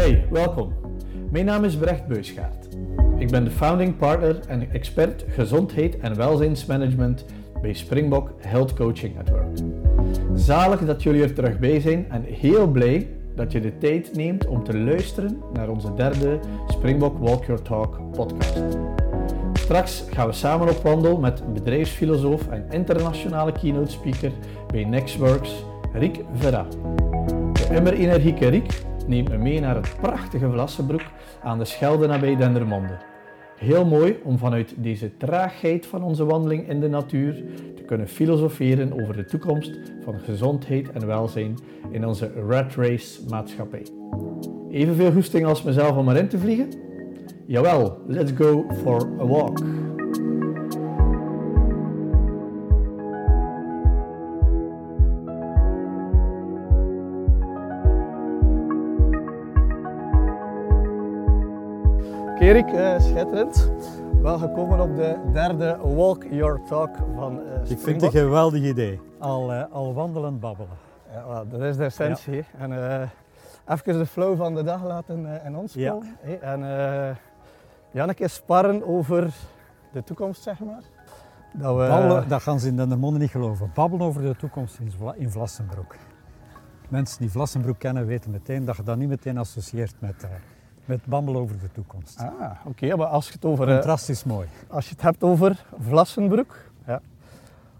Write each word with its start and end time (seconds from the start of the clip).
Hey, 0.00 0.26
welkom. 0.30 0.72
Mijn 1.30 1.44
naam 1.44 1.64
is 1.64 1.76
Brecht 1.76 2.06
Beusgaard. 2.06 2.68
Ik 3.18 3.30
ben 3.30 3.44
de 3.44 3.50
founding 3.50 3.96
partner 3.96 4.40
en 4.48 4.70
expert 4.70 5.24
gezondheid 5.28 5.98
en 5.98 6.16
welzijnsmanagement 6.16 7.24
bij 7.62 7.72
Springbok 7.72 8.32
Health 8.38 8.74
Coaching 8.74 9.14
Network. 9.14 9.58
Zalig 10.34 10.80
dat 10.80 11.02
jullie 11.02 11.22
er 11.22 11.34
terug 11.34 11.58
bij 11.58 11.80
zijn 11.80 12.06
en 12.10 12.22
heel 12.22 12.66
blij 12.66 13.08
dat 13.34 13.52
je 13.52 13.60
de 13.60 13.78
tijd 13.78 14.14
neemt 14.14 14.46
om 14.46 14.64
te 14.64 14.78
luisteren 14.78 15.42
naar 15.52 15.68
onze 15.68 15.94
derde 15.94 16.38
Springbok 16.68 17.18
Walk 17.18 17.44
Your 17.44 17.62
Talk 17.62 18.00
podcast. 18.12 18.58
Straks 19.52 20.04
gaan 20.10 20.26
we 20.26 20.32
samen 20.32 20.68
op 20.68 20.82
wandel 20.82 21.18
met 21.18 21.52
bedrijfsfilosoof 21.52 22.48
en 22.48 22.66
internationale 22.70 23.52
keynote 23.52 23.90
speaker 23.90 24.32
bij 24.66 24.84
Nextworks, 24.84 25.64
Riek 25.92 26.20
Verra. 26.34 26.66
De 27.52 27.74
immer 27.74 27.92
energieke 27.92 28.48
Riek 28.48 28.88
neemt 29.10 29.28
me 29.28 29.36
mee 29.36 29.60
naar 29.60 29.74
het 29.74 29.96
prachtige 30.00 30.50
Vlassenbroek 30.50 31.04
aan 31.42 31.58
de 31.58 31.64
Schelde 31.64 32.06
nabij 32.06 32.36
Dendermonde. 32.36 32.98
Heel 33.56 33.84
mooi 33.84 34.20
om 34.24 34.38
vanuit 34.38 34.74
deze 34.76 35.16
traagheid 35.16 35.86
van 35.86 36.02
onze 36.02 36.24
wandeling 36.24 36.68
in 36.68 36.80
de 36.80 36.88
natuur 36.88 37.34
te 37.76 37.82
kunnen 37.82 38.08
filosoferen 38.08 39.02
over 39.02 39.16
de 39.16 39.24
toekomst 39.24 39.80
van 40.04 40.18
gezondheid 40.18 40.90
en 40.90 41.06
welzijn 41.06 41.58
in 41.90 42.06
onze 42.06 42.32
rat 42.48 42.74
race 42.74 43.20
maatschappij. 43.28 43.86
Evenveel 44.70 45.12
goesting 45.12 45.46
als 45.46 45.62
mezelf 45.62 45.96
om 45.96 46.08
erin 46.08 46.28
te 46.28 46.38
vliegen? 46.38 46.68
Jawel, 47.46 47.98
let's 48.06 48.32
go 48.32 48.66
for 48.82 49.08
a 49.20 49.26
walk. 49.26 49.58
Erik, 62.50 62.72
uh, 62.72 63.00
schitterend. 63.00 63.70
Welkom 64.22 64.80
op 64.80 64.96
de 64.96 65.18
derde 65.32 65.78
Walk 65.82 66.24
Your 66.30 66.60
Talk 66.68 66.90
van 67.14 67.38
uh, 67.38 67.70
Ik 67.70 67.78
vind 67.78 68.02
het 68.02 68.14
een 68.14 68.20
geweldig 68.20 68.62
idee. 68.62 69.00
Al, 69.18 69.52
uh, 69.52 69.64
al 69.72 69.94
wandelend 69.94 70.40
babbelen. 70.40 70.76
Ja, 71.12 71.26
well, 71.28 71.44
dat 71.48 71.60
is 71.60 71.76
de 71.76 71.84
essentie. 71.84 72.36
Ja. 72.36 72.44
En 72.58 73.10
even 73.66 73.98
de 73.98 74.06
flow 74.06 74.36
van 74.36 74.54
de 74.54 74.62
dag 74.62 74.84
laten 74.84 75.42
in 75.44 75.56
ons 75.56 75.74
komen. 75.74 76.16
Ja. 76.24 76.38
En 76.38 76.60
ja, 77.90 78.08
een 78.08 78.14
keer 78.14 78.28
sparren 78.28 78.86
over 78.86 79.34
de 79.92 80.04
toekomst, 80.04 80.42
zeg 80.42 80.58
maar. 80.60 80.82
Dat, 81.52 81.76
we... 81.76 81.86
Babbelen, 81.88 82.28
dat 82.28 82.42
gaan 82.42 82.60
ze 82.60 82.68
in 82.68 82.76
de 82.76 82.96
monden 82.96 83.20
niet 83.20 83.30
geloven. 83.30 83.70
Babbelen 83.74 84.06
over 84.06 84.22
de 84.22 84.36
toekomst 84.36 84.78
in 85.16 85.30
Vlassenbroek. 85.30 85.96
Mensen 86.88 87.20
die 87.20 87.30
Vlassenbroek 87.30 87.78
kennen 87.78 88.06
weten 88.06 88.30
meteen 88.30 88.64
dat 88.64 88.76
je 88.76 88.82
dat 88.82 88.96
niet 88.96 89.08
meteen 89.08 89.38
associeert 89.38 89.94
met 89.98 90.26
met 90.90 91.04
babbelen 91.04 91.40
over 91.40 91.58
de 91.58 91.72
toekomst. 91.72 92.18
Ah, 92.18 92.50
oké. 92.64 92.96
Maar 92.96 93.06
als 93.06 93.26
je 93.26 93.32
het 93.32 93.44
over... 93.44 93.66
Contrast 93.66 94.08
is 94.08 94.24
mooi. 94.24 94.48
Als 94.68 94.84
je 94.84 94.90
het 94.90 95.02
hebt 95.02 95.22
over 95.22 95.64
Vlassenbroek, 95.78 96.56
ja. 96.86 97.00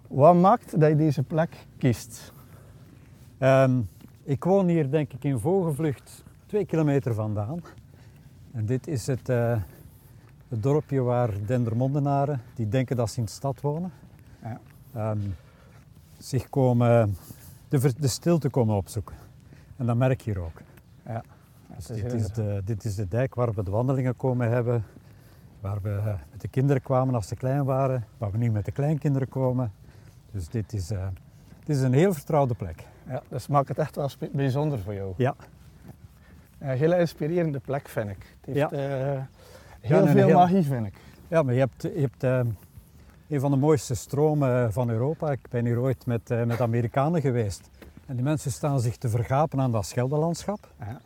wat 0.07 0.35
maakt 0.35 0.81
dat 0.81 0.89
je 0.89 0.97
deze 0.97 1.23
plek 1.23 1.67
kiest? 1.79 2.33
Um, 3.39 3.89
ik 4.23 4.45
woon 4.45 4.69
hier 4.69 4.91
denk 4.91 5.13
ik 5.13 5.25
in 5.25 5.39
vogelvlucht 5.39 6.25
twee 6.47 6.65
kilometer 6.65 7.15
vandaan. 7.15 7.63
En 8.53 8.67
dit 8.67 8.87
is 8.87 9.07
het, 9.07 9.29
uh, 9.29 9.57
het 10.49 10.63
dorpje 10.63 11.01
waar 11.01 11.31
Dendermondenaren, 11.47 12.43
die 12.55 12.69
denken 12.69 12.97
dat 12.97 13.11
ze 13.11 13.19
in 13.19 13.25
de 13.25 13.31
stad 13.31 13.61
wonen, 13.61 13.93
ja. 14.43 14.61
um, 15.11 15.37
zich 16.19 16.49
komen, 16.49 17.17
de, 17.69 17.93
de 17.99 18.09
stilte 18.09 18.51
komen 18.51 18.77
opzoeken. 18.77 19.17
En 19.77 19.87
dat 19.87 19.97
merk 19.97 20.21
je 20.21 20.33
hier 20.33 20.43
ook. 20.43 20.61
Dus 21.87 22.03
dit, 22.03 22.13
is 22.13 22.29
de, 22.29 22.63
dit 22.65 22.85
is 22.85 22.95
de 22.95 23.09
dijk 23.09 23.35
waar 23.35 23.53
we 23.53 23.63
de 23.63 23.71
wandelingen 23.71 24.17
komen 24.17 24.51
hebben, 24.51 24.85
waar 25.61 25.79
we 25.83 25.91
eh, 25.91 26.05
met 26.31 26.41
de 26.41 26.49
kinderen 26.49 26.83
kwamen 26.83 27.15
als 27.15 27.29
ze 27.29 27.37
klein 27.37 27.65
waren, 27.65 28.05
waar 28.19 28.31
we 28.31 28.39
nu 28.39 28.51
met 28.51 28.65
de 28.65 28.73
kleinkinderen 28.73 29.29
komen. 29.29 29.73
Dus 30.31 30.49
dit 30.49 30.73
is, 30.73 30.91
uh, 30.91 31.07
dit 31.65 31.77
is 31.77 31.83
een 31.83 31.93
heel 31.93 32.13
vertrouwde 32.13 32.55
plek. 32.55 32.87
Ja, 33.07 33.23
dat 33.29 33.49
maakt 33.49 33.69
het 33.69 33.79
echt 33.79 33.97
wel 33.97 34.11
bijzonder 34.33 34.79
voor 34.79 34.95
jou. 34.95 35.15
Ja. 35.17 35.35
Een 36.59 36.77
hele 36.77 36.99
inspirerende 36.99 37.61
plek 37.61 37.89
vind 37.89 38.11
ik. 38.11 38.37
Het 38.41 38.55
heeft 38.55 38.71
ja. 38.71 39.15
uh, 39.17 39.23
heel 39.81 40.07
veel 40.07 40.27
heel... 40.27 40.39
magie 40.39 40.63
vind 40.63 40.87
ik. 40.87 40.95
Ja, 41.29 41.43
maar 41.43 41.55
je 41.55 41.61
hebt, 41.61 41.83
je 41.83 42.01
hebt 42.01 42.25
uh, 42.25 42.41
een 43.29 43.41
van 43.41 43.51
de 43.51 43.57
mooiste 43.57 43.95
stromen 43.95 44.73
van 44.73 44.91
Europa. 44.91 45.31
Ik 45.31 45.47
ben 45.51 45.65
hier 45.65 45.79
ooit 45.79 46.07
met, 46.07 46.29
met 46.47 46.61
Amerikanen 46.61 47.21
geweest. 47.21 47.69
En 48.07 48.15
die 48.15 48.25
mensen 48.25 48.53
staan 48.53 48.81
zich 48.81 48.97
te 48.97 49.09
vergapen 49.09 49.61
aan 49.61 49.73
dat 49.73 49.87
Scheldelandschap. 49.87 50.73
Ja 50.79 51.01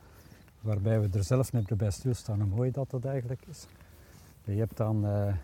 waarbij 0.64 1.00
we 1.00 1.08
er 1.12 1.24
zelf 1.24 1.52
niet 1.52 1.76
bij 1.76 1.90
stilstaan 1.90 2.40
hoe 2.40 2.54
mooi 2.54 2.70
dat 2.70 2.90
dat 2.90 3.04
eigenlijk 3.04 3.42
is. 3.50 3.66
Je 4.44 4.58
hebt 4.58 4.76
dan, 4.76 5.06
uh, 5.06 5.34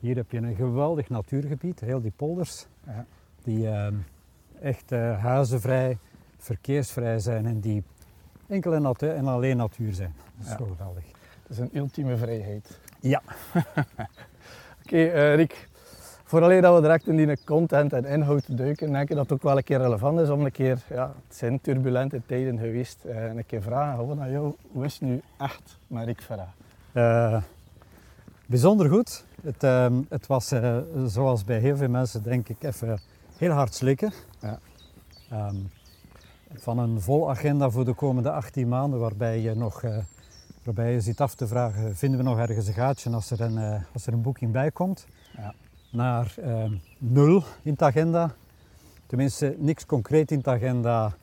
hier 0.00 0.16
heb 0.16 0.30
je 0.30 0.38
een 0.38 0.54
geweldig 0.54 1.08
natuurgebied, 1.08 1.80
heel 1.80 2.00
die 2.00 2.12
polders, 2.16 2.66
ja. 2.86 3.06
die 3.42 3.58
uh, 3.58 3.86
echt 4.60 4.92
uh, 4.92 5.22
huizenvrij, 5.22 5.98
verkeersvrij 6.38 7.18
zijn 7.18 7.46
en 7.46 7.60
die 7.60 7.82
enkel 8.46 8.74
en, 8.74 8.94
en 8.96 9.26
alleen 9.26 9.56
natuur 9.56 9.94
zijn. 9.94 10.14
Dat 10.36 10.46
is 10.46 10.50
ja. 10.50 10.56
geweldig. 10.56 11.04
Dat 11.42 11.50
is 11.50 11.58
een 11.58 11.76
ultieme 11.76 12.16
vrijheid. 12.16 12.78
Ja. 13.00 13.22
Oké, 14.84 15.06
okay, 15.06 15.34
Rick. 15.34 15.68
Vooral 16.30 16.60
dat 16.60 16.74
we 16.74 16.80
direct 16.80 17.06
in 17.06 17.16
die 17.16 17.44
content 17.44 17.92
en 17.92 18.04
inhoud 18.04 18.56
duiken, 18.56 18.92
denk 18.92 19.10
ik 19.10 19.16
dat 19.16 19.24
het 19.24 19.32
ook 19.32 19.42
wel 19.42 19.56
een 19.56 19.64
keer 19.64 19.78
relevant 19.78 20.20
is 20.20 20.28
om 20.28 20.44
een 20.44 20.50
keer, 20.50 20.78
ja, 20.88 21.12
het 21.26 21.36
zijn 21.36 21.60
turbulente 21.60 22.20
tijden 22.26 22.58
geweest, 22.58 22.98
uh, 23.06 23.24
een 23.24 23.46
keer 23.46 23.62
vragen 23.62 23.98
gewoon 23.98 24.20
aan 24.20 24.30
jou, 24.30 24.54
hoe 24.72 24.84
is 24.84 24.92
het 24.92 25.02
nu 25.02 25.20
echt 25.38 25.78
met 25.86 26.04
Rick 26.04 26.20
Verra? 26.20 26.52
Uh, 26.92 27.42
bijzonder 28.46 28.88
goed. 28.88 29.24
Het, 29.42 29.64
uh, 29.64 29.86
het 30.08 30.26
was 30.26 30.52
uh, 30.52 30.78
zoals 31.06 31.44
bij 31.44 31.58
heel 31.58 31.76
veel 31.76 31.88
mensen 31.88 32.22
denk 32.22 32.48
ik 32.48 32.62
even 32.62 33.00
heel 33.36 33.50
hard 33.50 33.74
slikken. 33.74 34.12
Ja. 34.40 34.58
Um, 35.32 35.70
van 36.54 36.78
een 36.78 37.00
vol 37.00 37.30
agenda 37.30 37.70
voor 37.70 37.84
de 37.84 37.94
komende 37.94 38.30
18 38.30 38.68
maanden 38.68 39.00
waarbij 39.00 39.40
je 39.40 39.54
nog 39.54 39.82
waarbij 40.64 40.92
je 40.92 41.00
zit 41.00 41.20
af 41.20 41.34
te 41.34 41.46
vragen, 41.46 41.96
vinden 41.96 42.18
we 42.18 42.24
nog 42.24 42.38
ergens 42.38 42.66
een 42.66 42.74
gaatje 42.74 43.10
als 43.10 43.30
er 43.30 43.40
een, 43.40 43.84
als 43.92 44.06
er 44.06 44.12
een 44.12 44.22
boeking 44.22 44.52
bij 44.52 44.70
komt. 44.70 45.06
Ja 45.36 45.54
naar 45.90 46.34
uh, 46.38 46.64
nul 46.98 47.42
in 47.62 47.72
het 47.72 47.82
agenda. 47.82 48.34
Tenminste, 49.06 49.56
niks 49.58 49.86
concreet 49.86 50.30
in 50.30 50.38
het 50.38 50.48
agenda 50.48 51.16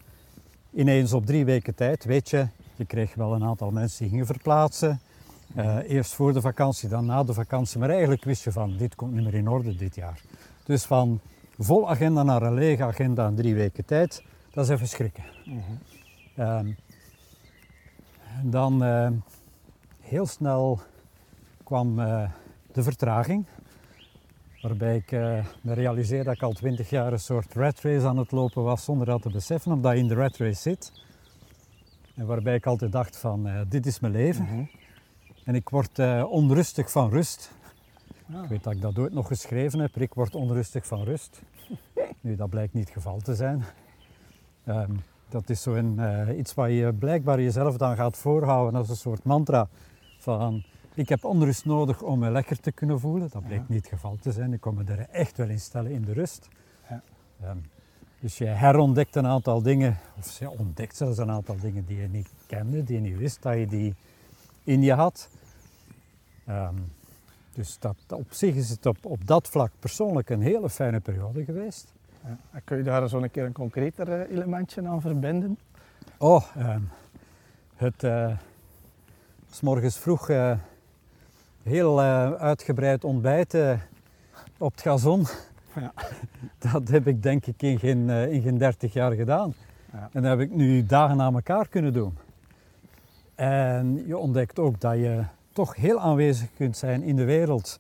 ineens 0.74 1.14
op 1.14 1.26
drie 1.26 1.46
weken 1.46 1.76
tijd. 1.76 2.06
Weet 2.06 2.30
je, 2.30 2.48
je 2.76 2.86
kreeg 2.86 3.16
wel 3.16 3.34
een 3.34 3.44
aantal 3.44 3.72
mensen 3.72 4.00
die 4.00 4.10
gingen 4.10 4.26
verplaatsen. 4.26 5.00
Uh, 5.56 5.90
eerst 5.90 6.14
voor 6.14 6.34
de 6.34 6.42
vakantie, 6.42 6.90
dan 6.90 7.06
na 7.06 7.24
de 7.24 7.34
vakantie. 7.34 7.80
Maar 7.80 7.90
eigenlijk 7.90 8.24
wist 8.24 8.44
je 8.44 8.52
van, 8.52 8.78
dit 8.78 8.96
komt 8.96 9.14
niet 9.14 9.24
meer 9.24 9.34
in 9.34 9.50
orde 9.50 9.76
dit 9.76 9.96
jaar. 9.96 10.22
Dus 10.64 10.84
van 10.84 11.20
vol 11.58 11.90
agenda 11.90 12.24
naar 12.24 12.42
een 12.42 12.54
lege 12.54 12.84
agenda 12.84 13.28
in 13.28 13.36
drie 13.36 13.56
weken 13.56 13.86
tijd, 13.86 14.24
dat 14.52 14.66
is 14.66 14.72
even 14.72 14.88
schrikken. 14.88 15.24
Mm 15.46 15.64
-hmm. 16.36 16.76
dan 18.44 18.84
uh, 18.84 19.10
heel 20.00 20.26
snel 20.26 20.80
kwam 21.64 22.00
uh, 22.00 22.30
de 22.72 22.84
vertraging. 22.84 23.46
Waarbij 24.68 24.96
ik 24.96 25.12
uh, 25.12 25.46
me 25.62 25.74
realiseerde 25.74 26.24
dat 26.24 26.34
ik 26.34 26.42
al 26.42 26.52
twintig 26.52 26.90
jaar 26.90 27.12
een 27.12 27.20
soort 27.20 27.54
rat 27.54 27.82
race 27.82 28.08
aan 28.08 28.18
het 28.18 28.32
lopen 28.32 28.64
was 28.64 28.84
zonder 28.84 29.08
dat 29.08 29.22
te 29.22 29.30
beseffen, 29.30 29.72
omdat 29.72 29.94
je 29.94 29.98
in 29.98 30.08
de 30.08 30.14
rat 30.14 30.38
race 30.38 30.62
zit. 30.62 30.92
En 32.16 32.26
waarbij 32.26 32.56
ik 32.56 32.66
altijd 32.66 32.92
dacht 32.92 33.18
van, 33.18 33.48
uh, 33.48 33.62
dit 33.68 33.86
is 33.86 34.00
mijn 34.00 34.14
leven. 34.14 34.44
Mm 34.44 34.50
-hmm. 34.50 34.70
En 35.44 35.56
ik 35.56 35.70
word 35.70 36.00
uh, 36.00 36.26
onrustig 36.30 36.92
van 36.92 37.10
rust. 37.10 37.52
Ah. 38.34 38.44
Ik 38.44 38.50
weet 38.50 38.64
dat 38.64 38.74
ik 38.74 38.82
dat 38.82 38.98
ooit 38.98 39.14
nog 39.14 39.28
geschreven 39.28 39.80
heb, 39.80 39.96
ik 39.96 40.14
word 40.14 40.36
onrustig 40.36 40.86
van 40.88 41.04
rust. 41.04 41.42
nu, 42.22 42.36
dat 42.36 42.50
blijkt 42.50 42.74
niet 42.74 42.84
het 42.84 42.94
geval 42.94 43.20
te 43.20 43.36
zijn. 43.36 43.64
Um, 44.66 45.04
dat 45.30 45.50
is 45.50 45.62
zo 45.62 45.74
een, 45.74 46.00
iets 46.40 46.54
wat 46.54 46.70
je 46.70 46.94
blijkbaar 47.00 47.42
jezelf 47.42 47.78
dan 47.78 47.96
gaat 47.96 48.18
voorhouden 48.18 48.80
als 48.80 48.90
een 48.90 48.96
soort 48.96 49.24
mantra 49.24 49.68
van 50.18 50.64
ik 50.98 51.10
heb 51.10 51.24
onrust 51.24 51.66
nodig 51.66 52.02
om 52.02 52.20
me 52.20 52.30
lekker 52.30 52.60
te 52.60 52.72
kunnen 52.72 53.00
voelen. 53.00 53.30
Dat 53.32 53.48
bleek 53.48 53.70
niet 53.70 53.78
het 53.82 53.88
geval 53.88 54.18
te 54.22 54.32
zijn. 54.32 54.54
Ik 54.54 54.62
kon 54.62 54.76
me 54.76 54.84
er 54.84 55.10
echt 55.10 55.38
wel 55.38 55.48
in 55.48 55.60
stellen 55.60 55.92
in 55.92 56.02
de 56.02 56.14
rust. 56.14 56.48
Ja. 56.90 57.02
Um, 57.50 57.64
dus 58.20 58.38
je 58.38 58.46
herontdekt 58.46 59.16
een 59.16 59.26
aantal 59.26 59.62
dingen, 59.62 59.98
of 60.18 60.40
je 60.40 60.50
ontdekt 60.50 60.96
zelfs 60.96 61.18
een 61.18 61.32
aantal 61.32 61.56
dingen 61.60 61.86
die 61.86 61.98
je 61.98 62.08
niet 62.08 62.30
kende, 62.48 62.84
die 62.84 62.96
je 62.96 63.02
niet 63.02 63.18
wist 63.18 63.42
dat 63.42 63.58
je 63.58 63.68
die 63.68 63.96
in 64.64 64.82
je 64.82 64.94
had. 64.94 65.30
Um, 66.50 66.92
dus 67.54 67.80
dat, 67.80 67.96
op 68.10 68.28
zich 68.30 68.56
is 68.56 68.70
het 68.70 68.86
op, 68.86 68.98
op 69.06 69.28
dat 69.28 69.48
vlak 69.48 69.72
persoonlijk 69.80 70.30
een 70.30 70.42
hele 70.42 70.70
fijne 70.70 71.00
periode 71.00 71.44
geweest. 71.44 71.94
Ja. 72.24 72.60
Kun 72.64 72.78
je 72.78 72.84
daar 72.84 73.10
zo 73.10 73.18
een 73.18 73.32
keer 73.32 73.46
een 73.46 73.54
concreter 73.54 74.12
eh, 74.12 74.32
elementje 74.36 74.88
aan 74.88 75.02
verbinden? 75.02 75.58
Oh, 76.18 76.44
um, 76.58 76.90
het 77.76 78.04
uh, 78.04 78.38
s 79.52 79.62
morgens 79.62 79.98
vroeg 79.98 80.30
uh, 80.30 80.58
heel 81.68 82.02
uh, 82.02 82.32
uitgebreid 82.32 83.04
ontbijten 83.04 83.82
op 84.58 84.72
het 84.72 84.82
gazon. 84.82 85.26
Ja. 85.76 85.94
Dat 86.72 86.88
heb 86.88 87.08
ik 87.08 87.24
denk 87.24 87.46
ik 87.46 87.62
in 87.62 87.80
geen, 87.80 88.08
uh, 88.08 88.32
in 88.32 88.42
geen 88.42 88.58
30 88.58 88.94
jaar 88.94 89.12
gedaan. 89.12 89.54
Ja. 89.92 90.10
En 90.14 90.22
dat 90.22 90.32
heb 90.32 90.40
ik 90.40 90.56
nu 90.56 90.86
dagen 90.86 91.18
na 91.18 91.32
elkaar 91.32 91.68
kunnen 91.68 91.94
doen. 91.94 92.18
En 93.36 94.04
je 94.08 94.18
ontdekt 94.18 94.60
ook 94.60 94.82
dat 94.82 94.96
je 94.96 95.24
toch 95.54 95.76
heel 95.76 96.00
aanwezig 96.00 96.48
kunt 96.56 96.78
zijn 96.78 97.04
in 97.04 97.16
de 97.16 97.24
wereld. 97.24 97.78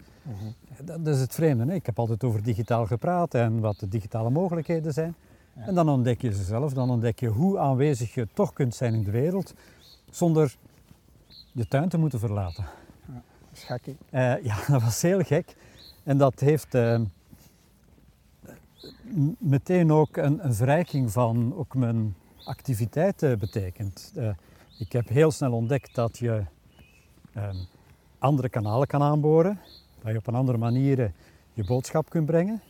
Dat 0.83 1.07
is 1.07 1.19
het 1.19 1.33
vreemde. 1.33 1.65
Hè? 1.65 1.73
Ik 1.73 1.85
heb 1.85 1.99
altijd 1.99 2.23
over 2.23 2.43
digitaal 2.43 2.85
gepraat 2.85 3.33
en 3.33 3.59
wat 3.59 3.79
de 3.79 3.87
digitale 3.87 4.29
mogelijkheden 4.29 4.93
zijn. 4.93 5.15
Ja. 5.53 5.65
En 5.65 5.75
dan 5.75 5.89
ontdek 5.89 6.21
je 6.21 6.33
ze 6.33 6.43
zelf, 6.43 6.73
dan 6.73 6.89
ontdek 6.89 7.19
je 7.19 7.27
hoe 7.27 7.59
aanwezig 7.59 8.13
je 8.13 8.27
toch 8.33 8.53
kunt 8.53 8.75
zijn 8.75 8.93
in 8.93 9.03
de 9.03 9.11
wereld 9.11 9.53
zonder 10.09 10.55
je 11.51 11.67
tuin 11.67 11.89
te 11.89 11.97
moeten 11.97 12.19
verlaten. 12.19 12.65
Eh, 14.09 14.43
ja, 14.43 14.55
dat 14.67 14.81
was 14.83 15.01
heel 15.01 15.21
gek. 15.23 15.55
En 16.03 16.17
dat 16.17 16.39
heeft 16.39 16.75
eh, 16.75 17.01
meteen 19.37 19.91
ook 19.91 20.17
een, 20.17 20.45
een 20.45 20.53
verrijking 20.53 21.11
van 21.11 21.53
ook 21.55 21.75
mijn 21.75 22.15
activiteiten 22.45 23.39
betekend. 23.39 24.11
Eh, 24.15 24.29
ik 24.79 24.91
heb 24.91 25.07
heel 25.07 25.31
snel 25.31 25.51
ontdekt 25.51 25.95
dat 25.95 26.17
je 26.17 26.43
ehm, 27.33 27.55
andere 28.19 28.49
kanalen 28.49 28.87
kan 28.87 29.01
aanboren, 29.01 29.59
dat 30.01 30.11
je 30.11 30.17
op 30.17 30.27
een 30.27 30.35
andere 30.35 30.57
manier 30.57 31.11
je 31.53 31.63
boodschap 31.63 32.09
kunt 32.09 32.25
brengen, 32.25 32.61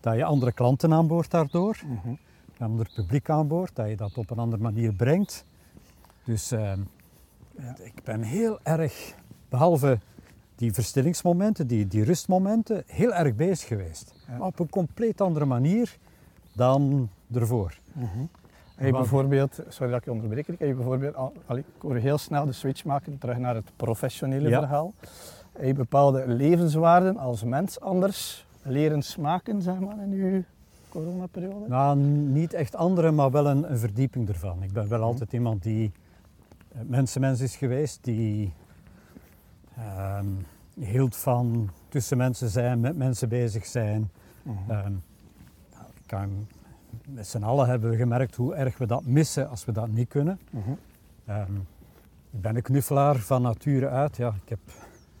dat 0.00 0.16
je 0.16 0.24
andere 0.24 0.52
klanten 0.52 0.92
aanboort 0.92 1.30
daardoor, 1.30 1.76
een 2.04 2.18
ander 2.66 2.90
publiek 2.94 3.30
aanboort, 3.30 3.74
dat 3.74 3.88
je 3.88 3.96
dat 3.96 4.18
op 4.18 4.30
een 4.30 4.38
andere 4.38 4.62
manier 4.62 4.92
brengt. 4.92 5.44
Dus 6.24 6.50
ehm, 6.50 6.80
Ja. 7.60 7.76
ik 7.82 8.02
ben 8.04 8.22
heel 8.22 8.58
erg, 8.62 9.14
behalve 9.48 9.98
die 10.54 10.72
verstillingsmomenten, 10.72 11.66
die, 11.66 11.86
die 11.86 12.04
rustmomenten, 12.04 12.82
heel 12.86 13.14
erg 13.14 13.34
bezig 13.34 13.68
geweest. 13.68 14.14
Ja. 14.28 14.36
Maar 14.38 14.46
op 14.46 14.58
een 14.58 14.68
compleet 14.70 15.20
andere 15.20 15.44
manier 15.44 15.96
dan 16.52 17.08
ervoor. 17.34 17.78
Heb 18.76 18.86
je 18.86 18.92
bijvoorbeeld, 18.92 19.58
sorry 19.68 19.90
dat 19.90 19.98
ik 20.00 20.04
je 20.04 20.10
onderbreek, 20.12 20.46
heb 20.46 20.58
je 20.60 20.74
bijvoorbeeld, 20.74 21.14
al, 21.14 21.32
ik 21.56 21.64
hoor 21.78 21.96
heel 21.96 22.18
snel 22.18 22.46
de 22.46 22.52
switch 22.52 22.84
maken 22.84 23.18
terug 23.18 23.38
naar 23.38 23.54
het 23.54 23.70
professionele 23.76 24.48
Ja. 24.48 24.58
verhaal. 24.58 24.92
Heb 25.52 25.66
je 25.66 25.72
bepaalde 25.74 26.24
levenswaarden 26.26 27.16
als 27.16 27.44
mens 27.44 27.80
anders 27.80 28.46
leren 28.62 29.02
smaken, 29.02 29.62
zeg 29.62 29.78
maar, 29.78 29.98
in 30.02 30.10
je 30.16 30.44
coronaperiode? 30.88 31.68
Nou, 31.68 31.96
niet 31.98 32.52
echt 32.52 32.74
andere, 32.76 33.10
maar 33.10 33.30
wel 33.30 33.46
een, 33.46 33.70
een 33.70 33.78
verdieping 33.78 34.28
ervan. 34.28 34.62
Ik 34.62 34.72
ben 34.72 34.88
wel 34.88 34.98
Mhm. 34.98 35.06
altijd 35.08 35.32
iemand 35.32 35.62
die 35.62 35.92
eh, 36.72 36.80
mensenmens 36.86 37.40
is 37.40 37.56
geweest, 37.56 37.98
die 38.04 38.52
ehm, 39.76 40.26
hield 40.80 41.16
van 41.16 41.70
tussen 41.88 42.16
mensen 42.16 42.48
zijn, 42.48 42.80
met 42.80 42.96
mensen 42.96 43.28
bezig 43.28 43.66
zijn. 43.66 44.10
Nou, 44.66 44.86
ik 45.94 46.06
kan, 46.06 46.46
met 47.08 47.26
z'n 47.26 47.42
allen 47.42 47.66
hebben 47.68 47.90
we 47.90 47.96
gemerkt 47.96 48.34
hoe 48.34 48.54
erg 48.54 48.78
we 48.78 48.86
dat 48.86 49.04
missen 49.04 49.48
als 49.48 49.64
we 49.64 49.72
dat 49.72 49.88
niet 49.88 50.08
kunnen. 50.08 50.38
Ehm, 51.26 51.54
ik 52.30 52.40
ben 52.42 52.56
een 52.56 52.62
knuffelaar 52.62 53.16
van 53.16 53.42
nature 53.42 53.88
uit. 53.88 54.16
Ja, 54.16 54.28
ik, 54.42 54.48
heb, 54.48 54.58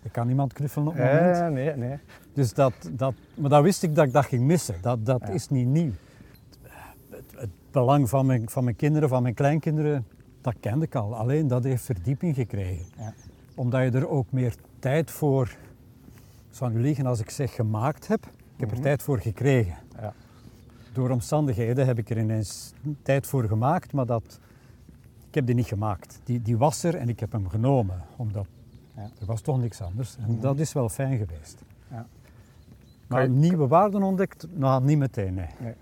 ik 0.02 0.12
kan 0.12 0.26
niemand 0.26 0.52
knuffelen 0.52 0.88
op 0.88 0.94
het 0.94 1.12
moment. 1.12 1.36
Eh, 1.36 1.48
nee, 1.48 1.76
nee. 1.76 1.98
Dus 2.32 2.54
dat, 2.54 2.72
dat, 2.92 3.14
maar 3.34 3.50
dat 3.50 3.62
wist 3.62 3.82
ik 3.82 3.94
dat 3.94 4.06
ik 4.06 4.12
dat 4.12 4.24
ging 4.24 4.42
missen. 4.42 4.74
Dat, 4.82 5.06
dat 5.06 5.20
Ja. 5.20 5.28
is 5.28 5.48
niet 5.48 5.66
nieuw. 5.66 5.92
Het, 7.10 7.24
het 7.36 7.50
belang 7.70 8.08
van 8.08 8.26
mijn, 8.26 8.48
van 8.48 8.64
mijn 8.64 8.76
kinderen, 8.76 9.08
van 9.08 9.22
mijn 9.22 9.34
kleinkinderen, 9.34 10.06
dat 10.40 10.54
kende 10.60 10.84
ik 10.84 10.94
al. 10.94 11.16
Alleen 11.16 11.48
dat 11.48 11.64
heeft 11.64 11.84
verdieping 11.84 12.34
gekregen. 12.34 12.86
Ja. 12.98 13.12
Omdat 13.56 13.82
je 13.82 13.90
er 13.98 14.08
ook 14.08 14.32
meer 14.32 14.54
tijd 14.78 15.10
voor, 15.10 15.56
zou 16.50 16.72
nu 16.72 16.80
liegen 16.80 17.06
als 17.06 17.20
ik 17.20 17.30
zeg 17.30 17.54
gemaakt 17.54 18.06
heb, 18.06 18.24
ik 18.26 18.30
heb 18.60 18.68
Mhm. 18.68 18.76
er 18.76 18.82
tijd 18.82 19.02
voor 19.02 19.18
gekregen. 19.20 19.74
Ja. 20.00 20.12
Door 20.92 21.10
omstandigheden 21.10 21.86
heb 21.86 21.98
ik 21.98 22.10
er 22.10 22.18
ineens 22.18 22.72
tijd 23.02 23.26
voor 23.26 23.44
gemaakt, 23.44 23.92
maar 23.92 24.06
dat, 24.06 24.40
ik 25.28 25.34
heb 25.34 25.46
die 25.46 25.54
niet 25.54 25.66
gemaakt. 25.66 26.20
Die, 26.24 26.42
die 26.42 26.56
was 26.56 26.82
er 26.82 26.94
en 26.94 27.08
ik 27.08 27.20
heb 27.20 27.32
hem 27.32 27.48
genomen, 27.48 28.02
omdat 28.16 28.46
Ja. 28.96 29.10
er 29.20 29.26
was 29.26 29.40
toch 29.40 29.58
niks 29.60 29.80
anders. 29.82 30.16
En 30.16 30.30
Mhm. 30.32 30.40
dat 30.40 30.58
is 30.58 30.72
wel 30.72 30.88
fijn 30.88 31.16
geweest. 31.18 31.62
Ja. 31.90 32.06
Maar 33.06 33.22
je- 33.22 33.28
nieuwe 33.28 33.66
waarden 33.66 34.02
ontdekt? 34.02 34.46
Nou, 34.52 34.84
niet 34.84 34.98
meteen, 34.98 35.34
nee. 35.34 35.74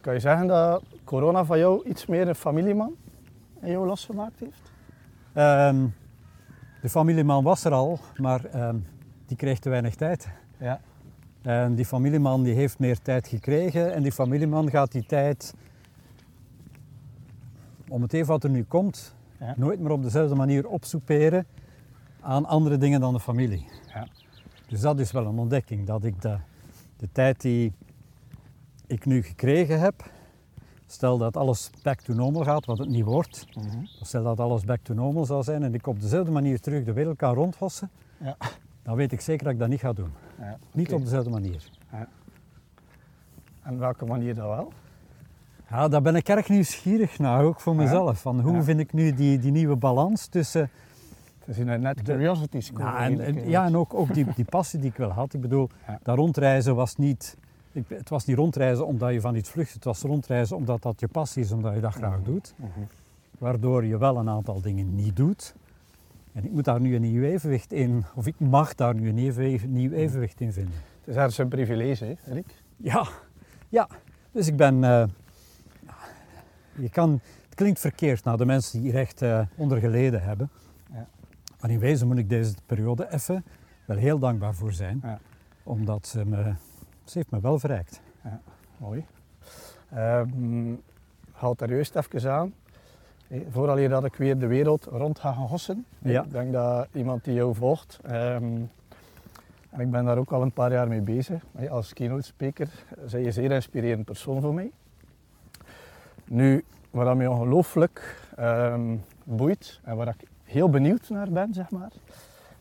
Kan 0.00 0.14
je 0.14 0.20
zeggen 0.20 0.46
dat 0.46 0.82
corona 1.04 1.44
van 1.44 1.58
jou 1.58 1.88
iets 1.88 2.06
meer 2.06 2.28
een 2.28 2.34
familieman 2.34 2.94
in 3.60 3.70
jou 3.70 3.86
losgemaakt 3.86 4.40
heeft? 4.40 4.70
Ehm, 5.32 5.86
de 6.82 6.88
familieman 6.88 7.44
was 7.44 7.64
er 7.64 7.72
al, 7.72 7.98
maar 8.16 8.44
ehm, 8.44 8.76
die 9.26 9.36
kreeg 9.36 9.58
te 9.58 9.68
weinig 9.68 9.94
tijd. 9.94 10.28
Ja. 10.58 10.80
En 11.42 11.74
die 11.74 11.84
familieman 11.84 12.42
die 12.42 12.54
heeft 12.54 12.78
meer 12.78 12.98
tijd 12.98 13.28
gekregen 13.28 13.94
en 13.94 14.02
die 14.02 14.12
familieman 14.12 14.70
gaat 14.70 14.92
die 14.92 15.06
tijd, 15.06 15.54
om 17.88 18.02
het 18.02 18.12
even 18.12 18.26
wat 18.26 18.44
er 18.44 18.50
nu 18.50 18.64
komt, 18.64 19.14
Ja. 19.38 19.54
nooit 19.56 19.80
meer 19.80 19.90
op 19.90 20.02
dezelfde 20.02 20.34
manier 20.34 20.68
opsoeperen 20.68 21.46
aan 22.20 22.46
andere 22.46 22.76
dingen 22.76 23.00
dan 23.00 23.12
de 23.14 23.20
familie. 23.20 23.66
Ja. 23.94 24.06
Dus 24.68 24.80
dat 24.80 25.00
is 25.00 25.12
wel 25.12 25.26
een 25.26 25.38
ontdekking, 25.38 25.86
dat 25.86 26.04
ik 26.04 26.22
de, 26.22 26.36
de 26.96 27.08
tijd 27.12 27.40
die 27.40 27.72
ik 28.86 29.04
nu 29.04 29.22
gekregen 29.22 29.80
heb, 29.80 30.10
stel 30.86 31.18
dat 31.18 31.36
alles 31.36 31.70
back 31.82 32.00
to 32.00 32.14
normal 32.14 32.44
gaat, 32.44 32.64
wat 32.66 32.78
het 32.78 32.88
niet 32.88 33.04
wordt, 33.04 33.46
Mhm. 33.56 33.84
stel 34.00 34.22
dat 34.22 34.40
alles 34.40 34.64
back 34.64 34.80
to 34.82 34.94
normal 34.94 35.24
zou 35.24 35.42
zijn 35.42 35.62
en 35.62 35.74
ik 35.74 35.86
op 35.86 36.00
dezelfde 36.00 36.30
manier 36.32 36.60
terug 36.60 36.84
de 36.84 36.92
wereld 36.92 37.16
kan 37.16 37.34
rondwassen, 37.34 37.90
Ja. 38.18 38.36
dan 38.82 38.96
weet 38.96 39.12
ik 39.12 39.20
zeker 39.20 39.44
dat 39.44 39.52
ik 39.52 39.58
dat 39.58 39.68
niet 39.68 39.80
ga 39.80 39.92
doen. 39.92 40.10
Ja, 40.40 40.58
Niet 40.72 40.92
op 40.92 41.02
dezelfde 41.02 41.30
manier. 41.30 41.68
En 43.62 43.78
welke 43.78 44.04
manier 44.04 44.34
dan 44.34 44.48
wel? 44.48 44.72
Ja, 45.70 45.88
daar 45.88 46.02
ben 46.02 46.16
ik 46.16 46.28
erg 46.28 46.48
nieuwsgierig 46.48 47.18
naar, 47.18 47.44
ook 47.44 47.60
voor 47.60 47.74
Ja? 47.74 47.80
mezelf. 47.80 48.20
Van 48.20 48.40
hoe 48.40 48.54
Ja. 48.54 48.62
vind 48.62 48.80
ik 48.80 48.92
nu 48.92 49.14
die, 49.14 49.38
die 49.38 49.50
nieuwe 49.52 49.76
balans 49.76 50.26
tussen... 50.26 50.70
Het 51.44 51.56
is 51.58 51.58
een 51.66 51.80
net 51.80 52.02
curiosity. 52.02 52.60
Ja, 52.76 52.98
en, 53.08 53.48
ja, 53.48 53.64
en 53.64 53.76
ook, 53.76 53.94
ook 53.94 54.14
die, 54.14 54.26
die 54.34 54.44
passie 54.44 54.80
die 54.80 54.90
ik 54.90 54.96
wel 54.96 55.10
had. 55.10 55.34
Ik 55.34 55.40
bedoel, 55.40 55.68
Ja. 55.86 55.98
dat 56.02 56.16
rondreizen 56.16 56.74
was 56.74 56.96
niet... 56.96 57.36
Ik, 57.76 57.88
het 57.88 58.08
was 58.08 58.24
niet 58.24 58.36
rondreizen 58.36 58.86
omdat 58.86 59.12
je 59.12 59.20
van 59.20 59.34
iets 59.34 59.50
vlucht. 59.50 59.72
Het 59.72 59.84
was 59.84 60.00
rondreizen 60.02 60.56
omdat 60.56 60.82
dat 60.82 61.00
je 61.00 61.08
passie 61.08 61.42
is, 61.42 61.52
omdat 61.52 61.74
je 61.74 61.80
dat 61.80 61.92
graag 61.94 62.16
Mhm. 62.16 62.24
doet. 62.24 62.54
Mhm. 62.56 62.68
Waardoor 63.38 63.84
je 63.84 63.98
wel 63.98 64.16
een 64.16 64.28
aantal 64.28 64.60
dingen 64.60 64.94
niet 64.94 65.16
doet. 65.16 65.54
En 66.32 66.44
ik 66.44 66.50
moet 66.52 66.64
daar 66.64 66.80
nu 66.80 66.94
een 66.94 67.00
nieuw 67.02 67.22
evenwicht 67.22 67.72
in, 67.72 68.04
of 68.14 68.26
ik 68.26 68.34
mag 68.38 68.74
daar 68.74 68.94
nu 68.94 69.08
een 69.08 69.14
nieuw 69.72 69.92
evenwicht 69.92 70.40
in 70.40 70.52
vinden. 70.52 70.74
Het 71.00 71.08
is 71.08 71.14
ergens 71.14 71.38
een 71.38 71.48
privilege, 71.48 72.04
hè, 72.04 72.32
Rick? 72.32 72.46
Ja, 72.76 73.06
ja. 73.68 73.88
Dus 74.32 74.46
ik 74.46 74.56
ben. 74.56 74.84
eh, 74.84 75.04
je 76.78 76.90
kan, 76.90 77.10
het 77.44 77.54
klinkt 77.54 77.80
verkeerd 77.80 78.24
naar 78.24 78.36
de 78.36 78.44
mensen 78.46 78.80
die 78.80 78.90
hier 78.90 79.00
echt 79.00 79.22
eh, 79.22 79.40
onder 79.56 79.78
geleden 79.78 80.22
hebben. 80.22 80.50
Ja. 80.92 81.06
Maar 81.60 81.70
in 81.70 81.78
wezen 81.78 82.06
moet 82.06 82.18
ik 82.18 82.28
deze 82.28 82.54
periode 82.66 83.12
even 83.12 83.44
wel 83.84 83.96
heel 83.96 84.18
dankbaar 84.18 84.54
voor 84.54 84.72
zijn. 84.72 85.00
Ja. 85.02 85.18
Omdat 85.62 86.06
ze 86.06 86.26
me. 86.26 86.52
Ze 87.06 87.18
heeft 87.18 87.30
me 87.30 87.40
wel 87.40 87.58
verrijkt. 87.58 88.00
Mooi. 88.76 89.06
Ehm 89.90 90.74
haalt 91.32 91.58
daar 91.58 91.70
juist 91.70 91.96
even 91.96 92.32
aan. 92.32 92.54
Hé, 93.28 93.46
Vooral 93.50 93.76
hier 93.76 93.88
dat 93.88 94.04
ik 94.04 94.14
weer 94.14 94.38
de 94.38 94.46
wereld 94.46 94.84
rond 94.84 95.18
ga 95.18 95.32
gaan 95.32 95.46
hossen. 95.46 95.84
Ja. 95.98 96.22
Ik 96.22 96.30
denk 96.30 96.52
dat 96.52 96.88
iemand 96.92 97.24
die 97.24 97.34
jou 97.34 97.54
volgt. 97.54 97.98
ehm, 98.04 98.44
en 99.70 99.80
ik 99.80 99.90
ben 99.90 100.04
daar 100.04 100.18
ook 100.18 100.32
al 100.32 100.42
een 100.42 100.52
paar 100.52 100.72
jaar 100.72 100.88
mee 100.88 101.00
bezig. 101.00 101.42
Hé, 101.56 101.70
Als 101.70 101.92
keynote 101.92 102.22
speaker 102.26 102.68
ben 103.10 103.20
je 103.20 103.26
een 103.26 103.32
zeer 103.32 103.50
inspirerend 103.50 104.04
persoon 104.04 104.40
voor 104.40 104.54
mij. 104.54 104.70
Nu, 106.24 106.64
wat 106.90 107.16
mij 107.16 107.26
ongelooflijk 107.26 108.28
ehm, 108.36 108.96
boeit 109.24 109.80
en 109.84 109.96
waar 109.96 110.08
ik 110.08 110.28
heel 110.44 110.70
benieuwd 110.70 111.08
naar 111.08 111.30
ben, 111.30 111.54
zeg 111.54 111.70
maar, 111.70 111.92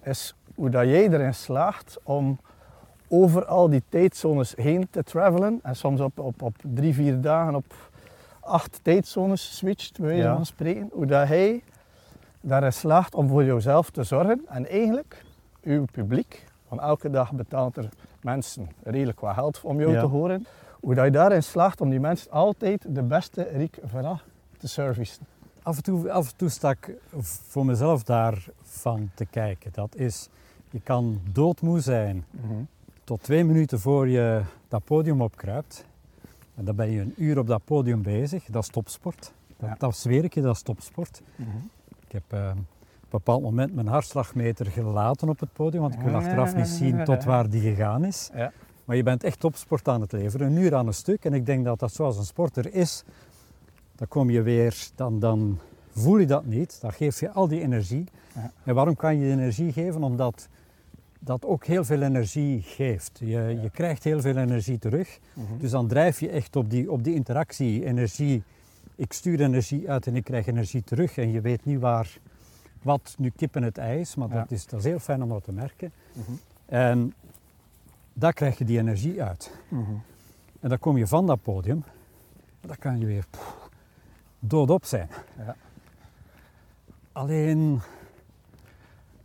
is 0.04 0.36
hoe 0.56 0.70
dat 0.70 0.84
jij 0.86 1.10
erin 1.10 1.34
slaagt 1.34 1.98
om 2.04 2.40
over 3.08 3.46
al 3.46 3.70
die 3.70 3.84
tijdzones 3.90 4.54
heen 4.56 4.88
te 4.90 5.04
travelen. 5.04 5.60
En 5.64 5.76
soms 5.76 6.00
op, 6.02 6.20
op, 6.20 6.42
op 6.42 6.56
drie, 6.74 6.94
vier 6.94 7.22
dagen 7.22 7.56
op 7.56 7.66
acht 8.40 8.80
tijdzones 8.82 9.58
switcht, 9.58 10.00
bij 10.00 10.08
wijze 10.08 10.28
van 10.28 10.46
spreken, 10.46 10.90
hoe 10.94 11.06
dat 11.06 11.28
hij 11.28 11.64
daarin 12.42 12.74
slaagt 12.74 13.16
om 13.16 13.28
voor 13.28 13.44
jezelf 13.44 13.90
te 13.90 14.04
zorgen. 14.04 14.42
En 14.48 14.70
eigenlijk 14.70 15.26
uw 15.64 15.86
publiek, 15.92 16.46
want 16.68 16.82
elke 16.82 17.10
dag 17.10 17.32
betaalt 17.32 17.78
er 17.78 17.90
mensen 18.22 18.70
redelijk 18.84 19.20
wat 19.20 19.34
geld 19.34 19.62
om 19.64 19.80
jou 19.80 19.92
Ja. 19.92 20.00
te 20.00 20.06
horen, 20.06 20.46
hoe 20.80 20.96
dat 20.96 21.06
je 21.06 21.12
daarin 21.12 21.44
slaagt 21.44 21.82
om 21.82 21.90
die 21.90 22.00
mensen 22.00 22.32
altijd 22.32 22.86
de 22.96 23.02
beste 23.04 23.42
Rick 23.44 23.78
Verra 23.84 24.20
te 24.58 24.68
servicen. 24.68 25.26
Af 25.64 25.78
en, 25.78 25.84
toe, 25.84 26.12
af 26.12 26.32
en 26.32 26.36
toe 26.38 26.50
sta 26.50 26.70
ik 26.70 26.92
voor 27.48 27.66
mezelf 27.66 28.04
daarvan 28.04 29.12
te 29.14 29.26
kijken. 29.26 29.72
Dat 29.74 29.96
is, 29.96 30.30
je 30.70 30.80
kan 30.84 31.22
doodmoe 31.32 31.80
zijn 31.80 32.26
tot 33.06 33.24
twee 33.24 33.44
minuten 33.44 33.80
voor 33.80 34.08
je 34.08 34.42
dat 34.68 34.84
podium 34.84 35.22
opkruipt. 35.22 35.86
En 36.56 36.66
dan 36.66 36.76
ben 36.76 36.92
je 36.92 37.00
een 37.02 37.14
uur 37.18 37.38
op 37.40 37.48
dat 37.48 37.62
podium 37.66 38.02
bezig. 38.02 38.46
Dat 38.46 38.64
is 38.64 38.70
topsport. 38.70 39.34
Dat, 39.58 39.70
Ja. 39.70 39.76
dat 39.78 39.96
zweer 39.98 40.24
ik 40.24 40.34
je, 40.34 40.42
dat 40.42 40.56
is 40.56 40.62
topsport. 40.62 41.22
Ik 42.06 42.12
heb 42.12 42.24
eh, 42.28 42.50
op 42.50 42.56
een 42.56 42.66
bepaald 43.10 43.42
moment 43.42 43.76
mijn 43.76 43.88
hartslagmeter 43.88 44.66
gelaten 44.66 45.30
op 45.30 45.40
het 45.40 45.54
podium, 45.54 45.82
want 45.82 45.94
ik 45.94 46.00
wil 46.00 46.16
achteraf 46.16 46.56
niet 46.56 46.68
zien 46.68 47.04
tot 47.04 47.24
waar 47.24 47.50
die 47.50 47.62
gegaan 47.62 48.06
is. 48.06 48.30
Ja. 48.34 48.52
Maar 48.86 48.96
je 48.96 49.04
bent 49.04 49.24
echt 49.24 49.40
topsport 49.40 49.88
aan 49.88 50.02
het 50.02 50.12
leveren, 50.12 50.48
een 50.48 50.58
uur 50.58 50.76
aan 50.76 50.88
een 50.88 50.94
stuk. 50.94 51.26
En 51.26 51.34
ik 51.34 51.46
denk 51.46 51.66
dat 51.66 51.80
dat 51.80 51.94
zoals 51.94 52.18
een 52.18 52.26
sporter 52.26 52.74
is, 52.74 53.04
dan 53.96 54.08
kom 54.08 54.30
je 54.30 54.42
weer, 54.42 54.88
dan, 54.96 55.20
dan 55.20 55.60
voel 55.92 56.18
je 56.18 56.26
dat 56.26 56.46
niet. 56.46 56.82
Dan 56.82 56.94
geef 56.94 57.20
je 57.20 57.32
al 57.32 57.48
die 57.48 57.62
energie. 57.62 58.04
Ja. 58.34 58.52
En 58.64 58.76
waarom 58.76 58.96
kan 58.96 59.18
je 59.18 59.32
energie 59.32 59.72
geven? 59.72 60.04
Omdat 60.04 60.48
dat 61.20 61.46
ook 61.46 61.66
heel 61.66 61.84
veel 61.84 62.02
energie 62.02 62.62
geeft. 62.62 63.20
Je, 63.20 63.60
je 63.62 63.70
krijgt 63.70 64.04
heel 64.04 64.22
veel 64.22 64.38
energie 64.38 64.80
terug. 64.80 65.20
Mhm. 65.34 65.58
Dus 65.58 65.72
dan 65.72 65.88
drijf 65.88 66.20
je 66.20 66.30
echt 66.30 66.56
op 66.56 66.70
die, 66.70 66.92
op 66.92 67.04
die 67.04 67.14
interactie, 67.14 67.86
energie. 67.86 68.44
Ik 68.96 69.14
stuur 69.14 69.42
energie 69.42 69.90
uit 69.90 70.08
en 70.08 70.16
ik 70.16 70.24
krijg 70.24 70.48
energie 70.48 70.84
terug. 70.84 71.18
En 71.18 71.32
je 71.32 71.42
weet 71.42 71.66
niet 71.66 71.80
waar, 71.80 72.18
wat 72.82 73.16
nu 73.18 73.30
kip 73.36 73.56
en 73.56 73.64
het 73.64 73.78
ei 73.78 74.00
is, 74.00 74.16
maar 74.16 74.30
Ja. 74.30 74.36
dat, 74.36 74.52
is, 74.52 74.66
dat 74.66 74.80
is 74.80 74.86
heel 74.86 75.00
fijn 75.00 75.24
om 75.24 75.30
dat 75.30 75.44
te 75.44 75.52
merken. 75.52 75.92
Mhm. 76.14 76.32
En 76.66 77.14
daar 78.14 78.34
krijg 78.34 78.58
je 78.58 78.66
die 78.66 78.78
energie 78.78 79.24
uit. 79.24 79.52
Mhm. 79.68 79.92
En 80.60 80.70
dan 80.70 80.80
kom 80.80 80.98
je 80.98 81.08
van 81.08 81.26
dat 81.26 81.42
podium, 81.42 81.84
dan 82.62 82.76
kan 82.80 83.00
je 83.00 83.06
weer 83.06 83.26
doodop 84.40 84.86
zijn. 84.86 85.10
Ja. 85.38 85.56
Alleen 87.12 87.82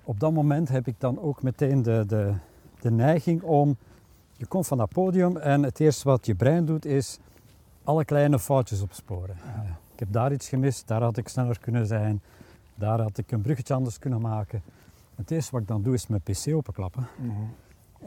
op 0.05 0.21
dat 0.21 0.33
moment 0.33 0.69
heb 0.69 0.87
ik 0.87 0.95
dan 0.99 1.21
ook 1.21 1.43
meteen 1.43 1.83
de, 1.83 2.05
de, 2.07 2.33
de 2.81 2.91
neiging 2.91 3.43
om. 3.43 3.77
Je 4.37 4.47
komt 4.47 4.67
van 4.67 4.79
dat 4.79 4.89
podium 4.89 5.37
en 5.37 5.63
het 5.63 5.81
eerste 5.81 6.09
wat 6.09 6.27
je 6.27 6.35
brein 6.35 6.65
doet 6.65 6.85
is 6.85 7.19
alle 7.85 8.05
kleine 8.05 8.39
foutjes 8.39 8.81
opsporen. 8.83 9.37
Ja. 9.45 9.63
Eh, 9.63 9.69
ik 9.93 9.99
heb 9.99 10.13
daar 10.13 10.33
iets 10.33 10.49
gemist, 10.49 10.89
daar 10.89 11.03
had 11.03 11.17
ik 11.17 11.29
sneller 11.29 11.59
kunnen 11.61 11.87
zijn, 11.87 12.21
daar 12.75 13.01
had 13.01 13.19
ik 13.19 13.33
een 13.33 13.41
bruggetje 13.41 13.75
anders 13.75 13.99
kunnen 13.99 14.21
maken. 14.21 14.63
Het 15.17 15.31
eerste 15.31 15.51
wat 15.53 15.61
ik 15.61 15.67
dan 15.69 15.83
doe 15.83 15.95
is 15.95 16.07
mijn 16.07 16.21
pc 16.23 16.55
openklappen 16.55 17.07
Mhm. 17.19 17.31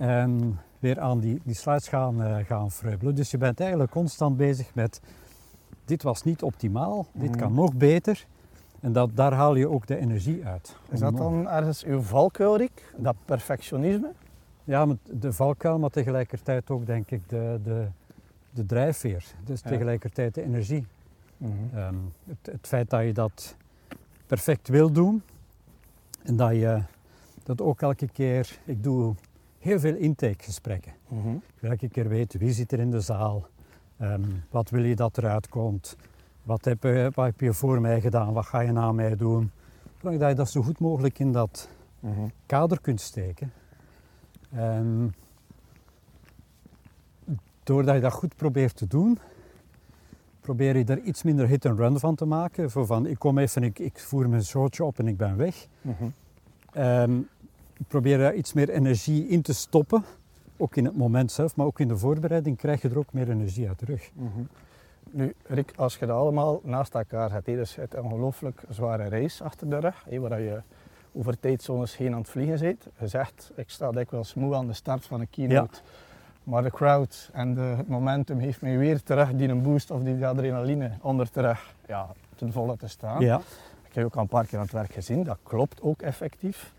en 0.03 0.59
weer 0.79 0.99
aan 0.99 1.19
die, 1.19 1.41
die 1.43 1.55
slides 1.55 1.87
gaan, 1.87 2.23
eh, 2.23 2.45
gaan 2.45 2.71
freubelen. 2.71 3.15
Dus 3.15 3.31
je 3.31 3.37
bent 3.37 3.59
eigenlijk 3.59 3.91
constant 3.91 4.37
bezig 4.37 4.75
met 4.75 5.01
dit 5.85 6.03
was 6.03 6.23
niet 6.23 6.43
optimaal, 6.43 7.05
dit 7.13 7.29
Mhm. 7.29 7.39
kan 7.39 7.53
nog 7.53 7.73
beter. 7.73 8.25
En 8.83 8.91
dat, 8.91 9.09
daar 9.13 9.33
haal 9.33 9.55
je 9.55 9.69
ook 9.69 9.87
de 9.87 9.97
energie 9.97 10.45
uit. 10.45 10.75
Is 10.89 10.99
dat 10.99 11.17
dan 11.17 11.49
ergens 11.49 11.83
uw 11.83 12.01
valkuil, 12.01 12.57
Rick? 12.57 12.93
Dat 12.97 13.15
perfectionisme? 13.25 14.11
Ja, 14.63 14.87
de 15.11 15.33
valkuil, 15.33 15.79
maar 15.79 15.89
tegelijkertijd 15.89 16.69
ook 16.69 16.85
denk 16.85 17.11
ik 17.11 17.29
de, 17.29 17.59
de, 17.63 17.87
de 18.49 18.65
drijfveer. 18.65 19.25
Dus 19.45 19.61
Ja. 19.61 19.69
tegelijkertijd 19.69 20.33
de 20.35 20.43
energie. 20.43 20.85
Mhm. 21.37 21.51
Ehm, 21.73 21.95
het, 22.27 22.51
het 22.53 22.67
feit 22.67 22.89
dat 22.89 23.03
je 23.03 23.13
dat 23.13 23.55
perfect 24.27 24.67
wil 24.67 24.91
doen 24.91 25.21
en 26.23 26.35
dat 26.35 26.51
je 26.51 26.81
dat 27.43 27.61
ook 27.61 27.81
elke 27.81 28.07
keer, 28.07 28.59
ik 28.65 28.83
doe 28.83 29.15
heel 29.59 29.79
veel 29.79 29.95
intakegesprekken. 29.95 30.91
Ik 31.09 31.41
wil 31.59 31.71
elke 31.71 31.89
keer 31.89 32.07
weten 32.07 32.39
wie 32.39 32.51
zit 32.51 32.71
er 32.71 32.79
in 32.79 32.91
de 32.91 33.01
zaal, 33.01 33.47
Ehm, 33.97 34.21
wat 34.49 34.69
wil 34.69 34.83
je 34.83 34.95
dat 34.95 35.17
eruit 35.17 35.49
komt, 35.49 35.95
wat 36.43 36.65
heb, 36.65 36.83
je, 36.83 37.11
wat 37.13 37.25
heb 37.25 37.39
je 37.39 37.53
voor 37.53 37.81
mij 37.81 38.01
gedaan, 38.01 38.33
wat 38.33 38.45
ga 38.45 38.59
je 38.59 38.71
na 38.71 38.91
mij 38.91 39.15
doen. 39.15 39.51
Zolang 40.01 40.19
dat 40.19 40.29
je 40.29 40.35
dat 40.35 40.49
zo 40.49 40.61
goed 40.61 40.79
mogelijk 40.79 41.19
in 41.19 41.31
dat 41.31 41.69
Mhm. 41.99 42.21
kader 42.45 42.81
kunt 42.81 43.01
steken. 43.01 43.53
En 44.51 45.13
doordat 47.63 47.95
je 47.95 48.01
dat 48.01 48.11
goed 48.11 48.35
probeert 48.35 48.75
te 48.75 48.87
doen, 48.87 49.19
probeer 50.41 50.77
je 50.77 50.83
er 50.85 50.99
iets 50.99 51.23
minder 51.23 51.47
hit 51.47 51.65
and 51.65 51.79
run 51.79 51.99
van 51.99 52.15
te 52.15 52.25
maken. 52.25 52.69
Zo 52.71 52.85
van, 52.85 53.05
ik 53.05 53.19
kom 53.19 53.37
even, 53.37 53.63
ik, 53.63 53.79
ik 53.79 53.99
voer 53.99 54.29
mijn 54.29 54.43
shortje 54.43 54.83
op 54.83 54.99
en 54.99 55.07
ik 55.07 55.17
ben 55.17 55.37
weg. 55.37 55.67
Ehm, 56.71 57.17
ik 57.77 57.87
probeer 57.87 58.17
daar 58.17 58.33
iets 58.35 58.53
meer 58.53 58.69
energie 58.69 59.27
in 59.27 59.41
te 59.41 59.53
stoppen. 59.53 60.03
Ook 60.57 60.75
in 60.75 60.85
het 60.85 60.97
moment 60.97 61.31
zelf, 61.31 61.55
maar 61.55 61.65
ook 61.65 61.79
in 61.79 61.87
de 61.87 61.97
voorbereiding 61.97 62.57
krijg 62.57 62.81
je 62.81 62.89
er 62.89 62.97
ook 62.97 63.13
meer 63.13 63.29
energie 63.29 63.67
uit 63.67 63.77
terug. 63.77 64.09
Mhm. 64.13 64.27
Nu, 65.15 65.33
Rick, 65.45 65.73
als 65.75 65.97
je 65.97 66.05
dat 66.05 66.17
allemaal 66.17 66.61
naast 66.63 66.95
elkaar 66.95 67.41
dus 67.43 67.75
hebt 67.75 67.93
een 67.93 68.03
ongelooflijk 68.03 68.61
zware 68.69 69.07
reis 69.07 69.41
achter 69.41 69.69
de 69.69 69.79
rug, 69.79 70.05
waar 70.19 70.41
je 70.41 70.61
over 71.11 71.39
tijdzones 71.39 71.97
heen 71.97 72.13
aan 72.13 72.19
het 72.19 72.29
vliegen 72.29 72.59
bent. 72.59 72.87
Je 72.99 73.07
zegt, 73.07 73.51
ik 73.55 73.69
sta 73.69 73.91
dikwijls 73.91 74.33
moe 74.33 74.55
aan 74.55 74.67
de 74.67 74.73
start 74.73 75.05
van 75.05 75.19
een 75.19 75.29
keynote, 75.29 75.79
maar 76.43 76.63
de 76.63 76.71
crowd 76.71 77.29
en 77.33 77.53
de, 77.53 77.61
het 77.61 77.87
momentum 77.87 78.39
heeft 78.39 78.61
mij 78.61 78.77
weer 78.77 79.03
terug 79.03 79.33
die 79.33 79.49
een 79.49 79.61
boost 79.61 79.91
of 79.91 80.01
die 80.03 80.25
adrenaline 80.25 80.91
onder 81.01 81.29
terug 81.29 81.73
ja, 81.87 82.07
ten 82.35 82.51
volle 82.51 82.77
te 82.77 82.87
staan. 82.87 83.21
Ja, 83.21 83.41
Ik 83.89 83.95
heb 83.95 84.05
ook 84.05 84.15
al 84.15 84.21
een 84.21 84.27
paar 84.27 84.45
keer 84.45 84.57
aan 84.57 84.63
het 84.63 84.73
werk 84.73 84.93
gezien, 84.93 85.23
dat 85.23 85.37
klopt 85.43 85.81
ook 85.81 86.01
effectief. 86.01 86.73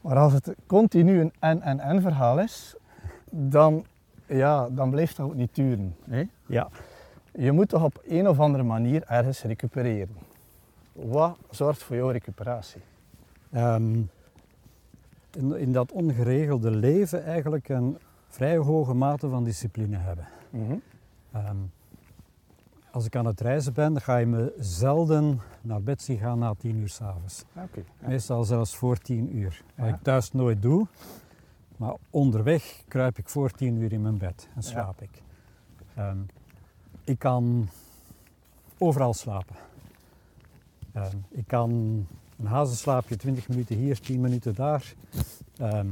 Maar 0.00 0.16
als 0.16 0.32
het 0.32 0.54
continu 0.66 1.20
een 1.20 1.32
en-en-en 1.38 2.02
verhaal 2.02 2.40
is, 2.40 2.76
dan, 3.30 3.84
ja, 4.26 4.68
dan 4.68 4.90
blijft 4.90 5.16
dat 5.16 5.26
ook 5.26 5.34
niet 5.34 5.54
duren. 5.54 5.96
Hè? 6.04 6.24
ja. 6.46 6.68
Je 7.38 7.52
moet 7.52 7.68
toch 7.68 7.84
op 7.84 8.02
een 8.06 8.28
of 8.28 8.40
andere 8.40 8.62
manier 8.64 9.02
ergens 9.06 9.42
recupereren. 9.42 10.16
Wat 10.92 11.36
zorgt 11.50 11.82
voor 11.82 11.96
jouw 11.96 12.08
recuperatie? 12.10 12.80
Ehm, 13.52 14.00
in, 15.30 15.56
in 15.58 15.72
dat 15.72 15.92
ongeregelde 15.92 16.70
leven 16.70 17.24
eigenlijk 17.24 17.68
een 17.68 17.98
vrij 18.28 18.56
hoge 18.56 18.94
mate 18.94 19.28
van 19.28 19.44
discipline 19.44 19.96
hebben. 19.96 20.26
Ehm, 21.32 21.56
als 22.90 23.06
ik 23.06 23.16
aan 23.16 23.26
het 23.26 23.40
reizen 23.40 23.72
ben, 23.72 23.92
dan 23.92 24.02
ga 24.02 24.16
je 24.16 24.26
me 24.26 24.52
zelden 24.58 25.40
naar 25.60 25.82
bed 25.82 26.02
zien 26.02 26.18
gaan 26.18 26.38
na 26.38 26.54
tien 26.58 26.76
uur 26.76 26.88
s'avonds. 26.88 27.44
Oké. 27.56 27.84
Meestal 27.98 28.44
zelfs 28.44 28.76
voor 28.76 28.98
tien 28.98 29.36
uur. 29.36 29.62
Wat 29.76 29.86
Ja. 29.88 29.94
ik 29.94 30.02
thuis 30.02 30.32
nooit 30.32 30.62
doe. 30.62 30.86
Maar 31.76 31.94
onderweg 32.10 32.82
kruip 32.88 33.18
ik 33.18 33.28
voor 33.28 33.50
tien 33.50 33.76
uur 33.76 33.92
in 33.92 34.02
mijn 34.02 34.18
bed 34.18 34.48
en 34.54 34.60
Ja. 34.60 34.68
slaap 34.68 35.00
ik. 35.02 35.22
Ehm, 35.94 36.18
ik 37.08 37.18
kan 37.18 37.68
overal 38.78 39.14
slapen. 39.14 39.56
Ehm, 40.92 41.16
ik 41.28 41.46
kan 41.46 41.70
een 42.38 42.46
hazenslaapje 42.46 43.16
20 43.16 43.48
minuten 43.48 43.76
hier, 43.76 44.00
10 44.00 44.20
minuten 44.20 44.54
daar. 44.54 44.94
Ehm, 45.56 45.90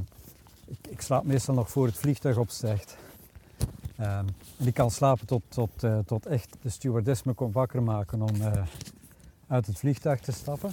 ik, 0.65 0.79
ik 0.89 1.01
slaap 1.01 1.25
meestal 1.25 1.55
nog 1.55 1.71
voor 1.71 1.87
het 1.87 1.97
vliegtuig 1.97 2.37
opstijgt. 2.37 2.97
Ehm, 3.97 4.27
en 4.59 4.67
ik 4.67 4.75
kan 4.75 4.91
slapen 4.91 5.27
tot, 5.27 5.43
tot, 5.49 5.83
eh, 5.83 5.99
tot 5.99 6.27
echt 6.27 6.57
de 6.63 6.69
stewardess 6.69 7.23
me 7.23 7.33
komt 7.33 7.55
wakker 7.55 7.83
maken 7.83 8.23
om 8.23 8.41
eh, 8.41 8.63
uit 9.49 9.67
het 9.67 9.79
vliegtuig 9.79 10.21
te 10.21 10.33
stappen. 10.33 10.71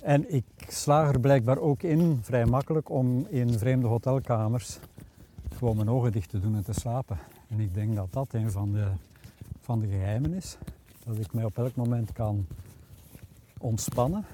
En 0.00 0.34
ik 0.34 0.44
slaag 0.68 1.12
er 1.12 1.20
blijkbaar 1.20 1.58
ook 1.58 1.82
in, 1.82 2.18
vrij 2.22 2.44
makkelijk, 2.44 2.90
om 2.90 3.26
in 3.28 3.58
vreemde 3.58 3.86
hotelkamers 3.86 4.78
gewoon 5.60 5.76
mijn 5.76 5.90
ogen 5.90 6.12
dicht 6.12 6.28
te 6.28 6.40
doen 6.40 6.54
en 6.56 6.64
te 6.64 6.72
slapen. 6.72 7.18
En 7.48 7.60
ik 7.60 7.74
denk 7.74 7.94
dat 7.96 8.12
dat 8.12 8.32
een 8.32 8.50
van 8.50 8.72
de, 8.72 8.86
van 9.60 9.80
de 9.80 9.86
geheimen 9.86 10.32
is. 10.32 10.56
Dat 11.04 11.18
ik 11.18 11.32
mij 11.32 11.44
op 11.44 11.58
elk 11.58 11.74
moment 11.74 12.12
kan 12.12 12.46
ontspannen, 13.58 14.24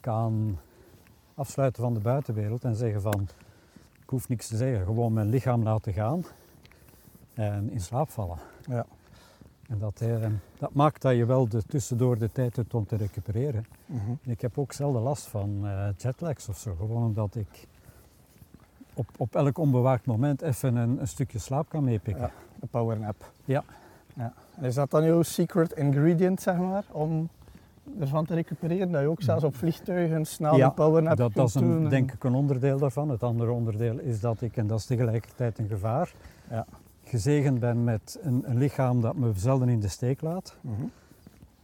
kan 0.00 0.58
afsluiten 1.34 1.82
van 1.82 1.94
de 1.94 2.00
buitenwereld 2.00 2.64
en 2.64 2.76
zeggen 2.76 3.02
van 3.02 3.28
ik 4.02 4.08
hoef 4.08 4.28
niks 4.28 4.48
te 4.48 4.56
zeggen, 4.56 4.86
gewoon 4.86 5.12
mijn 5.12 5.28
lichaam 5.28 5.62
laten 5.62 5.92
gaan 5.92 6.24
en 7.34 7.70
in 7.70 7.80
slaap 7.80 8.10
vallen. 8.10 8.38
Ja. 8.66 8.86
En 9.68 9.78
dat, 9.78 10.00
eh, 10.00 10.26
dat 10.58 10.74
maakt 10.74 11.02
dat 11.02 11.16
je 11.16 11.26
wel 11.26 11.48
de, 11.48 11.62
tussendoor 11.62 12.18
de 12.18 12.32
tijd 12.32 12.56
hebt 12.56 12.74
om 12.74 12.86
te 12.86 12.96
recupereren. 12.96 13.66
Mhm. 13.86 14.12
Ik 14.22 14.40
heb 14.40 14.58
ook 14.58 14.72
zelden 14.72 15.02
last 15.02 15.26
van 15.26 15.66
eh, 15.66 15.88
jetlags 15.96 16.48
of 16.48 16.58
zo, 16.58 16.74
gewoon 16.74 17.04
omdat 17.04 17.34
ik 17.34 17.66
op, 18.96 19.06
op 19.16 19.34
elk 19.36 19.58
onbewaakt 19.58 20.06
moment 20.06 20.42
even 20.42 20.76
een, 20.76 21.00
een 21.00 21.08
stukje 21.08 21.38
slaap 21.38 21.68
kan 21.68 21.84
meepikken. 21.84 22.22
Ja. 22.22 22.30
De 22.60 22.66
power 22.66 23.00
nap. 23.00 23.32
Ja. 23.44 23.64
ja. 24.14 24.32
En 24.56 24.64
Is 24.64 24.74
dat 24.74 24.90
dan 24.90 25.04
jouw 25.04 25.22
secret 25.22 25.72
ingredient, 25.72 26.40
zeg 26.42 26.56
maar, 26.56 26.84
om 26.90 27.28
ervan 28.00 28.24
te 28.26 28.34
recupereren? 28.34 28.90
Dat 28.92 29.00
je 29.00 29.08
ook 29.08 29.22
zelfs 29.22 29.44
op 29.44 29.56
vliegtuigen 29.56 30.24
snel 30.24 30.56
Ja, 30.56 30.66
een 30.66 30.74
power 30.74 31.02
nap 31.02 31.16
dat, 31.16 31.34
dat 31.34 31.48
is 31.48 31.54
een, 31.54 31.62
en- 31.84 31.88
denk 31.88 32.12
ik 32.12 32.24
een 32.24 32.34
onderdeel 32.34 32.78
daarvan. 32.78 33.08
Het 33.08 33.22
andere 33.22 33.50
onderdeel 33.50 33.98
is 33.98 34.20
dat 34.20 34.40
ik, 34.40 34.56
en 34.56 34.66
dat 34.66 34.78
is 34.78 34.86
tegelijkertijd 34.86 35.58
een 35.58 35.68
gevaar, 35.68 36.12
Ja. 36.50 36.66
gezegend 37.04 37.60
ben 37.60 37.84
met 37.84 38.18
een, 38.22 38.42
een 38.46 38.58
lichaam 38.58 39.00
dat 39.00 39.16
me 39.16 39.32
zelden 39.36 39.68
in 39.68 39.80
de 39.80 39.88
steek 39.88 40.20
laat. 40.20 40.56
Mhm. 40.60 40.82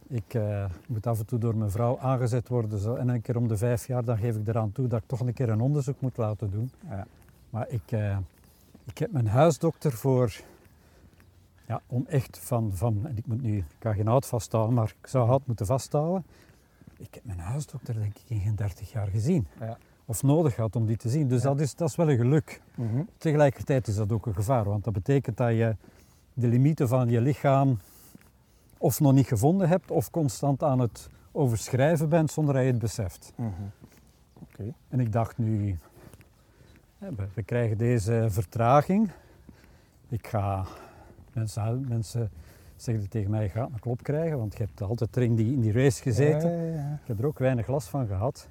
Ik 0.07 0.33
eh, 0.33 0.65
moet 0.87 1.07
af 1.07 1.19
en 1.19 1.25
toe 1.25 1.39
door 1.39 1.55
mijn 1.55 1.71
vrouw 1.71 1.99
aangezet 1.99 2.47
worden 2.47 2.79
zo, 2.79 2.95
en 2.95 3.09
een 3.09 3.21
keer 3.21 3.37
om 3.37 3.47
de 3.47 3.57
vijf 3.57 3.87
jaar 3.87 4.03
dan 4.03 4.17
geef 4.17 4.35
ik 4.35 4.47
eraan 4.47 4.71
toe 4.71 4.87
dat 4.87 4.99
ik 5.01 5.07
toch 5.07 5.19
een 5.19 5.33
keer 5.33 5.49
een 5.49 5.61
onderzoek 5.61 6.01
moet 6.01 6.17
laten 6.17 6.51
doen. 6.51 6.71
Ja. 6.89 7.05
Maar 7.53 7.69
ik, 7.69 7.91
eh, 7.91 8.17
ik 8.85 8.97
heb 8.97 9.11
mijn 9.11 9.27
huisdokter 9.27 9.91
voor, 9.91 10.35
ja, 11.67 11.81
om 11.87 12.05
echt 12.07 12.37
van, 12.37 12.71
van 12.73 13.07
en 13.07 13.17
ik 13.17 13.27
moet 13.27 13.41
nu, 13.41 13.57
ik 13.57 13.65
kan 13.79 13.95
geen 13.95 14.07
hout 14.07 14.25
vasthouden, 14.25 14.73
maar 14.75 14.93
ik 15.01 15.07
zou 15.07 15.27
hout 15.27 15.47
moeten 15.47 15.65
vasthouden. 15.65 16.25
Ik 16.97 17.13
heb 17.13 17.25
mijn 17.25 17.39
huisdokter 17.39 17.93
denk 17.93 18.17
ik 18.17 18.23
in 18.29 18.39
geen 18.39 18.55
30 18.55 18.91
jaar 18.91 19.07
gezien. 19.07 19.47
Ja. 19.59 19.77
Of 20.05 20.23
nodig 20.23 20.55
had 20.55 20.75
om 20.75 20.85
die 20.85 20.97
te 20.97 21.09
zien. 21.09 21.27
Dus 21.27 21.41
Ja. 21.41 21.49
dat, 21.49 21.59
is, 21.59 21.75
dat 21.75 21.89
is 21.89 21.95
wel 21.95 22.09
een 22.09 22.17
geluk. 22.17 22.61
Mhm. 22.75 23.03
Tegelijkertijd 23.17 23.87
is 23.87 23.95
dat 23.95 24.11
ook 24.11 24.25
een 24.25 24.35
gevaar, 24.35 24.63
want 24.63 24.83
dat 24.83 24.93
betekent 24.93 25.37
dat 25.37 25.49
je 25.51 25.75
de 26.33 26.47
limieten 26.47 26.87
van 26.87 27.09
je 27.09 27.21
lichaam 27.21 27.79
of 28.77 28.99
nog 28.99 29.13
niet 29.13 29.27
gevonden 29.27 29.69
hebt, 29.69 29.91
of 29.91 30.09
constant 30.09 30.63
aan 30.63 30.79
het 30.79 31.09
overschrijven 31.31 32.09
bent 32.09 32.31
zonder 32.31 32.53
dat 32.53 32.63
je 32.63 32.69
het 32.69 32.79
beseft. 32.79 33.33
Mhm. 33.35 33.49
Oké. 34.33 34.73
En 34.89 34.99
ik 34.99 35.11
dacht 35.11 35.37
nu, 35.37 35.77
we, 37.09 37.27
we 37.33 37.43
krijgen 37.43 37.77
deze 37.77 38.25
vertraging. 38.29 39.09
Ik 40.09 40.27
ga, 40.27 40.65
mensen, 41.33 41.85
mensen 41.87 42.31
zeggen 42.75 43.09
tegen 43.09 43.29
mij, 43.29 43.43
je 43.43 43.49
gaat 43.49 43.69
een 43.73 43.79
klop 43.79 44.03
krijgen, 44.03 44.37
want 44.37 44.57
je 44.57 44.63
hebt 44.63 44.81
altijd 44.81 45.17
in 45.17 45.35
die, 45.35 45.53
in 45.53 45.61
die 45.61 45.71
race 45.71 46.01
gezeten. 46.01 46.51
Ja, 46.51 46.63
ja, 46.63 46.73
ja. 46.73 46.99
Ik 47.01 47.07
heb 47.07 47.19
er 47.19 47.25
ook 47.25 47.39
weinig 47.39 47.67
last 47.67 47.87
van 47.87 48.07
gehad. 48.07 48.49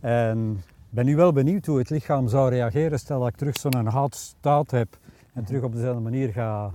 En 0.00 0.50
ik 0.66 0.98
ben 0.98 1.04
nu 1.04 1.16
wel 1.16 1.32
benieuwd 1.32 1.66
hoe 1.66 1.78
het 1.78 1.90
lichaam 1.90 2.28
zou 2.28 2.50
reageren 2.50 2.98
stel 2.98 3.18
dat 3.18 3.28
ik 3.28 3.36
terug 3.36 3.56
zo'n 3.56 3.86
hard 3.86 4.14
staat 4.14 4.70
heb 4.70 4.98
en 5.32 5.44
terug 5.44 5.62
op 5.62 5.72
dezelfde 5.72 6.02
manier 6.02 6.32
ga 6.32 6.72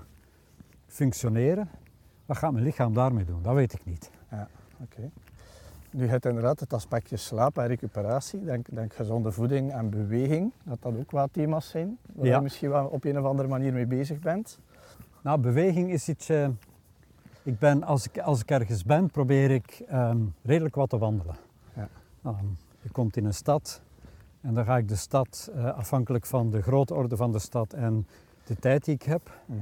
functioneren. 0.88 1.70
Wat 2.26 2.38
gaat 2.38 2.52
mijn 2.52 2.64
lichaam 2.64 2.94
daarmee 2.94 3.26
doen? 3.26 3.42
Dat 3.42 3.54
weet 3.54 3.74
ik 3.74 3.86
niet. 3.86 4.10
Oké. 4.84 5.10
Nu 5.92 6.08
het 6.08 6.26
inderdaad 6.26 6.60
het 6.60 6.74
aspectje 6.74 7.18
slaap 7.18 7.58
en 7.58 7.68
recuperatie. 7.68 8.44
Denk, 8.44 8.68
denk 8.72 8.94
gezonde 8.94 9.32
voeding 9.32 9.72
en 9.72 9.90
beweging, 9.90 10.52
dat 10.64 10.78
dat 10.82 10.98
ook 10.98 11.12
wel 11.12 11.28
thema's 11.32 11.70
zijn. 11.70 11.98
Waar 12.14 12.26
Ja. 12.26 12.36
je 12.36 12.42
misschien 12.42 12.70
wel 12.70 12.86
op 12.88 13.04
een 13.04 13.20
of 13.20 13.26
andere 13.26 13.48
manier 13.48 13.74
mee 13.74 13.86
bezig 13.86 14.20
bent. 14.20 14.60
Nou, 15.22 15.40
beweging 15.40 15.92
is 15.92 16.10
iets. 16.10 16.30
eh, 16.30 16.48
ik 17.44 17.60
ben, 17.60 17.84
als, 17.84 18.08
ik, 18.08 18.20
als 18.20 18.42
ik 18.42 18.50
ergens 18.52 18.84
ben, 18.84 19.10
probeer 19.12 19.52
ik 19.52 19.84
ehm, 19.88 20.18
redelijk 20.44 20.76
wat 20.76 20.90
te 20.90 20.98
wandelen. 20.98 21.36
Ja. 21.74 21.88
Ehm, 22.24 22.46
je 22.82 22.90
komt 22.92 23.18
in 23.18 23.26
een 23.26 23.34
stad 23.34 23.82
en 24.42 24.54
dan 24.54 24.66
ga 24.66 24.78
ik 24.78 24.88
de 24.88 24.96
stad, 24.96 25.52
eh, 25.56 25.66
afhankelijk 25.78 26.26
van 26.26 26.50
de 26.50 26.62
grootte 26.62 26.94
orde 26.94 27.16
van 27.16 27.32
de 27.32 27.40
stad 27.40 27.74
en 27.74 28.08
de 28.46 28.56
tijd 28.56 28.86
die 28.86 28.94
ik 28.94 29.04
heb, 29.04 29.32
Mhm. 29.46 29.58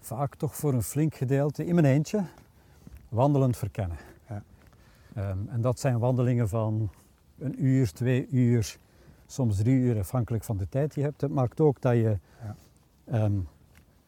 vaak 0.00 0.34
toch 0.34 0.56
voor 0.56 0.72
een 0.72 0.82
flink 0.82 1.14
gedeelte 1.14 1.66
in 1.66 1.74
mijn 1.74 1.86
eentje 1.86 2.24
wandelend 3.08 3.56
verkennen. 3.56 3.96
Ehm, 5.16 5.38
en 5.48 5.60
dat 5.60 5.80
zijn 5.80 5.98
wandelingen 5.98 6.48
van 6.48 6.90
een 7.38 7.64
uur, 7.64 7.92
twee 7.92 8.28
uur, 8.30 8.76
soms 9.26 9.56
drie 9.56 9.76
uur, 9.76 9.98
afhankelijk 9.98 10.44
van 10.44 10.56
de 10.56 10.68
tijd 10.68 10.94
die 10.94 11.02
je 11.02 11.08
hebt. 11.08 11.20
Het 11.20 11.30
maakt 11.30 11.60
ook 11.60 11.80
dat 11.80 11.92
je 11.94 12.18
Ja. 12.42 12.56
ehm, 13.04 13.38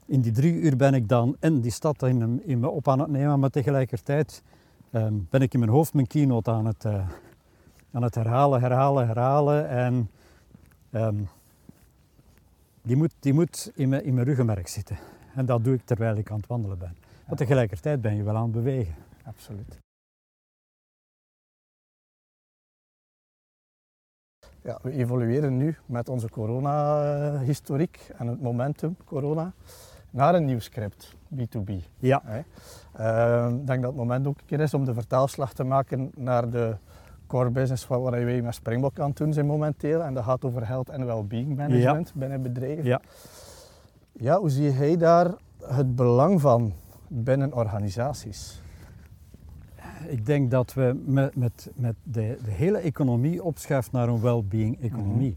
in 0.06 0.20
die 0.20 0.32
drie 0.32 0.54
uur 0.54 0.76
ben 0.76 0.94
ik 0.94 1.08
dan 1.08 1.36
in 1.40 1.60
die 1.60 1.70
stad 1.70 2.02
in, 2.02 2.42
in 2.46 2.60
me 2.60 2.68
op 2.68 2.88
aan 2.88 2.98
het 2.98 3.08
nemen, 3.10 3.40
maar 3.40 3.50
tegelijkertijd 3.50 4.42
ehm, 4.90 5.14
ben 5.30 5.40
ik 5.42 5.52
in 5.52 5.58
mijn 5.58 5.70
hoofd 5.72 5.94
mijn 5.94 6.06
keynote 6.06 6.50
aan 6.50 6.66
het, 6.66 6.84
eh, 6.84 7.08
aan 7.92 8.02
het 8.02 8.14
herhalen, 8.14 8.60
herhalen, 8.60 9.06
herhalen. 9.06 9.68
En 9.68 10.10
die 12.82 12.96
moet, 12.96 13.14
die 13.20 13.32
moet 13.32 13.70
in, 13.74 13.88
mijn, 13.88 14.04
in 14.04 14.14
mijn 14.14 14.26
ruggenmerk 14.26 14.68
zitten. 14.68 14.96
En 15.34 15.46
dat 15.46 15.64
doe 15.64 15.74
ik 15.74 15.82
terwijl 15.84 16.16
ik 16.16 16.30
aan 16.30 16.36
het 16.36 16.46
wandelen 16.46 16.78
ben. 16.78 16.96
Maar 17.26 17.36
tegelijkertijd 17.36 18.00
ben 18.00 18.16
je 18.16 18.22
wel 18.22 18.36
aan 18.36 18.42
het 18.42 18.52
bewegen. 18.52 18.94
Absoluut. 19.24 19.87
Ja, 24.62 24.78
we 24.82 24.90
evolueren 24.92 25.56
nu 25.56 25.76
met 25.86 26.08
onze 26.08 26.28
corona-historiek 26.30 28.10
en 28.16 28.26
het 28.26 28.40
momentum 28.42 28.96
corona 29.04 29.52
naar 30.10 30.34
een 30.34 30.44
nieuw 30.44 30.58
script, 30.58 31.14
B2B. 31.34 31.70
Ja. 31.98 32.22
Ehm, 32.92 33.54
Ik 33.54 33.66
denk 33.66 33.80
dat 33.82 33.90
het 33.90 34.00
moment 34.00 34.26
ook 34.26 34.38
een 34.38 34.46
keer 34.46 34.60
is 34.60 34.74
om 34.74 34.84
de 34.84 34.94
vertaalslag 34.94 35.52
te 35.52 35.64
maken 35.64 36.10
naar 36.14 36.50
de 36.50 36.76
core 37.26 37.50
business 37.50 37.86
wat 37.86 38.00
wat 38.00 38.10
wij 38.12 38.42
met 38.42 38.54
Springbok 38.54 38.98
aan 38.98 39.08
het 39.08 39.16
doen 39.16 39.32
zijn 39.32 39.46
momenteel. 39.46 40.02
En 40.02 40.14
dat 40.14 40.24
gaat 40.24 40.44
over 40.44 40.66
health 40.66 40.88
en 40.88 41.06
well-being 41.06 41.56
management 41.56 42.12
binnen 42.14 42.42
bedrijven. 42.42 42.84
Ja. 42.84 43.00
Ja, 44.12 44.38
hoe 44.38 44.50
zie 44.50 44.72
jij 44.72 44.96
daar 44.96 45.34
het 45.64 45.94
belang 45.96 46.40
van 46.40 46.72
binnen 47.08 47.52
organisaties? 47.52 48.62
Ik 50.06 50.26
denk 50.26 50.50
dat 50.50 50.74
we 50.74 51.02
met, 51.06 51.36
met, 51.36 51.70
met 51.74 51.94
de, 52.02 52.38
de 52.44 52.50
hele 52.50 52.78
economie 52.78 53.42
opschuift 53.42 53.92
naar 53.92 54.08
een 54.08 54.20
well-being 54.20 54.80
economie. 54.80 55.36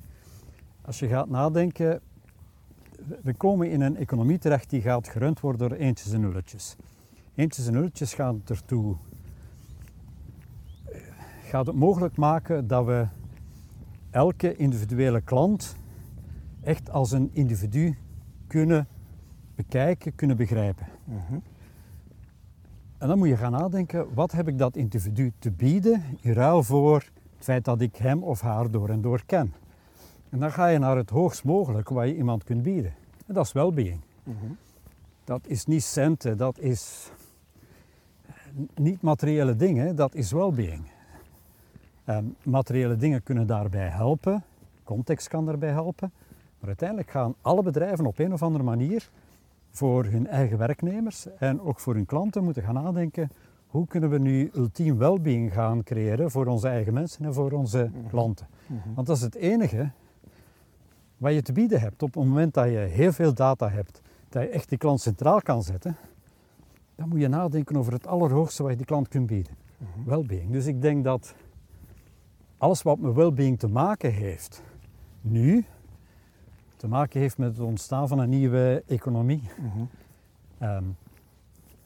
Als 0.81 0.99
je 0.99 1.07
gaat 1.07 1.29
nadenken, 1.29 2.01
we- 3.21 3.33
komen 3.33 3.71
in 3.71 3.81
een 3.81 3.97
economie 3.97 4.37
terecht 4.37 4.69
die 4.69 4.81
gaat 4.81 5.07
gerund 5.07 5.39
worden 5.39 5.69
door 5.69 5.77
eentjes 5.77 6.13
en 6.13 6.21
nulletjes. 6.21 6.75
Eentjes 7.35 7.67
en 7.67 7.73
nulletjes 7.73 8.13
gaan 8.13 8.41
ertoe, 8.47 8.95
gaat 11.43 11.65
het 11.67 11.75
mogelijk 11.75 12.17
maken 12.17 12.67
dat 12.67 12.85
we 12.85 13.07
elke 14.09 14.55
individuele 14.55 15.21
klant 15.21 15.75
echt 16.63 16.89
als 16.89 17.11
een 17.11 17.29
individu 17.33 17.97
kunnen 18.47 18.87
bekijken, 19.55 20.15
kunnen 20.15 20.37
begrijpen. 20.37 20.85
Mhm. 21.03 21.37
En 23.01 23.07
dan 23.07 23.17
moet 23.17 23.27
je 23.27 23.37
gaan 23.37 23.51
nadenken, 23.51 24.13
wat 24.13 24.31
heb 24.31 24.47
ik 24.47 24.57
dat 24.57 24.75
individu 24.75 25.31
te 25.39 25.51
bieden 25.51 26.03
in 26.19 26.33
ruil 26.33 26.63
voor 26.63 26.95
het 27.35 27.45
feit 27.45 27.65
dat 27.65 27.81
ik 27.81 27.95
hem 27.95 28.23
of 28.23 28.41
haar 28.41 28.71
door 28.71 28.89
en 28.89 29.01
door 29.01 29.21
ken. 29.25 29.53
En 30.29 30.39
dan 30.39 30.51
ga 30.51 30.67
je 30.67 30.77
naar 30.77 30.97
het 30.97 31.09
hoogst 31.09 31.43
mogelijke 31.43 31.93
wat 31.93 32.07
je 32.07 32.15
iemand 32.15 32.43
kunt 32.43 32.63
bieden. 32.63 32.93
En 33.27 33.33
dat 33.33 33.45
is 33.45 33.51
well-being. 33.51 34.01
Mhm. 34.23 34.45
Dat 35.23 35.47
is 35.47 35.65
niet 35.65 35.83
centen, 35.83 36.37
dat 36.37 36.59
is 36.59 37.11
niet 38.75 39.01
materiële 39.01 39.55
dingen, 39.55 39.95
dat 39.95 40.15
is 40.15 40.31
well-being. 40.31 40.83
Ehm, 42.05 42.25
materiële 42.43 42.95
dingen 42.95 43.23
kunnen 43.23 43.47
daarbij 43.47 43.87
helpen, 43.87 44.43
context 44.83 45.27
kan 45.27 45.45
daarbij 45.45 45.71
helpen, 45.71 46.11
maar 46.59 46.67
uiteindelijk 46.67 47.09
gaan 47.09 47.35
alle 47.41 47.63
bedrijven 47.63 48.05
op 48.05 48.19
een 48.19 48.33
of 48.33 48.43
andere 48.43 48.63
manier 48.63 49.09
voor 49.71 50.05
hun 50.05 50.27
eigen 50.27 50.57
werknemers 50.57 51.27
en 51.37 51.61
ook 51.61 51.79
voor 51.79 51.93
hun 51.93 52.05
klanten 52.05 52.43
moeten 52.43 52.63
gaan 52.63 52.73
nadenken 52.73 53.29
hoe 53.67 53.87
kunnen 53.87 54.09
we 54.09 54.17
nu 54.19 54.49
ultiem 54.53 54.97
well-being 54.97 55.53
gaan 55.53 55.83
creëren 55.83 56.31
voor 56.31 56.45
onze 56.45 56.67
eigen 56.67 56.93
mensen 56.93 57.25
en 57.25 57.33
voor 57.33 57.51
onze 57.51 57.89
Mhm. 57.93 58.07
klanten. 58.09 58.47
Mhm. 58.67 58.93
Want 58.95 59.07
dat 59.07 59.15
is 59.15 59.21
het 59.21 59.35
enige 59.35 59.91
wat 61.17 61.33
je 61.33 61.41
te 61.41 61.51
bieden 61.53 61.79
hebt. 61.79 62.03
Op 62.03 62.13
het 62.13 62.23
moment 62.25 62.53
dat 62.53 62.65
je 62.65 62.77
heel 62.77 63.11
veel 63.11 63.33
data 63.33 63.69
hebt, 63.69 64.01
dat 64.29 64.41
je 64.43 64.49
echt 64.49 64.69
die 64.69 64.77
klant 64.77 65.01
centraal 65.01 65.41
kan 65.41 65.63
zetten, 65.63 65.95
dan 66.95 67.09
moet 67.09 67.19
je 67.19 67.27
nadenken 67.27 67.75
over 67.75 67.93
het 67.93 68.07
allerhoogste 68.07 68.61
wat 68.61 68.71
je 68.71 68.77
die 68.77 68.85
klant 68.85 69.07
kunt 69.07 69.27
bieden. 69.27 69.53
Mhm. 69.77 70.09
Wellbeing. 70.09 70.51
Dus 70.51 70.65
ik 70.65 70.81
denk 70.81 71.03
dat 71.03 71.33
alles 72.57 72.81
wat 72.81 72.99
met 72.99 73.13
wellbeing 73.13 73.59
te 73.59 73.67
maken 73.67 74.11
heeft, 74.13 74.63
nu, 75.21 75.65
te 76.81 76.87
maken 76.87 77.19
heeft 77.19 77.37
met 77.37 77.57
het 77.57 77.65
ontstaan 77.65 78.07
van 78.07 78.19
een 78.19 78.29
nieuwe 78.29 78.83
economie. 78.87 79.41
Mhm. 79.57 79.83
Ehm, 80.57 80.83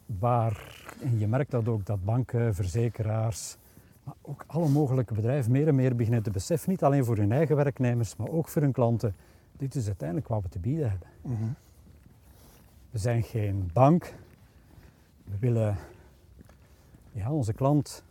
waar, 0.05 0.85
en 1.01 1.19
je 1.19 1.27
merkt 1.27 1.51
dat 1.51 1.67
ook, 1.67 1.85
dat 1.85 2.03
banken, 2.03 2.55
verzekeraars, 2.55 3.57
maar 4.03 4.13
ook 4.21 4.43
alle 4.47 4.69
mogelijke 4.69 5.13
bedrijven 5.13 5.51
meer 5.51 5.67
en 5.67 5.75
meer 5.75 5.95
beginnen 5.95 6.23
te 6.23 6.31
beseffen, 6.31 6.69
niet 6.69 6.83
alleen 6.83 7.05
voor 7.05 7.17
hun 7.17 7.31
eigen 7.31 7.55
werknemers, 7.55 8.15
maar 8.15 8.29
ook 8.29 8.47
voor 8.47 8.61
hun 8.61 8.71
klanten, 8.71 9.15
dit 9.57 9.75
is 9.75 9.85
uiteindelijk 9.85 10.27
wat 10.27 10.43
we 10.43 10.49
te 10.49 10.59
bieden 10.59 10.89
hebben. 10.89 11.07
Mhm. 11.21 11.43
We 12.89 12.97
zijn 12.97 13.23
geen 13.23 13.69
bank. 13.73 14.13
We 15.23 15.37
willen 15.39 15.77
ja, 17.11 17.31
onze 17.31 17.53
klant 17.53 18.03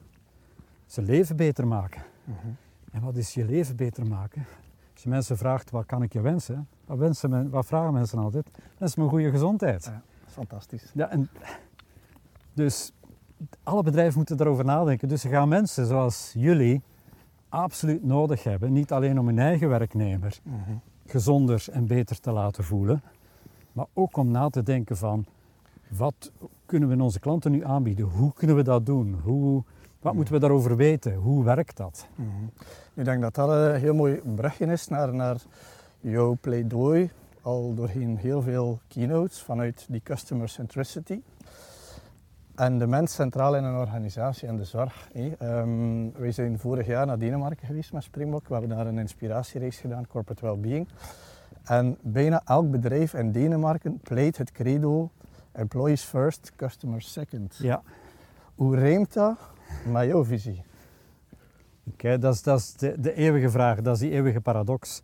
zijn 0.86 1.06
leven 1.06 1.36
beter 1.36 1.66
maken. 1.66 2.02
Mhm. 2.24 2.48
En 2.90 3.02
wat 3.02 3.16
is 3.16 3.34
je 3.34 3.44
leven 3.44 3.76
beter 3.76 4.06
maken? 4.06 4.46
Als 4.92 5.02
je 5.02 5.08
mensen 5.08 5.36
vraagt, 5.36 5.70
wat 5.70 5.86
kan 5.86 6.02
ik 6.02 6.12
je 6.12 6.20
wensen? 6.20 6.68
Wat, 6.86 6.98
wensen 6.98 7.30
men, 7.30 7.50
wat 7.50 7.66
vragen 7.66 7.92
mensen 7.92 8.18
altijd? 8.18 8.46
Dat 8.78 8.88
is 8.88 8.94
mijn 8.96 9.08
goede 9.08 9.30
gezondheid. 9.30 9.84
Ja. 9.84 10.02
Fantastisch. 10.26 10.90
Ja, 10.94 11.08
en 11.10 11.28
dus 12.54 12.92
alle 13.62 13.82
bedrijven 13.82 14.16
moeten 14.16 14.36
daarover 14.36 14.64
nadenken. 14.64 15.08
Dus 15.08 15.20
ze 15.20 15.28
gaan 15.28 15.48
mensen 15.48 15.86
zoals 15.86 16.32
jullie 16.36 16.82
absoluut 17.48 18.04
nodig 18.04 18.42
hebben. 18.44 18.72
Niet 18.72 18.92
alleen 18.92 19.18
om 19.18 19.26
hun 19.26 19.38
eigen 19.38 19.68
werknemer 19.68 20.38
Mhm. 20.42 20.70
gezonder 21.06 21.66
en 21.72 21.86
beter 21.86 22.20
te 22.20 22.30
laten 22.32 22.64
voelen. 22.64 23.02
Maar 23.72 23.86
ook 23.92 24.16
om 24.16 24.30
na 24.30 24.48
te 24.48 24.62
denken 24.62 24.96
van 24.96 25.24
wat 25.88 26.32
kunnen 26.66 26.88
we 26.88 27.02
onze 27.02 27.20
klanten 27.20 27.50
nu 27.50 27.64
aanbieden? 27.64 28.04
Hoe 28.06 28.32
kunnen 28.32 28.56
we 28.56 28.62
dat 28.62 28.86
doen? 28.86 29.20
Hoe, 29.22 29.62
wat 30.00 30.14
moeten 30.14 30.34
we 30.34 30.40
daarover 30.40 30.76
weten? 30.76 31.14
Hoe 31.14 31.44
werkt 31.44 31.76
dat? 31.76 32.08
Mhm. 32.14 32.28
Ik 32.94 33.04
denk 33.04 33.20
dat 33.22 33.34
dat 33.34 33.48
een 33.48 33.80
heel 33.80 33.94
mooi 33.94 34.20
brugje 34.34 34.66
is 34.66 34.88
naar, 34.88 35.14
naar 35.14 35.36
jouw 36.04 36.36
pleidooi, 36.40 37.10
al 37.42 37.74
doorheen 37.74 38.16
heel 38.16 38.42
veel 38.42 38.80
keynotes 38.88 39.42
vanuit 39.42 39.86
die 39.88 40.00
customer 40.04 40.48
centricity. 40.48 41.20
En 42.54 42.78
de 42.78 42.86
mens 42.86 43.14
centraal 43.14 43.56
in 43.56 43.64
een 43.64 43.76
organisatie 43.76 44.48
en 44.48 44.56
de 44.56 44.64
zorg. 44.64 45.08
hé. 45.12 45.34
Ehm, 45.38 46.10
wij 46.20 46.32
zijn 46.32 46.58
vorig 46.58 46.86
jaar 46.86 47.06
naar 47.06 47.18
Denemarken 47.18 47.66
geweest 47.66 47.92
met 47.92 48.02
Springbok. 48.02 48.48
We 48.48 48.54
hebben 48.54 48.76
daar 48.76 48.86
een 48.86 48.98
inspiratiereis 48.98 49.78
gedaan, 49.78 50.06
Corporate 50.06 50.44
Wellbeing. 50.44 50.88
En 51.64 51.96
bijna 52.00 52.42
elk 52.44 52.70
bedrijf 52.70 53.14
in 53.14 53.32
Denemarken 53.32 53.98
pleit 53.98 54.36
het 54.36 54.52
credo 54.52 55.10
Employees 55.52 56.02
first, 56.02 56.52
customers 56.56 57.12
second. 57.12 57.56
Ja, 57.56 57.82
Hoe 58.54 58.76
rijmt 58.76 59.12
dat 59.12 59.38
met 59.86 60.06
jouw 60.06 60.24
visie? 60.24 60.62
oké, 61.90 62.18
dat 62.18 62.34
is, 62.34 62.42
dat 62.42 62.58
is 62.58 62.72
de, 62.72 63.00
de 63.00 63.14
eeuwige 63.14 63.50
vraag, 63.50 63.80
dat 63.80 63.94
is 63.94 64.00
die 64.00 64.10
eeuwige 64.10 64.40
paradox. 64.40 65.02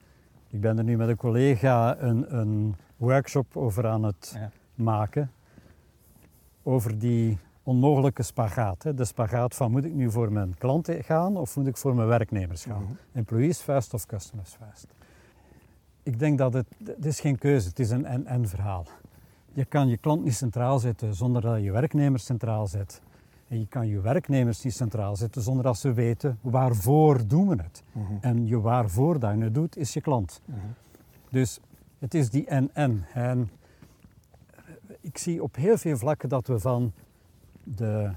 Ik 0.51 0.61
ben 0.61 0.79
er 0.79 0.85
nu 0.85 0.97
met 0.97 1.09
een 1.09 1.17
collega 1.17 1.99
een, 1.99 2.39
een 2.39 2.75
workshop 2.97 3.57
over 3.57 3.87
aan 3.87 4.03
het 4.03 4.33
Ja. 4.35 4.51
maken. 4.75 5.31
Over 6.63 6.99
die 6.99 7.39
onmogelijke 7.63 8.23
spagaat. 8.23 8.83
Hè. 8.83 8.95
De 8.95 9.05
spagaat 9.05 9.55
van 9.55 9.71
moet 9.71 9.85
ik 9.85 9.93
nu 9.95 10.11
voor 10.11 10.33
mijn 10.33 10.55
klanten 10.59 11.05
gaan 11.05 11.37
of 11.37 11.57
moet 11.57 11.67
ik 11.67 11.77
voor 11.77 11.95
mijn 11.95 12.09
werknemers 12.09 12.65
gaan? 12.65 12.83
Mhm. 12.83 12.93
Employees 13.13 13.61
first 13.61 13.95
of 13.95 14.07
customers 14.07 14.57
first? 14.65 14.87
Ik 16.03 16.19
denk 16.19 16.39
dat 16.39 16.53
het, 16.53 16.67
het 16.85 17.07
is 17.07 17.21
geen 17.21 17.39
keuze, 17.39 17.69
het 17.69 17.79
is 17.79 17.91
een 17.91 18.05
en-en 18.05 18.49
verhaal. 18.49 18.87
je 19.53 19.65
kan 19.65 19.89
je 19.89 19.97
klant 19.97 20.25
niet 20.25 20.35
centraal 20.35 20.79
zetten 20.79 21.15
zonder 21.15 21.43
dat 21.43 21.57
je 21.57 21.63
je 21.63 21.73
werknemers 21.73 22.25
centraal 22.25 22.67
zet. 22.67 23.01
En 23.51 23.59
je 23.59 23.67
kan 23.67 23.89
je 23.89 24.01
werknemers 24.01 24.65
niet 24.65 24.75
centraal 24.75 25.17
zetten 25.17 25.43
zonder 25.43 25.65
dat 25.65 25.79
ze 25.79 25.93
weten 25.93 26.39
waarvoor 26.41 27.27
doen 27.27 27.49
we 27.49 27.63
het. 27.63 27.83
Mhm. 27.93 28.13
En 28.21 28.47
je 28.47 28.61
waarvoor 28.61 29.19
dat 29.19 29.35
je 29.37 29.43
het 29.43 29.55
doet, 29.55 29.77
is 29.77 29.93
je 29.93 30.01
klant. 30.01 30.41
Mhm. 30.45 30.59
Dus 31.31 31.61
het 31.99 32.15
is 32.15 32.31
die 32.31 32.47
en-en. 32.47 33.05
En 33.15 33.51
ik 35.01 35.19
zie 35.19 35.43
op 35.43 35.57
heel 35.57 35.79
veel 35.79 35.97
vlakken 35.97 36.29
dat 36.29 36.47
we 36.47 36.59
van 36.59 36.93
de, 37.65 38.11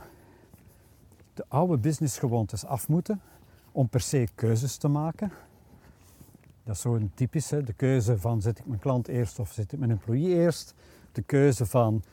de 1.34 1.46
oude 1.48 1.78
businessgewoontes 1.78 2.66
af 2.66 2.88
moeten 2.88 3.22
om 3.72 3.90
per 3.90 4.02
se 4.02 4.28
keuzes 4.36 4.78
te 4.78 4.88
maken. 4.88 5.32
Dat 6.64 6.76
is 6.76 6.82
zo'n 6.82 7.12
typisch, 7.14 7.50
hè? 7.50 7.64
de 7.64 7.74
keuze 7.74 8.18
van 8.18 8.42
zet 8.42 8.60
ik 8.60 8.66
mijn 8.66 8.80
klant 8.80 9.08
eerst 9.08 9.40
of 9.40 9.52
zet 9.52 9.72
ik 9.72 9.80
mijn 9.80 9.92
employee 9.92 10.36
eerst. 10.36 10.74
De 11.12 11.22
keuze 11.22 11.66
van 11.66 12.04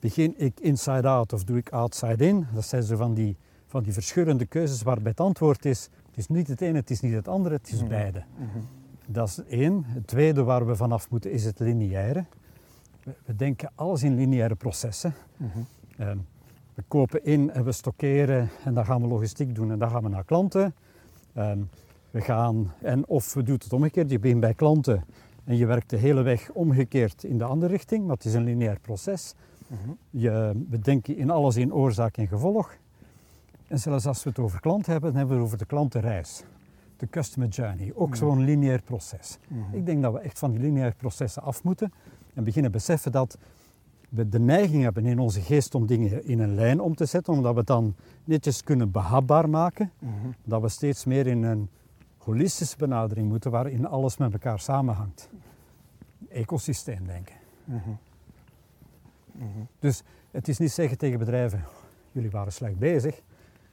begin 0.00 0.34
ik 0.36 0.60
inside 0.60 1.08
out 1.08 1.32
of 1.32 1.44
doe 1.44 1.56
ik 1.58 1.70
outside 1.70 2.26
in. 2.26 2.46
Dat 2.54 2.64
zijn 2.64 2.82
zo 2.82 2.96
van 2.96 3.14
die, 3.14 3.36
van 3.66 3.82
die 3.82 3.92
verschurende 3.92 4.46
keuzes 4.46 4.82
waarbij 4.82 5.10
het 5.10 5.20
antwoord 5.20 5.64
is, 5.64 5.88
het 6.06 6.16
is 6.18 6.28
niet 6.28 6.48
het 6.48 6.60
ene, 6.60 6.78
het 6.78 6.90
is 6.90 7.00
niet 7.00 7.12
het 7.14 7.28
andere, 7.28 7.54
het 7.54 7.72
is 7.72 7.80
Mhm. 7.80 7.88
beide. 7.88 8.22
Mhm. 8.38 8.58
Dat 9.06 9.28
is 9.28 9.40
één. 9.48 9.84
Het 9.86 10.06
tweede 10.06 10.42
waar 10.42 10.66
we 10.66 10.76
vanaf 10.76 11.10
moeten 11.10 11.32
is 11.32 11.44
het 11.44 11.58
lineaire. 11.58 12.24
We, 13.04 13.12
we 13.24 13.36
denken 13.36 13.70
alles 13.74 14.02
in 14.02 14.14
lineaire 14.14 14.54
processen. 14.54 15.14
Mhm. 15.36 15.58
Ehm, 15.96 16.18
we 16.74 16.82
kopen 16.88 17.24
in 17.24 17.50
en 17.50 17.64
we 17.64 17.72
stockeren 17.72 18.48
en 18.64 18.74
dan 18.74 18.84
gaan 18.84 19.00
we 19.02 19.08
logistiek 19.08 19.54
doen 19.54 19.70
en 19.70 19.78
dan 19.78 19.90
gaan 19.90 20.02
we 20.02 20.08
naar 20.08 20.24
klanten. 20.24 20.74
Ehm, 21.34 21.58
we 22.10 22.20
gaan, 22.20 22.72
en 22.82 23.06
of 23.08 23.34
we 23.34 23.42
doen 23.42 23.54
het 23.54 23.72
omgekeerd, 23.72 24.10
je 24.10 24.18
begint 24.18 24.40
bij 24.40 24.54
klanten 24.54 25.04
en 25.44 25.56
je 25.56 25.66
werkt 25.66 25.90
de 25.90 25.96
hele 25.96 26.22
weg 26.22 26.50
omgekeerd 26.52 27.24
in 27.24 27.38
de 27.38 27.44
andere 27.44 27.72
richting, 27.72 28.06
maar 28.06 28.16
het 28.16 28.24
is 28.24 28.34
een 28.34 28.44
lineair 28.44 28.78
proces. 28.80 29.34
Mhm. 29.70 29.90
Je, 30.10 30.64
we 30.68 30.78
denken 30.78 31.16
in 31.16 31.30
alles 31.30 31.56
in 31.56 31.74
oorzaak 31.74 32.16
en 32.16 32.26
gevolg. 32.28 32.76
En 33.68 33.78
zelfs 33.78 34.06
als 34.06 34.22
we 34.24 34.28
het 34.30 34.38
over 34.38 34.60
klant 34.60 34.86
hebben, 34.86 35.08
dan 35.10 35.18
hebben 35.18 35.36
we 35.36 35.42
het 35.42 35.52
over 35.52 35.58
de 35.58 35.66
klantenreis. 35.74 36.42
De 36.96 37.08
customer 37.08 37.48
journey, 37.48 37.92
ook 37.94 38.08
Mhm. 38.08 38.16
zo'n 38.16 38.44
lineair 38.44 38.82
proces. 38.82 39.38
Mhm. 39.48 39.76
Ik 39.76 39.86
denk 39.86 40.02
dat 40.02 40.12
we 40.12 40.18
echt 40.18 40.38
van 40.38 40.50
die 40.50 40.60
lineaire 40.60 40.94
processen 40.96 41.42
af 41.42 41.62
moeten 41.64 41.92
en 42.34 42.44
beginnen 42.44 42.70
beseffen 42.72 43.12
dat 43.12 43.38
we 44.08 44.28
de 44.28 44.38
neiging 44.40 44.82
hebben 44.82 45.06
in 45.06 45.18
onze 45.18 45.40
geest 45.40 45.74
om 45.74 45.86
dingen 45.86 46.24
in 46.24 46.38
een 46.40 46.54
lijn 46.54 46.80
om 46.80 46.94
te 46.94 47.04
zetten, 47.04 47.32
omdat 47.32 47.52
we 47.52 47.58
het 47.58 47.66
dan 47.66 47.94
netjes 48.24 48.62
kunnen 48.64 48.90
behapbaar 48.90 49.48
maken. 49.48 49.90
Mhm. 49.98 50.12
Dat 50.44 50.60
we 50.62 50.68
steeds 50.68 51.04
meer 51.04 51.26
in 51.26 51.42
een 51.42 51.68
holistische 52.18 52.76
benadering 52.76 53.28
moeten 53.28 53.50
waarin 53.50 53.86
alles 53.86 54.16
met 54.16 54.32
elkaar 54.32 54.60
samenhangt. 54.60 55.28
Ecosysteem 56.28 57.06
denken. 57.06 57.34
Mhm. 59.40 59.64
Dus 59.78 60.02
het 60.30 60.48
is 60.48 60.58
niet 60.58 60.70
zeggen 60.72 60.98
tegen 60.98 61.18
bedrijven, 61.18 61.64
jullie 62.12 62.30
waren 62.30 62.52
slecht 62.52 62.78
bezig. 62.78 63.14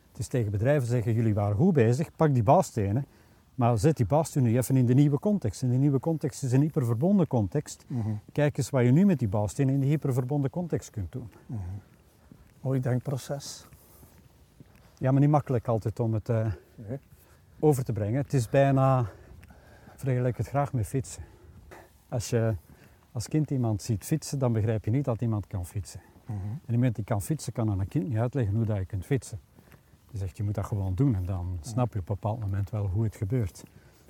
Het 0.10 0.20
is 0.20 0.28
tegen 0.28 0.52
bedrijven 0.52 0.88
zeggen, 0.88 1.14
jullie 1.14 1.34
waren 1.34 1.56
goed 1.56 1.74
bezig, 1.74 2.16
pak 2.16 2.34
die 2.34 2.44
bouwstenen. 2.44 3.06
Maar 3.56 3.78
zet 3.78 3.98
die 3.98 4.06
bouwstenen 4.06 4.52
nu 4.52 4.58
even 4.58 4.78
in 4.78 4.86
de 4.86 4.94
nieuwe 4.94 5.20
context. 5.20 5.62
En 5.64 5.70
de 5.70 5.76
nieuwe 5.76 6.00
context 6.00 6.44
is 6.44 6.52
een 6.52 6.62
hyperverbonden 6.62 7.28
context. 7.28 7.86
Mhm. 7.88 8.10
Kijk 8.32 8.58
eens 8.58 8.70
wat 8.70 8.84
je 8.84 8.92
nu 8.92 9.06
met 9.06 9.20
die 9.20 9.28
bouwstenen 9.28 9.74
in 9.74 9.80
de 9.80 9.86
hyperverbonden 9.86 10.50
context 10.50 10.90
kunt 10.90 11.12
doen. 11.12 11.32
Mhm. 11.46 11.62
Mooi 12.62 12.80
denkproces. 12.80 13.68
Ja, 14.98 15.12
maar 15.12 15.22
niet 15.22 15.30
makkelijk 15.30 15.68
altijd 15.68 16.00
om 16.00 16.14
het 16.14 16.30
eh, 16.30 16.52
Nee. 16.76 17.00
over 17.60 17.84
te 17.84 17.94
brengen. 17.94 18.22
Het 18.22 18.34
is 18.34 18.50
bijna, 18.50 19.06
vergelijk 19.96 20.38
het 20.38 20.48
graag 20.48 20.74
met 20.74 20.88
fietsen. 20.88 21.24
Als 22.10 22.30
je 22.30 22.56
als 23.18 23.28
kind 23.28 23.52
iemand 23.52 23.82
ziet 23.82 24.04
fietsen, 24.04 24.40
dan 24.40 24.54
begrijp 24.54 24.86
je 24.86 24.92
niet 24.92 25.06
dat 25.06 25.22
iemand 25.22 25.48
kan 25.48 25.66
fietsen. 25.66 26.02
Mhm. 26.26 26.38
En 26.66 26.74
iemand 26.74 26.96
die 26.96 27.04
kan 27.04 27.22
fietsen, 27.22 27.54
kan 27.54 27.70
aan 27.70 27.80
een 27.80 27.88
kind 27.88 28.08
niet 28.08 28.18
uitleggen 28.18 28.56
hoe 28.56 28.66
dat 28.66 28.78
je 28.78 28.86
kunt 28.86 29.06
fietsen. 29.06 29.40
Je 30.12 30.18
zegt, 30.18 30.38
je 30.38 30.44
moet 30.44 30.54
dat 30.54 30.66
gewoon 30.66 30.96
doen 30.96 31.16
en 31.16 31.26
dan 31.26 31.58
snap 31.62 31.94
je 31.94 32.00
op 32.00 32.10
een 32.10 32.16
bepaald 32.16 32.40
moment 32.40 32.70
wel 32.70 32.88
hoe 32.88 33.04
het 33.04 33.16
gebeurt. 33.16 33.64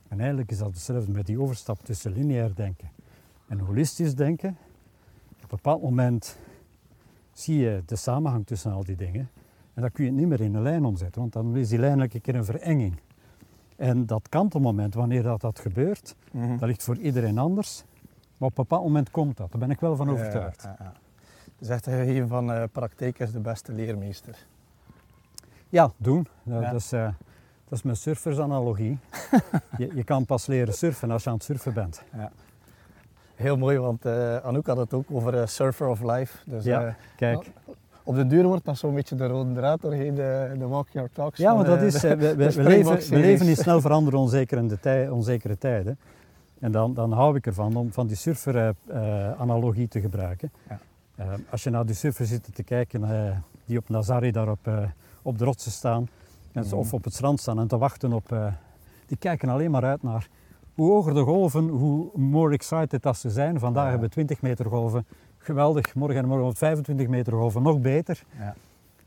En 0.07 0.19
eigenlijk 0.19 0.51
is 0.51 0.57
dat 0.57 0.67
hetzelfde 0.67 1.11
met 1.11 1.25
die 1.25 1.39
overstap 1.41 1.79
tussen 1.83 2.11
lineair 2.11 2.55
denken 2.55 2.89
en 3.47 3.59
holistisch 3.59 4.15
denken. 4.15 4.57
Op 5.35 5.41
een 5.41 5.47
bepaald 5.49 5.81
moment 5.81 6.37
zie 7.33 7.57
je 7.57 7.83
de 7.85 7.95
samenhang 7.95 8.45
tussen 8.45 8.71
al 8.71 8.83
die 8.83 8.95
dingen. 8.95 9.29
En 9.73 9.81
dan 9.81 9.91
kun 9.91 10.03
je 10.03 10.09
het 10.09 10.19
niet 10.19 10.27
meer 10.29 10.41
in 10.41 10.53
een 10.55 10.61
lijn 10.61 10.85
omzetten, 10.85 11.21
want 11.21 11.33
dan 11.33 11.55
is 11.57 11.69
die 11.69 11.79
lijn 11.79 11.99
elke 11.99 12.19
keer 12.19 12.35
een 12.35 12.45
verenging. 12.45 12.99
En 13.75 14.05
dat 14.05 14.29
kantelmoment, 14.29 14.93
wanneer 14.93 15.23
dat, 15.23 15.41
dat 15.41 15.59
gebeurt, 15.59 16.15
Mhm. 16.31 16.57
dat 16.57 16.67
ligt 16.67 16.83
voor 16.83 16.97
iedereen 16.97 17.37
anders. 17.37 17.83
Maar 18.37 18.49
op 18.49 18.57
een 18.57 18.63
bepaald 18.63 18.83
moment 18.83 19.11
komt 19.11 19.37
dat, 19.37 19.51
daar 19.51 19.59
ben 19.59 19.71
ik 19.71 19.79
wel 19.79 19.95
van 19.95 20.09
overtuigd. 20.09 20.61
Ja, 20.63 20.75
ja, 20.79 20.91
ja. 21.59 21.73
Een 21.73 21.79
gegeven 22.05 22.27
van 22.27 22.51
eh, 22.51 22.63
praktijk 22.71 23.19
is 23.19 23.31
de 23.31 23.39
beste 23.39 23.71
leermeester. 23.73 24.35
Ja, 25.69 25.91
doen. 25.97 26.27
Dat, 26.43 26.61
Ja. 26.61 26.71
is, 26.71 26.91
eh, 26.91 27.03
dat 27.69 27.77
is 27.77 27.81
mijn 27.81 27.95
surfersanalogie. 27.95 28.97
je, 29.77 29.89
je 29.95 30.03
kan 30.03 30.25
pas 30.25 30.45
leren 30.47 30.73
surfen 30.73 31.11
als 31.11 31.23
je 31.23 31.29
aan 31.29 31.35
het 31.35 31.43
surfen 31.43 31.73
bent. 31.73 32.03
Heel 33.35 33.57
mooi, 33.57 33.77
want 33.77 34.05
eh, 34.05 34.35
Anouk 34.37 34.67
had 34.67 34.77
het 34.77 34.93
ook 34.93 35.05
over 35.11 35.47
Surfer 35.47 35.87
of 35.87 36.01
Life. 36.01 36.37
Dus 36.45 36.63
Ja, 36.63 36.95
Kijk. 37.15 37.51
op 38.03 38.15
de 38.15 38.27
duur 38.27 38.43
wordt 38.43 38.65
dat 38.65 38.77
zo'n 38.77 38.93
beetje 38.93 39.15
de 39.15 39.27
rode 39.27 39.53
draad 39.53 39.81
doorheen 39.81 40.15
de, 40.15 40.55
de 40.57 40.67
Walk 40.67 40.87
Your 40.89 41.09
Talks. 41.13 41.37
Ja, 41.39 41.53
want 41.55 41.65
dat 41.67 41.81
is, 41.81 41.93
de- 41.99 42.15
we, 42.17 42.35
we- 42.35 42.47
de 42.47 42.53
we 42.53 42.63
leven, 42.63 42.97
we 43.09 43.17
leven 43.19 43.47
in 43.47 43.55
snel 43.55 43.81
veranderende 43.81 44.23
onzekere, 44.23 44.79
tij, 44.79 45.09
onzekere 45.09 45.57
tijden. 45.57 45.99
En 46.59 46.71
dan, 46.71 46.93
dan 46.93 47.11
hou 47.11 47.35
ik 47.35 47.45
ervan 47.45 47.75
om 47.75 47.91
van 47.91 48.07
die 48.07 48.15
surfer-analogie 48.95 49.87
te 49.87 50.01
gebruiken. 50.01 50.51
Ja. 50.69 50.79
Eh, 51.15 51.27
als 51.49 51.63
je 51.63 51.69
naar 51.69 51.85
die 51.85 51.95
surfers 51.95 52.29
zit 52.29 52.55
te 52.55 52.63
kijken, 52.63 53.03
eh, 53.27 53.37
die 53.65 53.77
op 53.77 53.89
Nazari 53.89 54.31
daar 54.31 54.49
op, 54.49 54.67
eh, 54.67 54.83
op 55.21 55.37
de 55.37 55.45
rotsen 55.45 55.71
staan, 55.71 56.07
en 56.51 56.63
ze- 56.63 56.69
Mhm. 56.69 56.77
of 56.79 56.93
op 56.93 57.03
het 57.03 57.13
strand 57.13 57.39
staan 57.39 57.59
en 57.59 57.67
te 57.67 57.77
wachten 57.77 58.13
op... 58.13 58.31
eh, 58.31 58.47
die 59.05 59.17
kijken 59.17 59.49
alleen 59.49 59.71
maar 59.71 59.83
uit 59.83 60.03
naar 60.03 60.27
hoe 60.75 60.91
hoger 60.91 61.13
de 61.13 61.21
golven, 61.23 61.67
hoe 61.67 62.09
more 62.15 62.53
excited 62.53 63.01
dat 63.03 63.17
ze 63.17 63.29
zijn. 63.29 63.59
Vandaag 63.59 63.83
Ja. 63.83 63.89
hebben 63.89 64.07
we 64.07 64.13
20 64.13 64.41
meter 64.41 64.65
golven. 64.65 65.05
Geweldig, 65.37 65.95
morgen 65.95 66.17
en 66.21 66.27
morgen 66.27 66.47
op 66.47 66.57
25 66.57 67.07
meter 67.07 67.33
golven, 67.33 67.61
nog 67.63 67.79
beter. 67.79 68.23
Ja. 68.37 68.55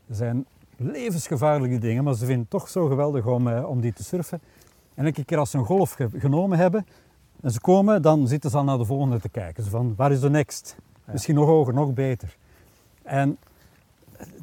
Er 0.07 0.15
zijn 0.15 0.45
levensgevaarlijke 0.77 1.77
dingen, 1.77 2.03
maar 2.03 2.13
ze 2.13 2.19
vinden 2.25 2.39
het 2.41 2.49
toch 2.49 2.69
zo 2.69 2.87
geweldig 2.87 3.25
om, 3.25 3.47
eh, 3.47 3.69
om 3.69 3.81
die 3.81 3.93
te 3.93 4.03
surfen. 4.03 4.41
En 4.93 5.05
elke 5.05 5.23
keer 5.25 5.37
als 5.37 5.49
ze 5.51 5.57
een 5.57 5.65
golf 5.65 5.91
ge- 5.91 6.09
genomen 6.15 6.57
hebben 6.57 6.85
en 7.41 7.51
ze 7.51 7.59
komen, 7.59 8.01
dan 8.01 8.27
zitten 8.27 8.49
ze 8.49 8.57
al 8.57 8.63
naar 8.63 8.77
de 8.77 8.85
volgende 8.85 9.19
te 9.19 9.29
kijken. 9.29 9.63
Ze 9.63 9.69
van, 9.69 9.93
waar 9.97 10.11
is 10.11 10.19
de 10.19 10.29
next? 10.29 10.75
Ja. 11.05 11.11
Misschien 11.11 11.35
nog 11.35 11.45
hoger, 11.45 11.73
nog 11.73 11.93
beter. 11.93 12.37
En 13.03 13.37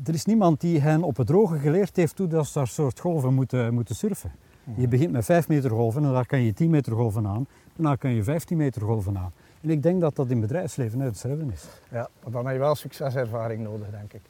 er 0.06 0.14
is 0.14 0.24
niemand 0.24 0.60
die 0.60 0.80
hen 0.80 1.02
op 1.02 1.16
het 1.16 1.26
droge 1.26 1.58
geleerd 1.58 1.96
heeft 1.96 2.18
hoe 2.18 2.26
dat 2.26 2.46
ze 2.46 2.52
daar 2.58 2.66
soort 2.66 3.00
golven 3.00 3.34
moeten, 3.34 3.74
moeten 3.74 3.94
surfen. 3.94 4.32
Je 4.76 4.88
begint 4.88 5.12
met 5.12 5.24
5 5.24 5.48
meter 5.48 5.70
golven 5.70 6.04
en 6.04 6.12
dan 6.12 6.26
kan 6.26 6.40
je 6.40 6.52
10 6.52 6.70
meter 6.70 6.92
golven 6.92 7.26
aan. 7.26 7.46
Daarna 7.76 7.96
kan 7.96 8.10
je 8.10 8.22
15 8.24 8.56
meter 8.56 8.82
golven 8.82 9.18
aan. 9.18 9.32
En 9.60 9.70
ik 9.70 9.82
denk 9.82 10.00
dat 10.00 10.16
dat 10.16 10.30
in 10.30 10.40
bedrijfsleven 10.40 10.98
net 10.98 11.06
hetzelfde 11.08 11.44
is. 11.52 11.64
Ja, 11.90 12.08
maar 12.22 12.32
dan 12.32 12.44
heb 12.44 12.54
je 12.54 12.60
wel 12.60 12.74
succeservaring 12.74 13.62
nodig, 13.62 13.90
denk 13.90 14.12
ik. 14.12 14.20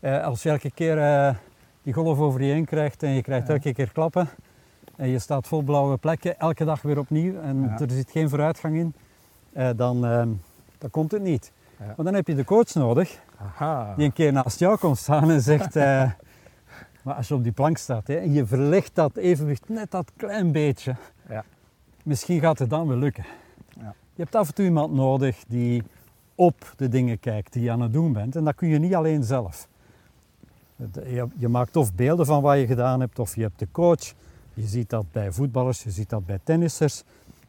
Eh, 0.00 0.24
als 0.24 0.42
je 0.42 0.48
elke 0.50 0.70
keer 0.70 0.98
eh, 0.98 1.34
die 1.82 1.92
golf 1.92 2.18
over 2.18 2.42
je 2.42 2.52
heen 2.52 2.64
krijgt 2.64 3.02
en 3.02 3.10
je 3.10 3.22
krijgt 3.22 3.46
Ja. 3.46 3.52
elke 3.54 3.72
keer 3.72 3.92
klappen 3.92 4.28
en 5.00 5.08
je 5.08 5.18
staat 5.18 5.46
vol 5.48 5.62
blauwe 5.62 5.96
plekken, 5.96 6.38
elke 6.38 6.64
dag 6.64 6.82
weer 6.82 6.98
opnieuw 6.98 7.40
en 7.40 7.60
Ja. 7.62 7.78
er 7.78 7.90
zit 7.90 8.10
geen 8.10 8.28
vooruitgang 8.28 8.76
in, 8.76 8.94
eh, 9.52 9.70
dan, 9.76 10.04
eh, 10.06 10.22
dan 10.78 10.90
komt 10.90 11.10
het 11.12 11.22
niet. 11.22 11.52
Ja. 11.78 11.84
Maar 11.96 12.04
dan 12.04 12.14
heb 12.14 12.26
je 12.26 12.34
de 12.34 12.44
coach 12.44 12.74
nodig 12.74 13.18
Aha. 13.38 13.94
die 13.96 14.04
een 14.04 14.12
keer 14.12 14.32
naast 14.32 14.58
jou 14.58 14.78
komt 14.78 14.98
staan 14.98 15.30
en 15.30 15.40
zegt, 15.40 15.76
eh, 15.76 16.10
maar 17.04 17.14
als 17.14 17.28
je 17.28 17.34
op 17.34 17.42
die 17.42 17.52
plank 17.52 17.76
staat 17.78 18.06
hè, 18.06 18.14
en 18.16 18.32
je 18.32 18.46
verlegt 18.46 18.94
dat 18.94 19.16
evenwicht 19.16 19.68
net 19.68 19.90
dat 19.90 20.10
klein 20.16 20.52
beetje, 20.52 20.96
Ja. 21.28 21.44
misschien 22.02 22.40
gaat 22.40 22.58
het 22.58 22.70
dan 22.70 22.88
wel 22.88 22.96
lukken. 22.96 23.24
Ja. 23.80 23.94
Je 24.14 24.22
hebt 24.22 24.34
af 24.34 24.48
en 24.48 24.54
toe 24.54 24.64
iemand 24.64 24.92
nodig 24.94 25.44
die 25.48 25.82
op 26.34 26.72
de 26.76 26.88
dingen 26.88 27.20
kijkt 27.20 27.52
die 27.52 27.62
je 27.62 27.70
aan 27.70 27.80
het 27.80 27.92
doen 27.92 28.12
bent 28.12 28.36
en 28.36 28.44
dat 28.44 28.54
kun 28.54 28.68
je 28.68 28.78
niet 28.78 28.94
alleen 28.94 29.24
zelf. 29.24 29.68
Je 31.36 31.48
maakt 31.48 31.76
of 31.76 31.94
beelden 31.94 32.26
van 32.26 32.42
wat 32.42 32.58
je 32.58 32.66
gedaan 32.66 33.00
hebt 33.00 33.18
of 33.18 33.34
je 33.36 33.42
hebt 33.42 33.58
de 33.58 33.68
coach. 33.72 34.12
Je 34.54 34.66
ziet 34.66 34.90
dat 34.90 35.12
bij 35.12 35.32
voetballers, 35.32 35.82
je 35.82 35.90
ziet 35.90 36.08
dat 36.08 36.26
bij 36.26 36.38
tennissers. 36.42 37.00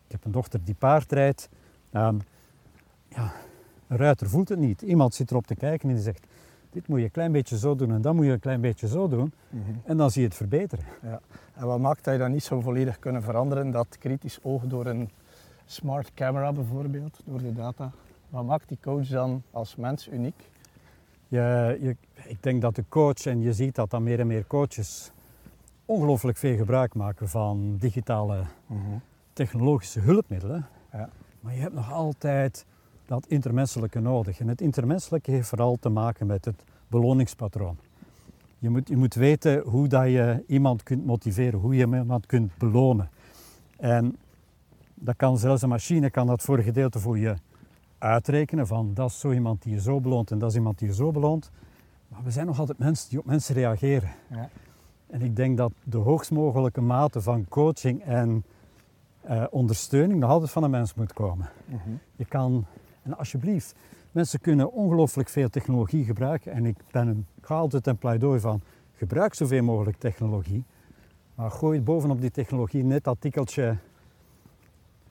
Ik 0.06 0.12
heb 0.12 0.26
een 0.26 0.32
dochter 0.32 0.64
die 0.64 0.76
paardrijdt. 0.76 1.50
Ehm, 1.92 2.16
ja, 3.08 3.34
een 3.88 3.98
ruiter 3.98 4.30
voelt 4.30 4.50
het 4.50 4.60
niet. 4.60 4.82
Iemand 4.82 5.14
zit 5.14 5.32
erop 5.32 5.48
te 5.48 5.56
kijken 5.56 5.90
en 5.90 5.96
die 5.96 6.04
zegt, 6.04 6.26
dit 6.72 6.88
moet 6.88 7.00
je 7.00 7.06
een 7.06 7.12
klein 7.12 7.32
beetje 7.32 7.58
zo 7.58 7.76
doen 7.76 7.92
en 7.92 8.02
dat 8.02 8.14
moet 8.14 8.26
je 8.26 8.32
een 8.32 8.40
klein 8.40 8.62
beetje 8.62 8.88
zo 8.88 9.08
doen. 9.08 9.34
Mhm. 9.50 9.64
En 9.84 9.98
dan 9.98 10.12
zie 10.12 10.22
je 10.22 10.28
het 10.28 10.38
verbeteren. 10.38 10.86
En 11.54 11.66
wat 11.66 11.80
maakt 11.80 12.04
dat 12.04 12.14
je 12.14 12.20
dat 12.20 12.30
niet 12.30 12.44
zo 12.44 12.62
volledig 12.62 13.00
kunnen 13.00 13.24
veranderen? 13.24 13.72
Dat 13.72 13.98
kritisch 14.00 14.40
oog 14.42 14.64
door 14.64 14.86
een 14.86 15.10
smart 15.66 16.14
camera 16.14 16.54
bijvoorbeeld, 16.54 17.20
door 17.26 17.42
de 17.42 17.54
data. 17.54 17.92
Wat 18.30 18.46
maakt 18.46 18.68
die 18.68 18.78
coach 18.82 19.08
dan 19.08 19.44
als 19.52 19.76
mens 19.76 20.08
uniek? 20.08 20.50
Je, 21.28 21.78
je, 21.82 21.96
ik 22.28 22.44
denk 22.44 22.62
dat 22.62 22.76
de 22.76 22.84
coach, 22.90 23.26
en 23.26 23.42
je 23.42 23.54
ziet 23.54 23.76
dat 23.76 23.90
dan 23.90 24.04
meer 24.04 24.20
en 24.20 24.28
meer 24.28 24.48
coaches 24.48 25.12
ongelooflijk 25.86 26.38
veel 26.38 26.58
gebruik 26.58 26.94
maken 26.96 27.30
van 27.30 27.78
digitale 27.78 28.44
technologische 29.34 30.00
hulpmiddelen. 30.00 30.68
Ja. 30.92 31.10
Maar 31.40 31.54
je 31.54 31.60
hebt 31.60 31.74
nog 31.74 31.92
altijd 31.92 32.66
dat 33.06 33.28
intermenselijke 33.28 34.00
nodig. 34.00 34.40
En 34.40 34.48
het 34.48 34.62
intermenselijke 34.62 35.32
heeft 35.32 35.48
vooral 35.48 35.78
te 35.80 35.90
maken 35.90 36.28
met 36.28 36.46
het 36.46 36.64
beloningspatroon. 36.88 37.78
Je 38.60 38.70
moet, 38.70 38.88
je 38.88 38.98
moet 38.98 39.14
weten 39.14 39.60
hoe 39.60 39.88
dat 39.88 40.06
je 40.06 40.44
iemand 40.48 40.84
kunt 40.84 41.06
motiveren, 41.06 41.60
hoe 41.60 41.76
je 41.76 41.86
iemand 41.86 42.26
kunt 42.26 42.58
belonen. 42.58 43.10
En 43.78 44.18
dat 44.94 45.16
kan 45.16 45.38
zelfs 45.38 45.62
een 45.62 45.70
machine 45.70 46.10
kan 46.10 46.28
dat 46.28 46.42
voor 46.42 46.58
een 46.58 46.64
gedeelte 46.64 47.00
voor 47.00 47.18
je 47.18 47.36
uitrekenen 47.98 48.68
van 48.68 48.94
dat 48.94 49.10
is 49.10 49.20
zo 49.20 49.32
iemand 49.32 49.62
die 49.62 49.74
je 49.74 49.82
zo 49.82 50.00
beloont 50.00 50.32
en 50.32 50.40
dat 50.40 50.50
is 50.50 50.56
iemand 50.56 50.80
die 50.80 50.88
je 50.88 50.94
zo 50.94 51.12
beloont. 51.12 51.52
Maar 52.08 52.24
we 52.24 52.32
zijn 52.32 52.46
nog 52.46 52.60
altijd 52.60 52.78
mensen 52.78 53.10
die 53.10 53.20
op 53.20 53.26
mensen 53.26 53.56
reageren. 53.56 54.10
Ja. 54.30 54.50
En 55.12 55.22
ik 55.22 55.36
denk 55.36 55.58
dat 55.58 55.72
de 55.84 55.98
hoogst 55.98 56.32
mogelijke 56.32 56.82
mate 56.82 57.22
van 57.22 57.46
coaching 57.50 58.04
en 58.04 58.44
uh, 59.30 59.44
ondersteuning 59.50 60.20
nog 60.20 60.30
altijd 60.30 60.52
van 60.52 60.64
een 60.64 60.70
mens 60.70 60.94
moet 60.94 61.14
komen. 61.14 61.50
Mhm. 61.66 61.90
Je 62.16 62.26
kan, 62.26 62.66
en 63.04 63.18
alsjeblieft, 63.18 63.76
mensen 64.12 64.40
kunnen 64.42 64.72
ongelooflijk 64.72 65.30
veel 65.30 65.50
technologie 65.50 66.06
gebruiken. 66.06 66.52
En 66.52 66.66
ik, 66.66 66.78
ben 66.92 67.08
een, 67.08 67.26
ik 67.36 67.46
ga 67.46 67.56
altijd 67.56 67.88
een 67.88 67.98
pleidooi 67.98 68.40
van 68.40 68.62
gebruik 68.96 69.34
zoveel 69.34 69.64
mogelijk 69.64 69.98
technologie. 69.98 70.64
Maar 71.36 71.52
gooi 71.52 71.82
bovenop 71.82 72.22
die 72.22 72.32
technologie 72.32 72.84
net 72.84 73.04
dat 73.04 73.18
tikkeltje 73.20 73.78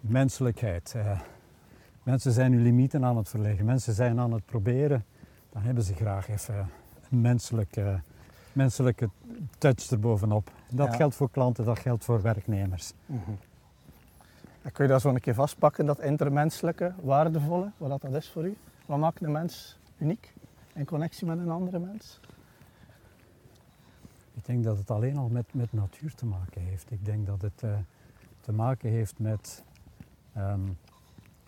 menselijkheid. 0.00 0.92
Uh, 0.96 1.20
mensen 2.02 2.32
zijn 2.32 2.52
hun 2.52 2.62
limieten 2.62 3.04
aan 3.04 3.16
het 3.16 3.28
verleggen. 3.28 3.64
Mensen 3.64 3.94
zijn 3.94 4.20
aan 4.20 4.32
het 4.32 4.46
proberen. 4.46 5.04
Dan 5.52 5.62
hebben 5.62 5.84
ze 5.84 5.94
graag 5.94 6.28
even 6.28 6.68
een 7.10 7.20
menselijke, 7.20 8.00
menselijke 8.52 9.08
touch 9.58 9.90
erbovenop. 9.90 10.50
Dat 10.70 10.94
geldt 10.94 11.14
voor 11.14 11.30
klanten, 11.30 11.64
dat 11.64 11.78
geldt 11.78 12.04
voor 12.04 12.22
werknemers. 12.22 12.92
Mm 13.06 13.38
dan 14.62 14.72
kun 14.72 14.84
je 14.84 14.90
dat 14.90 15.00
zo 15.00 15.08
een 15.08 15.20
keer 15.20 15.34
vastpakken, 15.34 15.86
dat 15.86 16.00
intermenselijke, 16.00 16.92
waardevolle, 17.02 17.70
wat 17.76 18.00
dat 18.00 18.14
is 18.14 18.28
voor 18.28 18.44
u. 18.44 18.56
Wat 18.86 18.98
maakt 18.98 19.22
een 19.22 19.32
mens 19.32 19.78
uniek 19.98 20.34
in 20.74 20.84
connectie 20.84 21.26
met 21.26 21.38
een 21.38 21.50
andere 21.50 21.78
mens? 21.78 22.20
Ik 24.34 24.44
denk 24.46 24.64
dat 24.64 24.78
het 24.78 24.90
alleen 24.90 25.16
al 25.16 25.28
met, 25.28 25.54
met 25.54 25.72
natuur 25.72 26.14
te 26.14 26.26
maken 26.26 26.60
heeft. 26.60 26.90
Ik 26.90 27.04
denk 27.04 27.26
dat 27.26 27.42
het 27.42 27.62
uh, 27.64 27.70
te 28.40 28.52
maken 28.52 28.90
heeft 28.90 29.18
met 29.18 29.64
um, 30.36 30.78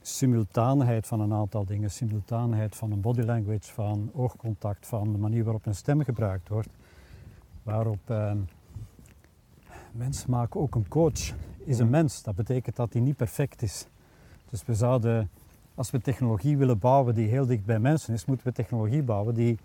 simultaanheid 0.03 1.07
van 1.07 1.21
een 1.21 1.33
aantal 1.33 1.65
dingen. 1.65 1.91
Simultaanheid 1.91 2.77
van 2.77 2.93
een 2.93 3.01
body 3.01 3.23
language, 3.23 3.73
van 3.73 4.11
oogcontact, 4.15 4.87
van 4.87 5.13
de 5.13 5.19
manier 5.19 5.45
waarop 5.45 5.67
een 5.67 5.75
stem 5.75 6.03
gebruikt 6.03 6.49
wordt. 6.49 6.69
Waarop 7.63 8.09
um, 8.09 8.49
mensen 9.93 10.31
maken 10.31 10.61
ook 10.61 10.75
een 10.75 10.89
coach 10.89 11.33
is 11.65 11.79
een 11.79 11.91
mens. 11.91 12.23
Dat 12.23 12.35
betekent 12.35 12.77
dat 12.77 12.93
hij 12.93 13.03
niet 13.03 13.17
perfect 13.17 13.63
is. 13.63 13.87
Dus 14.51 14.65
we 14.65 14.75
zouden, 14.75 15.31
als 15.75 15.91
we 15.91 16.01
technologie 16.01 16.57
willen 16.57 16.79
bouwen 16.79 17.15
die 17.15 17.29
heel 17.29 17.47
dicht 17.47 17.65
bij 17.65 17.79
mensen 17.79 18.15
is, 18.15 18.25
moeten 18.25 18.47
we 18.47 18.53
technologie 18.53 19.03
bouwen 19.03 19.35
die 19.35 19.59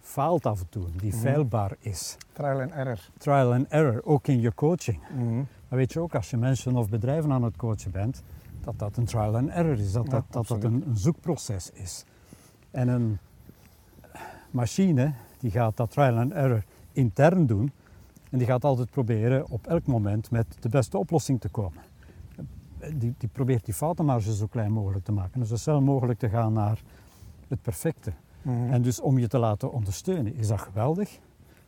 faalt 0.00 0.46
af 0.46 0.60
en 0.60 0.68
toe, 0.68 0.84
die 0.96 1.12
feilbaar 1.12 1.76
is. 1.80 2.16
Trial 2.32 2.60
and 2.60 2.70
error. 2.70 3.08
Trial 3.18 3.52
and 3.52 3.68
error, 3.68 4.04
ook 4.04 4.26
in 4.26 4.40
je 4.40 4.54
coaching. 4.54 5.00
Mhm. 5.14 5.34
Maar 5.68 5.78
weet 5.78 5.92
je 5.92 6.00
ook, 6.00 6.14
als 6.14 6.30
je 6.30 6.36
mensen 6.36 6.76
of 6.76 6.88
bedrijven 6.88 7.32
aan 7.32 7.42
het 7.42 7.56
coachen 7.56 7.90
bent, 7.90 8.22
dat 8.60 8.78
dat 8.78 8.96
een 8.96 9.04
trial 9.04 9.36
and 9.36 9.48
error 9.48 9.78
is, 9.78 9.92
dat 9.92 10.10
dat, 10.10 10.24
dat, 10.30 10.46
dat 10.46 10.64
een, 10.64 10.84
een 10.86 10.96
zoekproces 10.96 11.70
is. 11.70 12.04
En 12.70 12.88
een 12.88 13.18
machine 14.50 15.12
die 15.40 15.50
gaat 15.50 15.76
dat 15.76 15.90
trial 15.90 16.18
and 16.18 16.32
error 16.32 16.64
intern 16.92 17.46
doen, 17.46 17.72
en 18.30 18.38
die 18.38 18.46
gaat 18.46 18.64
altijd 18.64 18.90
proberen 18.90 19.48
op 19.48 19.66
elk 19.66 19.86
moment 19.86 20.30
met 20.30 20.46
de 20.60 20.68
beste 20.68 20.98
oplossing 20.98 21.40
te 21.40 21.48
komen. 21.48 21.82
Die, 22.94 23.14
die 23.18 23.28
probeert 23.32 23.64
die 23.64 23.74
foutenmarge 23.74 24.34
zo 24.34 24.46
klein 24.46 24.72
mogelijk 24.72 25.04
te 25.04 25.12
maken. 25.12 25.40
Dus 25.40 25.48
zo 25.48 25.56
snel 25.56 25.80
mogelijk 25.80 26.18
te 26.18 26.28
gaan 26.28 26.52
naar 26.52 26.82
het 27.48 27.62
perfecte. 27.62 28.12
Mhm. 28.42 28.72
En 28.72 28.82
dus 28.82 29.00
om 29.00 29.18
je 29.18 29.28
te 29.28 29.38
laten 29.38 29.72
ondersteunen 29.72 30.34
is 30.34 30.48
dat 30.48 30.60
geweldig. 30.60 31.18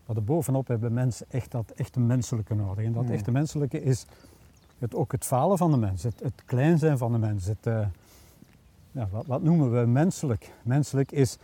Maar 0.06 0.22
bovenop 0.22 0.68
hebben 0.68 0.92
mensen 0.92 1.26
echt 1.30 1.50
dat 1.50 1.70
echte 1.70 2.00
menselijke 2.00 2.54
nodig. 2.54 2.84
En 2.84 2.92
dat 2.92 3.02
mhm. 3.02 3.12
echte 3.12 3.30
menselijke 3.30 3.82
is 3.82 4.06
het, 4.78 4.94
ook 4.94 5.12
het 5.12 5.24
falen 5.24 5.58
van 5.58 5.70
de 5.70 5.76
mens, 5.76 6.02
het, 6.02 6.20
het 6.20 6.42
klein 6.44 6.78
zijn 6.78 6.98
van 6.98 7.12
de 7.12 7.18
mens. 7.18 7.46
Het, 7.46 7.66
uh, 7.66 7.86
ja, 8.90 9.08
wat, 9.10 9.26
wat, 9.26 9.42
noemen 9.42 9.80
we 9.80 9.86
menselijk? 9.86 10.52
Menselijk 10.62 11.12
is 11.12 11.38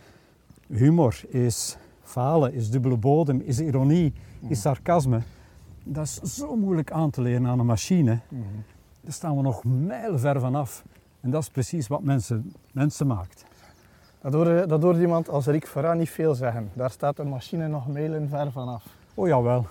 humor, 0.67 1.21
is 1.27 1.77
falen, 2.09 2.53
is 2.53 2.69
dubbele 2.69 2.97
bodem, 2.97 3.41
is 3.41 3.59
ironie, 3.59 4.13
is 4.47 4.61
sarcasme. 4.61 5.21
Dat 5.83 6.03
is 6.03 6.35
zo 6.35 6.55
moeilijk 6.55 6.91
aan 6.91 7.09
te 7.09 7.21
leren 7.21 7.47
aan 7.47 7.59
een 7.59 7.65
machine. 7.65 8.19
Daar 9.01 9.13
staan 9.13 9.35
we 9.35 9.41
nog 9.41 9.63
mijlenver 9.63 10.39
vanaf. 10.39 10.83
En 11.21 11.29
dat 11.29 11.41
is 11.41 11.49
precies 11.49 11.87
wat 11.87 12.03
mensen, 12.03 12.53
mensen 12.71 13.07
maakt. 13.07 13.45
Dat 14.21 14.33
hoorde, 14.33 14.65
dat 14.67 14.81
hoorde 14.81 14.99
iemand 14.99 15.29
als 15.29 15.45
Rick 15.45 15.67
Ferra 15.67 15.93
niet 15.93 16.09
veel 16.09 16.35
zeggen. 16.35 16.69
Daar 16.73 16.91
staat 16.91 17.19
een 17.19 17.29
machine 17.29 17.67
nog 17.67 17.87
mijlenver 17.87 18.51
vanaf. 18.51 18.85
Oh 19.13 19.27
jawel. 19.27 19.65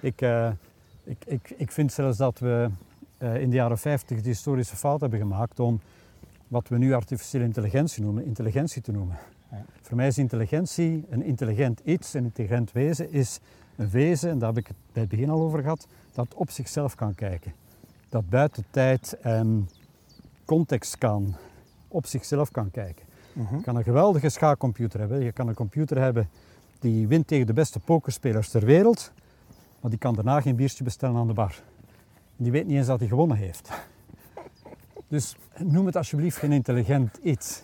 Ik, 0.00 0.20
uh, 0.20 0.50
ik, 1.04 1.24
ik, 1.26 1.54
ik 1.56 1.72
vind 1.72 1.92
zelfs 1.92 2.16
dat 2.16 2.38
we 2.38 2.68
uh, 3.18 3.40
in 3.40 3.50
de 3.50 3.56
jaren 3.56 3.78
50 3.78 4.20
de 4.20 4.28
historische 4.28 4.76
fout 4.76 5.00
hebben 5.00 5.18
gemaakt 5.18 5.60
om 5.60 5.80
wat 6.48 6.68
we 6.68 6.78
nu 6.78 6.92
artificiële 6.92 7.44
intelligentie 7.44 8.02
noemen, 8.02 8.24
intelligentie 8.24 8.82
te 8.82 8.92
noemen. 8.92 9.18
Voor 9.80 9.96
mij 9.96 10.06
is 10.06 10.18
intelligentie 10.18 11.04
een 11.10 11.22
intelligent 11.22 11.80
iets, 11.84 12.14
een 12.14 12.24
intelligent 12.24 12.72
wezen 12.72 13.12
is 13.12 13.40
een 13.76 13.90
wezen, 13.90 14.30
en 14.30 14.38
daar 14.38 14.48
heb 14.48 14.58
ik 14.58 14.66
het 14.66 14.76
bij 14.92 15.02
het 15.02 15.10
begin 15.10 15.30
al 15.30 15.40
over 15.40 15.62
gehad, 15.62 15.86
dat 16.12 16.34
op 16.34 16.50
zichzelf 16.50 16.94
kan 16.94 17.14
kijken. 17.14 17.52
Dat 18.08 18.28
buiten 18.28 18.64
tijd 18.70 19.18
en 19.20 19.68
context 20.44 20.98
kan, 20.98 21.34
op 21.88 22.06
zichzelf 22.06 22.50
kan 22.50 22.70
kijken. 22.70 23.06
Mhm. 23.32 23.56
Je 23.56 23.62
kan 23.62 23.76
een 23.76 23.82
geweldige 23.82 24.28
schaakcomputer 24.28 25.00
hebben. 25.00 25.20
Je 25.20 25.32
kan 25.32 25.48
een 25.48 25.54
computer 25.54 25.98
hebben 25.98 26.28
die 26.78 27.06
wint 27.06 27.26
tegen 27.26 27.46
de 27.46 27.52
beste 27.52 27.80
pokerspelers 27.80 28.48
ter 28.48 28.64
wereld, 28.64 29.12
maar 29.80 29.90
die 29.90 29.98
kan 29.98 30.14
daarna 30.14 30.40
geen 30.40 30.56
biertje 30.56 30.84
bestellen 30.84 31.16
aan 31.16 31.26
de 31.26 31.32
bar. 31.32 31.62
Die 32.36 32.50
weet 32.50 32.66
niet 32.66 32.76
eens 32.76 32.86
dat 32.86 32.98
hij 32.98 33.08
gewonnen 33.08 33.36
heeft. 33.36 33.70
Dus 35.12 35.36
noem 35.58 35.86
het 35.86 35.96
alsjeblieft 35.96 36.36
geen 36.36 36.52
intelligent 36.52 37.16
iets. 37.22 37.62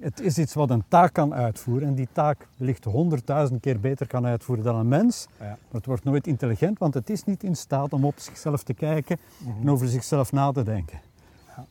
Het 0.00 0.20
is 0.20 0.38
iets 0.38 0.54
wat 0.54 0.70
een 0.70 0.84
taak 0.88 1.12
kan 1.12 1.34
uitvoeren 1.34 1.88
en 1.88 1.94
die 1.94 2.08
taak 2.12 2.46
wellicht 2.56 2.84
honderdduizend 2.84 3.60
keer 3.60 3.80
beter 3.80 4.06
kan 4.06 4.26
uitvoeren 4.26 4.64
dan 4.64 4.76
een 4.76 4.88
mens. 4.88 5.26
Ja. 5.38 5.44
Maar 5.44 5.56
het 5.70 5.86
wordt 5.86 6.04
nooit 6.04 6.26
intelligent, 6.26 6.78
want 6.78 6.94
het 6.94 7.10
is 7.10 7.24
niet 7.24 7.42
in 7.42 7.56
staat 7.56 7.92
om 7.92 8.04
op 8.04 8.14
zichzelf 8.16 8.62
te 8.62 8.74
kijken 8.74 9.18
en 9.60 9.70
over 9.70 9.88
zichzelf 9.88 10.32
na 10.32 10.52
te 10.52 10.62
denken. 10.62 11.00
Ja. 11.46 11.64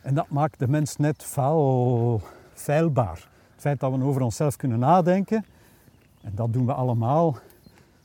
En 0.00 0.14
dat 0.14 0.28
maakt 0.28 0.58
de 0.58 0.68
mens 0.68 0.96
net 0.96 1.22
vuil, 1.24 2.20
feilbaar. 2.54 3.28
Het 3.52 3.60
feit 3.60 3.80
dat 3.80 3.92
we 3.96 4.04
over 4.04 4.22
onszelf 4.22 4.56
kunnen 4.56 4.78
nadenken, 4.78 5.44
en 6.22 6.32
dat 6.34 6.52
doen 6.52 6.66
we 6.66 6.72
allemaal, 6.72 7.36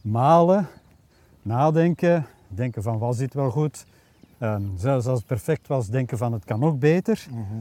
malen, 0.02 0.68
nadenken, 1.42 2.26
denken 2.48 2.84
van 2.84 2.98
was 2.98 3.18
dit 3.18 3.34
wel 3.34 3.50
goed, 3.50 3.86
en 4.38 4.74
zelfs 4.78 5.06
als 5.06 5.18
het 5.18 5.28
perfect 5.28 5.68
was, 5.68 5.88
denken 5.88 6.18
van 6.18 6.34
het 6.34 6.46
kan 6.46 6.60
nog 6.60 6.78
beter. 6.78 7.28
Mhm. 7.30 7.60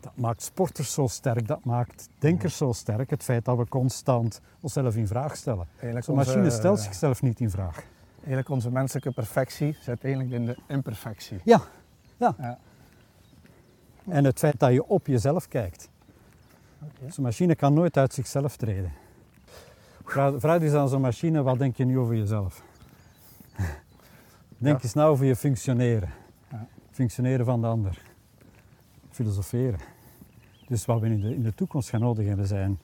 Dat 0.00 0.12
maakt 0.16 0.42
sporters 0.42 0.92
zo 0.92 1.06
sterk, 1.06 1.46
dat 1.46 1.64
maakt 1.64 2.08
denkers 2.18 2.56
zo 2.56 2.72
sterk. 2.72 3.10
Het 3.10 3.22
feit 3.22 3.44
dat 3.44 3.56
we 3.56 3.68
constant 3.68 4.40
onszelf 4.60 4.96
in 4.96 5.06
vraag 5.06 5.36
stellen. 5.36 5.66
Zo'n 5.98 6.14
machine 6.14 6.50
stelt 6.50 6.80
zichzelf 6.80 7.22
niet 7.22 7.40
in 7.40 7.50
vraag. 7.50 7.82
Eigenlijk 8.16 8.48
onze 8.48 8.70
menselijke 8.70 9.12
perfectie 9.12 9.76
zit 9.80 10.04
eigenlijk 10.04 10.34
in 10.34 10.46
de 10.46 10.56
imperfectie. 10.66 11.40
Ja, 11.44 11.60
ja. 12.16 12.34
ja. 12.38 12.58
En 14.08 14.24
het 14.24 14.38
feit 14.38 14.60
dat 14.60 14.72
je 14.72 14.86
op 14.86 15.06
jezelf 15.06 15.48
kijkt. 15.48 15.88
Okay. 16.82 17.10
Zo'n 17.10 17.24
machine 17.24 17.54
kan 17.54 17.74
nooit 17.74 17.96
uit 17.96 18.14
zichzelf 18.14 18.56
treden. 18.56 18.92
Vraag, 20.04 20.32
vraag 20.36 20.60
eens 20.60 20.72
aan 20.72 20.88
zo'n 20.88 21.00
machine, 21.00 21.42
wat 21.42 21.58
denk 21.58 21.76
je 21.76 21.84
nu 21.84 21.98
over 21.98 22.16
jezelf? 22.16 22.62
Denk 24.64 24.82
eens 24.82 24.94
nou 24.94 25.10
over 25.10 25.24
je 25.24 25.36
functioneren. 25.36 26.08
Ja. 26.50 26.66
Functioneren 26.90 27.44
van 27.44 27.60
de 27.60 27.66
ander. 27.66 28.02
Filosoferen. 29.10 29.78
Dus 30.68 30.84
wat 30.84 31.00
we 31.00 31.06
in 31.06 31.20
de, 31.20 31.34
in 31.34 31.42
de 31.42 31.54
toekomst 31.54 31.88
gaan 31.88 32.00
nodig 32.00 32.26
hebben 32.26 32.46
zijn 32.46 32.78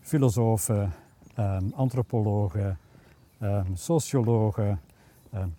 filosofen, 0.00 0.92
um, 1.38 1.72
antropologen, 1.74 2.78
um, 3.42 3.76
sociologen, 3.76 4.80
um, 5.34 5.54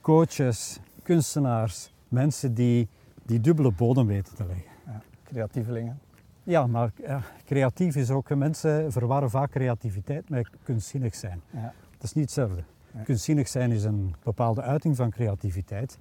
coaches, 0.00 0.80
kunstenaars, 1.02 1.92
mensen 2.08 2.54
die 2.54 2.88
die 3.22 3.40
dubbele 3.40 3.70
bodem 3.70 4.06
weten 4.06 4.34
te 4.34 4.46
leggen. 4.46 4.70
Ja, 4.86 5.02
creatievelingen. 5.24 6.00
Ja, 6.42 6.66
maar 6.66 6.92
ja, 6.96 7.22
creatief 7.44 7.96
is 7.96 8.10
ook, 8.10 8.34
mensen 8.34 8.92
verwarren 8.92 9.30
vaak 9.30 9.50
creativiteit 9.50 10.28
met 10.28 10.48
kunstzinnig 10.62 11.14
zijn. 11.14 11.40
Ja. 11.50 11.72
Dat 11.90 12.02
is 12.02 12.12
niet 12.12 12.24
hetzelfde. 12.24 12.64
Kunstzinnig 13.04 13.48
zijn 13.48 13.72
is 13.72 13.84
een 13.84 14.14
bepaalde 14.22 14.62
uiting 14.62 14.96
van 14.96 15.10
creativiteit. 15.10 15.98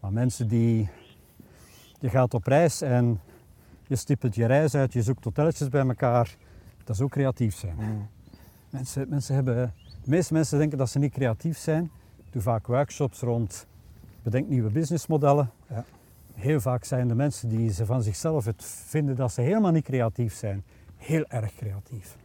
Maar 0.00 0.12
mensen 0.12 0.48
die... 0.48 0.88
Je 2.00 2.08
gaat 2.08 2.34
op 2.34 2.46
reis 2.46 2.80
en 2.80 3.20
je 3.86 3.96
stippelt 3.96 4.34
je 4.34 4.46
reis 4.46 4.74
uit, 4.74 4.92
je 4.92 5.02
zoekt 5.02 5.24
hotelletjes 5.24 5.68
bij 5.68 5.86
elkaar. 5.86 6.36
Dat 6.84 6.96
is 6.96 7.02
ook 7.02 7.10
creatief 7.10 7.56
zijn. 7.56 7.76
Mm. 7.78 8.08
Mensen, 8.70 9.08
mensen 9.08 9.34
hebben... 9.34 9.74
De 10.02 10.10
meeste 10.10 10.32
mensen 10.32 10.58
denken 10.58 10.78
dat 10.78 10.90
ze 10.90 10.98
niet 10.98 11.12
creatief 11.12 11.58
zijn. 11.58 11.90
Ik 12.16 12.32
doe 12.32 12.42
vaak 12.42 12.66
workshops 12.66 13.20
rond 13.20 13.66
bedenk 14.22 14.48
nieuwe 14.48 14.70
businessmodellen. 14.70 15.50
Ja. 15.68 15.84
heel 16.34 16.60
vaak 16.60 16.84
zijn 16.84 17.08
de 17.08 17.14
mensen 17.14 17.48
die 17.48 17.72
ze 17.72 17.86
van 17.86 18.02
zichzelf 18.02 18.44
het 18.44 18.64
vinden 18.64 19.16
dat 19.16 19.32
ze 19.32 19.40
helemaal 19.40 19.70
niet 19.70 19.84
creatief 19.84 20.34
zijn, 20.34 20.64
heel 20.96 21.24
erg 21.28 21.54
creatief. 21.54 22.16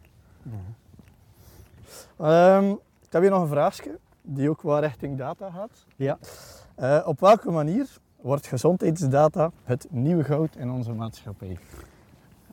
Ehm, 2.16 2.74
ik 3.12 3.18
heb 3.18 3.30
hier 3.30 3.38
nog 3.38 3.48
een 3.48 3.56
vraagje 3.56 3.98
die 4.22 4.50
ook 4.50 4.62
wel 4.62 4.80
richting 4.80 5.18
data 5.18 5.50
gaat. 5.50 5.86
Ja. 5.96 6.18
Eh, 6.74 7.02
op 7.06 7.20
welke 7.20 7.50
manier 7.50 7.86
wordt 8.20 8.46
gezondheidsdata 8.46 9.50
het 9.64 9.86
nieuwe 9.90 10.24
goud 10.24 10.56
in 10.56 10.70
onze 10.70 10.92
maatschappij? 10.92 11.58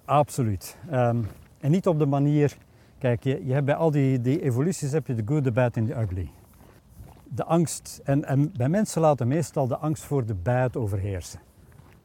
Absoluut. 0.06 0.78
Ehm, 0.90 1.24
en 1.60 1.72
niet 1.72 1.88
op 1.88 2.00
de 2.00 2.06
manier, 2.06 2.58
kijk, 2.98 3.24
je, 3.24 3.46
je 3.46 3.54
hebt 3.54 3.66
bij 3.66 3.76
al 3.76 3.92
die, 3.92 4.22
die 4.22 4.42
evoluties 4.42 4.92
heb 4.92 5.08
je 5.08 5.16
de 5.16 5.24
good, 5.26 5.44
the 5.44 5.52
bad 5.52 5.76
en 5.76 5.86
de 5.86 6.00
ugly. 6.00 6.32
De 7.24 7.44
angst, 7.44 8.02
en, 8.04 8.26
en 8.26 8.52
bij 8.52 8.70
mensen 8.70 9.02
laten 9.02 9.28
meestal 9.28 9.68
de 9.68 9.78
angst 9.78 10.04
voor 10.04 10.26
de 10.26 10.36
bad 10.36 10.78
overheersen. 10.78 11.40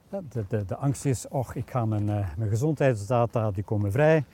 De, 0.09 0.45
de, 0.49 0.65
de 0.65 0.77
angst 0.77 1.05
is, 1.05 1.29
och, 1.29 1.55
ik 1.55 1.71
ga 1.71 1.85
mijn, 1.85 2.09
eh, 2.09 2.29
mijn 2.37 2.51
gezondheidsdata, 2.51 3.51
die 3.51 3.65
komen 3.65 3.93
vrij. 3.93 4.25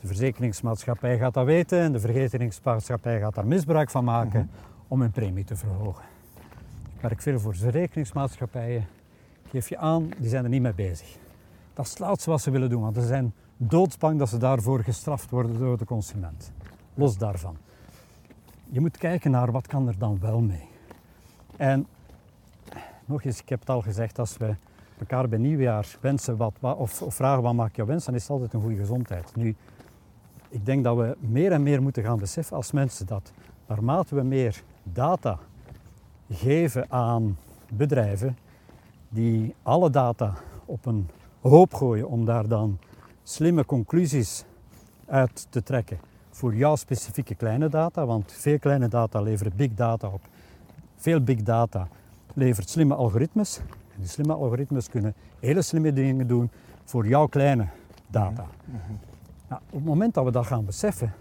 De 0.00 0.06
verzekeringsmaatschappij 0.06 1.18
gaat 1.18 1.34
dat 1.34 1.44
weten 1.46 1.80
en 1.80 1.92
de 1.92 2.00
verzekeringsmaatschappij 2.00 3.20
gaat 3.20 3.34
daar 3.34 3.46
misbruik 3.46 3.90
van 3.90 4.04
maken 4.04 4.50
om 4.88 5.00
hun 5.00 5.10
premie 5.10 5.44
te 5.44 5.56
verhogen. 5.56 6.04
Ik 6.94 7.00
werk 7.00 7.22
veel 7.22 7.40
voor 7.40 7.54
verzekeringsmaatschappijen. 7.56 8.86
Geef 9.48 9.68
je 9.68 9.78
aan, 9.78 10.08
die 10.18 10.28
zijn 10.28 10.44
er 10.44 10.50
niet 10.50 10.62
mee 10.62 10.74
bezig. 10.74 11.16
Dat 11.74 11.84
is 11.84 11.90
het 11.90 12.00
laatste 12.00 12.30
wat 12.30 12.40
ze 12.40 12.50
willen 12.50 12.70
doen, 12.70 12.82
want 12.82 12.94
ze 12.96 13.06
zijn 13.06 13.32
doodsbang 13.56 14.18
dat 14.18 14.28
ze 14.28 14.36
daarvoor 14.38 14.82
gestraft 14.82 15.30
worden 15.30 15.58
door 15.58 15.78
de 15.78 15.84
consument. 15.84 16.52
Los 16.94 17.18
daarvan. 17.18 17.56
Je 18.70 18.80
moet 18.80 18.96
kijken 18.96 19.30
naar 19.30 19.52
wat 19.52 19.66
kan 19.66 19.88
er 19.88 19.98
dan 19.98 20.18
wel 20.20 20.40
mee. 20.40 20.68
En 21.56 21.86
nog 23.04 23.22
eens, 23.24 23.40
ik 23.40 23.48
heb 23.48 23.60
het 23.60 23.70
al 23.70 23.82
gezegd, 23.82 24.18
als 24.18 24.36
we 24.36 24.54
elkaar 24.98 25.28
bij 25.28 25.38
nieuwjaar 25.38 25.86
wensen 26.00 26.36
wat, 26.36 26.54
wat- 26.60 26.76
of, 26.76 27.02
of 27.02 27.14
vragen 27.14 27.42
wat 27.42 27.54
maak 27.54 27.76
je 27.76 27.84
wens, 27.84 28.04
dan 28.04 28.14
is 28.14 28.22
het 28.22 28.30
altijd 28.30 28.52
een 28.52 28.60
goede 28.60 28.76
gezondheid. 28.76 29.36
Nu, 29.36 29.56
ik 30.50 30.66
denk 30.66 30.84
dat 30.84 30.96
we 30.96 31.16
meer 31.20 31.52
en 31.52 31.62
meer 31.62 31.82
moeten 31.82 32.02
gaan 32.02 32.18
beseffen 32.18 32.56
als 32.56 32.72
mensen 32.72 33.06
dat 33.06 33.32
naarmate 33.66 34.14
we 34.14 34.22
meer 34.22 34.62
data 34.82 35.38
geven 36.30 36.90
aan 36.90 37.38
bedrijven 37.68 38.36
die 39.08 39.54
alle 39.62 39.90
data 39.90 40.34
op 40.64 40.86
een 40.86 41.08
hoop 41.40 41.74
gooien 41.74 42.08
om 42.08 42.24
daar 42.24 42.48
dan 42.48 42.78
slimme 43.22 43.64
conclusies 43.64 44.44
uit 45.06 45.46
te 45.50 45.62
trekken 45.62 45.98
voor 46.30 46.54
jouw 46.54 46.76
specifieke 46.76 47.34
kleine 47.34 47.68
data, 47.68 48.06
want 48.06 48.32
veel 48.32 48.58
kleine 48.58 48.88
data 48.88 49.20
leveren 49.20 49.52
big 49.56 49.74
data 49.74 50.08
op. 50.08 50.20
Veel 50.96 51.20
big 51.20 51.42
data 51.42 51.88
levert 52.34 52.68
slimme 52.68 52.94
algoritmes. 52.94 53.58
En 53.94 54.00
die 54.00 54.08
slimme 54.08 54.32
algoritmes 54.32 54.88
kunnen 54.88 55.14
hele 55.40 55.62
slimme 55.62 55.92
dingen 55.92 56.26
doen 56.26 56.50
voor 56.84 57.06
jouw 57.06 57.26
kleine 57.26 57.68
data. 58.06 58.46
Nou, 59.50 59.62
op 59.66 59.72
het 59.72 59.84
moment 59.84 60.14
dat 60.14 60.24
we 60.24 60.30
dat 60.30 60.46
gaan 60.46 60.64
beseffen, 60.64 61.12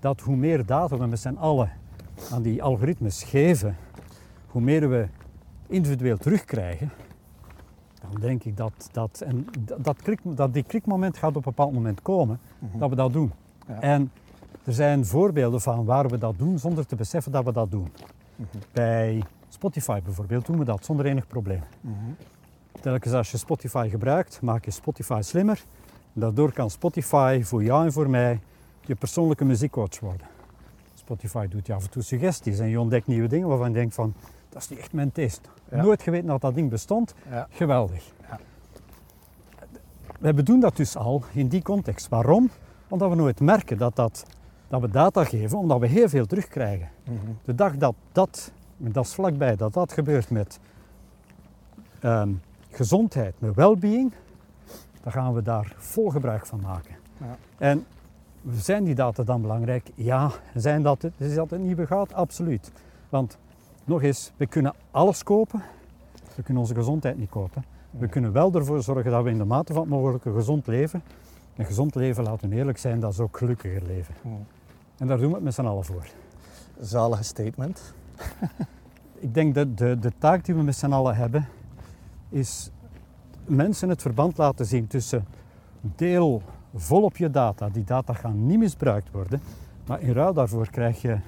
dat 0.00 0.20
hoe 0.20 0.36
meer 0.36 0.66
data 0.66 0.96
we 0.96 1.06
met 1.06 1.20
z'n 1.20 1.36
allen 1.38 1.72
aan 2.30 2.42
die 2.42 2.62
algoritmes 2.62 3.22
geven, 3.22 3.76
hoe 4.46 4.62
meer 4.62 4.88
we 4.88 5.08
individueel 5.66 6.16
terugkrijgen, 6.16 6.90
dan 8.00 8.20
denk 8.20 8.44
ik 8.44 8.56
dat, 8.56 8.88
dat, 8.92 9.20
en 9.20 9.46
dat, 9.78 10.02
klik, 10.02 10.20
dat 10.24 10.54
die 10.54 10.62
klikmoment 10.62 11.16
gaat 11.16 11.28
op 11.28 11.36
een 11.36 11.42
bepaald 11.42 11.72
moment 11.72 12.02
komen, 12.02 12.40
dat 12.58 12.90
we 12.90 12.96
dat 12.96 13.12
doen. 13.12 13.32
Ja. 13.68 13.80
En 13.80 14.12
er 14.64 14.72
zijn 14.72 15.06
voorbeelden 15.06 15.60
van 15.60 15.84
waar 15.84 16.08
we 16.08 16.18
dat 16.18 16.38
doen 16.38 16.58
zonder 16.58 16.86
te 16.86 16.96
beseffen 16.96 17.32
dat 17.32 17.44
we 17.44 17.52
dat 17.52 17.70
doen. 17.70 17.92
Bij 18.72 19.22
Spotify 19.48 20.00
bijvoorbeeld 20.04 20.46
doen 20.46 20.58
we 20.58 20.64
dat 20.64 20.84
zonder 20.84 21.06
enig 21.06 21.26
probleem. 21.26 21.62
Telkens 22.80 23.14
als 23.14 23.30
je 23.30 23.36
Spotify 23.36 23.88
gebruikt, 23.90 24.40
maak 24.42 24.64
je 24.64 24.70
Spotify 24.70 25.20
slimmer. 25.22 25.64
Daardoor 26.12 26.52
kan 26.52 26.70
Spotify 26.70 27.40
voor 27.42 27.64
jou 27.64 27.84
en 27.84 27.92
voor 27.92 28.10
mij 28.10 28.40
je 28.80 28.94
persoonlijke 28.94 29.44
muziekcoach 29.44 30.00
worden. 30.00 30.26
Spotify 30.94 31.48
doet 31.48 31.66
je 31.66 31.74
af 31.74 31.84
en 31.84 31.90
toe 31.90 32.02
suggesties 32.02 32.58
en 32.58 32.68
je 32.68 32.80
ontdekt 32.80 33.06
nieuwe 33.06 33.28
dingen 33.28 33.48
waarvan 33.48 33.68
je 33.68 33.74
denkt 33.74 33.94
van, 33.94 34.14
dat 34.48 34.62
is 34.62 34.68
niet 34.68 34.78
echt 34.78 34.92
mijn 34.92 35.12
taste. 35.12 35.48
Ja. 35.70 35.82
Nooit 35.82 36.02
geweten 36.02 36.26
dat 36.26 36.40
dat 36.40 36.54
ding 36.54 36.70
bestond. 36.70 37.14
Ja. 37.30 37.46
Geweldig. 37.50 38.12
Ja. 38.28 38.38
We 40.32 40.42
doen 40.42 40.60
dat 40.60 40.76
dus 40.76 40.96
al 40.96 41.22
in 41.32 41.48
die 41.48 41.62
context. 41.62 42.08
Waarom? 42.08 42.50
Omdat 42.88 43.08
we 43.08 43.14
nooit 43.14 43.40
merken 43.40 43.78
dat, 43.78 43.96
dat, 43.96 44.24
dat 44.68 44.80
we 44.80 44.88
data 44.88 45.24
geven, 45.24 45.58
omdat 45.58 45.78
we 45.78 45.86
heel 45.86 46.08
veel 46.08 46.26
terugkrijgen. 46.26 46.88
De 47.44 47.54
dag 47.54 47.76
dat 47.76 47.94
dat, 48.12 48.52
dat 48.76 49.04
is 49.04 49.14
vlakbij, 49.14 49.56
dat 49.56 49.72
dat 49.72 49.92
gebeurt 49.92 50.30
met 50.30 50.58
ehm, 52.00 52.32
gezondheid, 52.70 53.34
met 53.38 53.54
well-being, 53.54 54.12
dan 55.02 55.12
gaan 55.12 55.34
we 55.34 55.42
daar 55.42 55.74
vol 55.76 56.10
gebruik 56.10 56.46
van 56.46 56.60
maken. 56.60 56.94
Ja. 57.18 57.36
En 57.58 57.86
zijn 58.50 58.84
die 58.84 58.94
data 58.94 59.22
dan 59.22 59.40
belangrijk? 59.40 59.90
Ja. 59.94 60.30
Zijn 60.54 60.82
dat 60.82 61.02
het, 61.02 61.12
is 61.16 61.34
dat 61.34 61.50
het 61.50 61.60
nieuwe 61.60 61.86
goud? 61.86 62.12
Absoluut. 62.12 62.72
Want 63.08 63.38
nog 63.84 64.02
eens, 64.02 64.32
we 64.36 64.46
kunnen 64.46 64.74
alles 64.90 65.22
kopen, 65.22 65.62
we 66.34 66.42
kunnen 66.42 66.62
onze 66.62 66.74
gezondheid 66.74 67.18
niet 67.18 67.30
kopen. 67.30 67.64
We 67.90 68.08
kunnen 68.08 68.32
wel 68.32 68.52
ervoor 68.52 68.82
zorgen 68.82 69.10
dat 69.10 69.22
we 69.24 69.30
in 69.30 69.38
de 69.38 69.44
mate 69.44 69.72
van 69.72 69.82
het 69.82 69.90
mogelijke 69.90 70.32
gezond 70.32 70.66
leven. 70.66 71.02
Een 71.56 71.64
gezond 71.64 71.94
leven, 71.94 72.24
laten 72.24 72.48
we 72.48 72.56
eerlijk 72.56 72.78
zijn, 72.78 73.00
dat 73.00 73.12
is 73.12 73.18
ook 73.20 73.36
gelukkiger 73.36 73.82
leven. 73.82 74.14
En 74.98 75.06
daar 75.06 75.18
doen 75.18 75.28
we 75.28 75.34
het 75.34 75.44
met 75.44 75.54
z'n 75.54 75.64
allen 75.64 75.84
voor. 75.84 76.06
Zalige 76.80 77.22
statement. 77.22 77.94
Ik 79.18 79.34
denk 79.34 79.54
dat 79.54 79.78
de, 79.78 79.98
de 79.98 80.12
taak 80.18 80.44
die 80.44 80.54
we 80.54 80.62
met 80.62 80.76
z'n 80.76 80.92
allen 80.92 81.16
hebben, 81.16 81.48
is 82.28 82.70
mensen 83.56 83.88
het 83.88 84.02
verband 84.02 84.36
laten 84.38 84.66
zien 84.66 84.86
tussen 84.86 85.26
deel 85.80 86.42
volop 86.74 87.16
je 87.16 87.30
data. 87.30 87.68
Die 87.68 87.84
data 87.84 88.12
gaan 88.12 88.46
niet 88.46 88.58
misbruikt 88.58 89.10
worden, 89.10 89.40
maar 89.86 90.00
in 90.00 90.12
ruil 90.12 90.32
daarvoor 90.32 90.70
krijg 90.70 91.02
je 91.02 91.18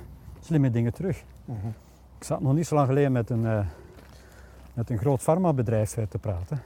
slimme 0.40 0.70
dingen 0.70 0.92
terug. 0.92 1.24
Ik 2.18 2.24
zat 2.24 2.40
nog 2.40 2.54
niet 2.54 2.66
zo 2.66 2.74
lang 2.74 2.86
geleden 2.86 3.12
met 3.12 3.30
een, 3.30 3.46
eh, 3.46 3.66
met 4.74 4.90
een 4.90 4.98
groot 4.98 5.20
farmabedrijf 5.20 5.96
eh, 5.96 6.04
te 6.08 6.18
praten. 6.18 6.62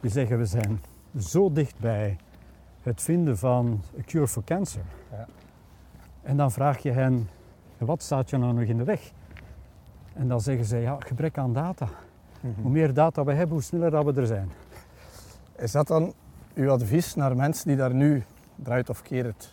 Die 0.00 0.10
zeggen 0.10 0.38
we 0.38 0.46
zijn 0.46 0.80
zo 1.18 1.52
dicht 1.52 1.78
bij 1.78 2.16
het 2.82 3.02
vinden 3.02 3.38
van 3.38 3.80
a 3.98 4.02
cure 4.02 4.28
for 4.28 4.44
cancer. 4.44 4.82
Ja. 5.10 5.26
En 6.22 6.36
dan 6.36 6.52
vraag 6.52 6.78
je 6.78 6.90
hen, 6.90 7.28
wat 7.78 8.02
staat 8.02 8.30
je 8.30 8.36
nou 8.36 8.52
nog 8.52 8.64
in 8.64 8.76
de 8.76 8.84
weg? 8.84 9.12
En 10.12 10.28
dan 10.28 10.40
zeggen 10.40 10.64
ze, 10.64 10.76
ja, 10.76 10.96
gebrek 10.98 11.38
aan 11.38 11.52
data. 11.52 11.88
Hoe 12.62 12.70
meer 12.70 12.94
data 12.94 13.24
we 13.24 13.32
hebben, 13.32 13.54
hoe 13.54 13.62
sneller 13.62 13.90
dat 13.90 14.04
we 14.04 14.20
er 14.20 14.26
zijn. 14.26 14.50
Is 15.58 15.72
dat 15.72 15.86
dan 15.86 16.12
uw 16.54 16.70
advies 16.70 17.14
naar 17.14 17.36
mensen 17.36 17.68
die 17.68 17.76
daar 17.76 17.94
nu, 17.94 18.24
draait 18.56 18.90
of 18.90 19.02
keer 19.02 19.24
het 19.24 19.50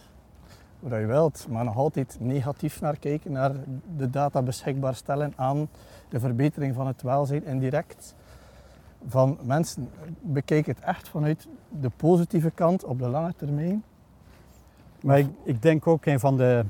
hoe 0.79 0.89
dat 0.89 0.99
je 0.99 1.05
wilt, 1.05 1.45
maar 1.49 1.63
nog 1.63 1.75
altijd 1.75 2.17
negatief 2.19 2.81
naar 2.81 2.97
kijken, 2.97 3.31
naar 3.31 3.51
de 3.97 4.09
data 4.09 4.41
beschikbaar 4.41 4.95
stellen 4.95 5.33
aan 5.35 5.69
de 6.09 6.19
verbetering 6.19 6.75
van 6.75 6.87
het 6.87 7.01
welzijn 7.01 7.45
indirect? 7.45 8.15
Van 9.07 9.37
mensen, 9.43 9.89
bekijk 10.21 10.65
het 10.65 10.79
echt 10.79 11.09
vanuit 11.09 11.47
de 11.69 11.89
positieve 11.89 12.51
kant 12.51 12.83
op 12.83 12.99
de 12.99 13.07
lange 13.07 13.33
termijn. 13.37 13.83
Maar 15.01 15.19
ik, 15.19 15.27
ik 15.43 15.61
denk 15.61 15.87
ook 15.87 16.05
een 16.05 16.19
van 16.19 16.37
de, 16.37 16.65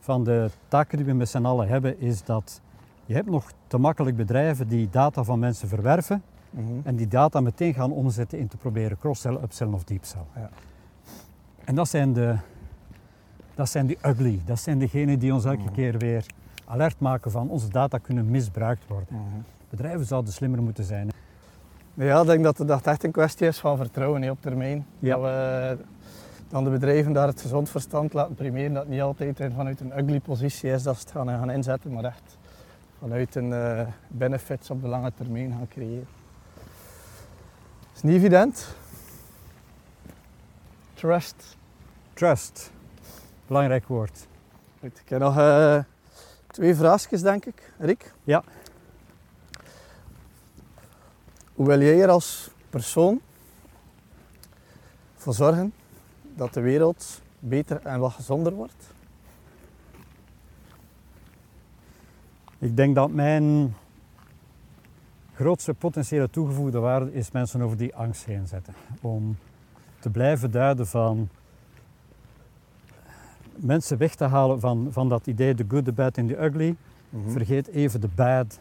van 0.00 0.24
de 0.24 0.50
taken 0.68 0.96
die 0.96 1.06
we 1.06 1.12
met 1.12 1.28
z'n 1.28 1.44
allen 1.44 1.68
hebben, 1.68 2.00
is 2.00 2.24
dat 2.24 2.60
je 3.06 3.14
hebt 3.14 3.30
nog 3.30 3.52
te 3.66 3.78
makkelijk 3.78 4.16
bedrijven 4.16 4.68
die 4.68 4.88
data 4.90 5.24
van 5.24 5.38
mensen 5.38 5.68
verwerven 5.68 6.22
en 6.82 6.96
die 6.96 7.08
data 7.08 7.40
meteen 7.40 7.74
gaan 7.74 7.92
omzetten 7.92 8.38
in 8.38 8.48
te 8.48 8.56
proberen 8.56 8.98
cross-sell, 8.98 9.34
upsell 9.42 9.66
of 9.66 9.84
deep-sell. 9.84 10.24
Ja. 10.34 10.50
En 11.64 11.74
dat 11.74 11.88
zijn, 11.88 12.12
de, 12.12 12.36
dat 13.54 13.68
zijn 13.68 13.86
die 13.86 13.98
ugly, 14.02 14.40
dat 14.44 14.58
zijn 14.58 14.78
degenen 14.78 15.18
die 15.18 15.34
ons 15.34 15.44
elke 15.44 15.70
keer 15.72 15.98
weer 15.98 16.26
alert 16.64 17.00
maken 17.00 17.30
van 17.30 17.48
onze 17.48 17.68
data 17.68 17.98
kunnen 17.98 18.30
misbruikt 18.30 18.86
worden. 18.88 19.44
Bedrijven 19.70 20.06
zouden 20.06 20.32
slimmer 20.32 20.62
moeten 20.62 20.84
zijn. 20.84 21.10
Ja, 21.94 22.20
ik 22.20 22.26
denk 22.26 22.44
dat 22.44 22.58
het 22.58 22.68
dat 22.68 22.86
echt 22.86 23.04
een 23.04 23.10
kwestie 23.10 23.46
is 23.46 23.58
van 23.58 23.76
vertrouwen 23.76 24.30
op 24.30 24.40
termijn. 24.40 24.86
Ja. 24.98 25.16
Dat 25.16 25.22
we 25.22 25.78
dan 26.48 26.64
de 26.64 26.70
bedrijven 26.70 27.12
daar 27.12 27.26
het 27.26 27.40
gezond 27.40 27.70
verstand 27.70 28.12
laten 28.12 28.34
primeren. 28.34 28.72
Dat 28.72 28.82
het 28.82 28.92
niet 28.92 29.00
altijd 29.00 29.40
vanuit 29.56 29.80
een 29.80 29.98
ugly 29.98 30.20
positie 30.20 30.70
is 30.70 30.82
dat 30.82 30.96
ze 30.96 31.02
het 31.02 31.10
gaan, 31.10 31.28
gaan 31.28 31.50
inzetten, 31.50 31.92
maar 31.92 32.04
echt 32.04 32.38
vanuit 32.98 33.34
een 33.34 33.52
eh, 33.52 33.86
benefits 34.08 34.70
op 34.70 34.82
de 34.82 34.88
lange 34.88 35.12
termijn 35.14 35.50
gaan 35.50 35.68
creëren. 35.68 36.06
Is 37.94 38.02
niet 38.02 38.16
evident. 38.16 38.74
Trust. 40.94 41.56
Trust, 42.12 42.70
belangrijk 43.46 43.86
woord. 43.86 44.26
Goed, 44.80 44.98
ik 44.98 45.08
heb 45.08 45.20
nog 45.20 45.38
eh, 45.38 45.78
twee 46.46 46.74
vraagjes, 46.74 47.22
denk 47.22 47.44
ik. 47.44 47.72
Rick? 47.78 48.12
Ja. 48.24 48.44
Hoe 51.54 51.66
wil 51.66 51.80
jij 51.80 52.02
er 52.02 52.08
als 52.08 52.50
persoon 52.70 53.20
voor 55.16 55.34
zorgen 55.34 55.74
dat 56.34 56.54
de 56.54 56.60
wereld 56.60 57.20
beter 57.38 57.80
en 57.86 58.00
wat 58.00 58.12
gezonder 58.12 58.52
wordt? 58.52 58.94
Ik 62.58 62.76
denk 62.76 62.94
dat 62.94 63.10
mijn 63.10 63.76
grootste 65.42 65.74
potentiële 65.74 66.30
toegevoegde 66.30 66.78
waarde 66.78 67.12
is 67.14 67.30
mensen 67.30 67.62
over 67.62 67.76
die 67.76 67.94
angst 67.94 68.24
heen 68.24 68.46
zetten. 68.46 68.74
Om 69.00 69.36
te 69.98 70.10
blijven 70.10 70.50
duiden 70.50 70.86
van 70.86 71.28
mensen 73.56 73.98
weg 73.98 74.14
te 74.14 74.24
halen 74.24 74.60
van, 74.60 74.88
van 74.90 75.08
dat 75.08 75.26
idee 75.26 75.54
the 75.54 75.64
good, 75.68 75.84
the 75.84 75.92
bad 75.92 76.18
and 76.18 76.28
the 76.28 76.44
ugly. 76.44 76.76
Mhm. 77.08 77.30
Vergeet 77.30 77.68
even 77.68 78.00
de 78.00 78.08
bad. 78.14 78.58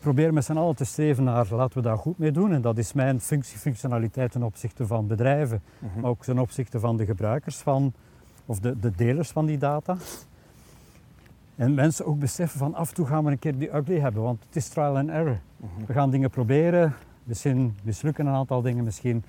Probeer 0.00 0.32
met 0.32 0.44
z'n 0.44 0.56
allen 0.56 0.76
te 0.76 0.84
streven 0.84 1.24
naar 1.24 1.46
laten 1.50 1.76
we 1.76 1.82
daar 1.84 1.98
goed 1.98 2.18
mee 2.18 2.30
doen. 2.32 2.52
En 2.52 2.60
dat 2.60 2.78
is 2.78 2.92
mijn 2.92 3.20
functie, 3.20 3.58
functionaliteit 3.58 4.32
ten 4.32 4.42
opzichte 4.42 4.86
van 4.86 5.06
bedrijven, 5.06 5.62
Mhm. 5.78 6.00
maar 6.00 6.10
ook 6.10 6.24
ten 6.24 6.38
opzichte 6.38 6.80
van 6.80 6.96
de 6.96 7.04
gebruikers 7.04 7.56
van, 7.56 7.92
of 8.46 8.58
de, 8.60 8.78
de 8.78 8.90
delers 8.96 9.30
van 9.30 9.46
die 9.46 9.58
data. 9.58 9.96
En 11.56 11.74
mensen 11.74 12.06
ook 12.06 12.18
beseffen 12.18 12.58
van 12.58 12.74
af 12.74 12.88
en 12.88 12.94
toe 12.94 13.06
gaan 13.06 13.24
we 13.24 13.30
een 13.30 13.38
keer 13.38 13.58
die 13.58 13.74
ugly 13.74 13.98
hebben, 13.98 14.22
want 14.22 14.44
het 14.46 14.56
is 14.56 14.68
trial 14.68 14.96
and 14.96 15.08
error. 15.08 15.40
Mhm. 15.56 15.86
We 15.86 15.92
gaan 15.92 16.10
dingen 16.10 16.30
proberen, 16.30 16.94
misschien 17.24 17.76
mislukken 17.82 18.26
een 18.26 18.34
aantal 18.34 18.62
dingen, 18.62 18.84
misschien 18.84 19.24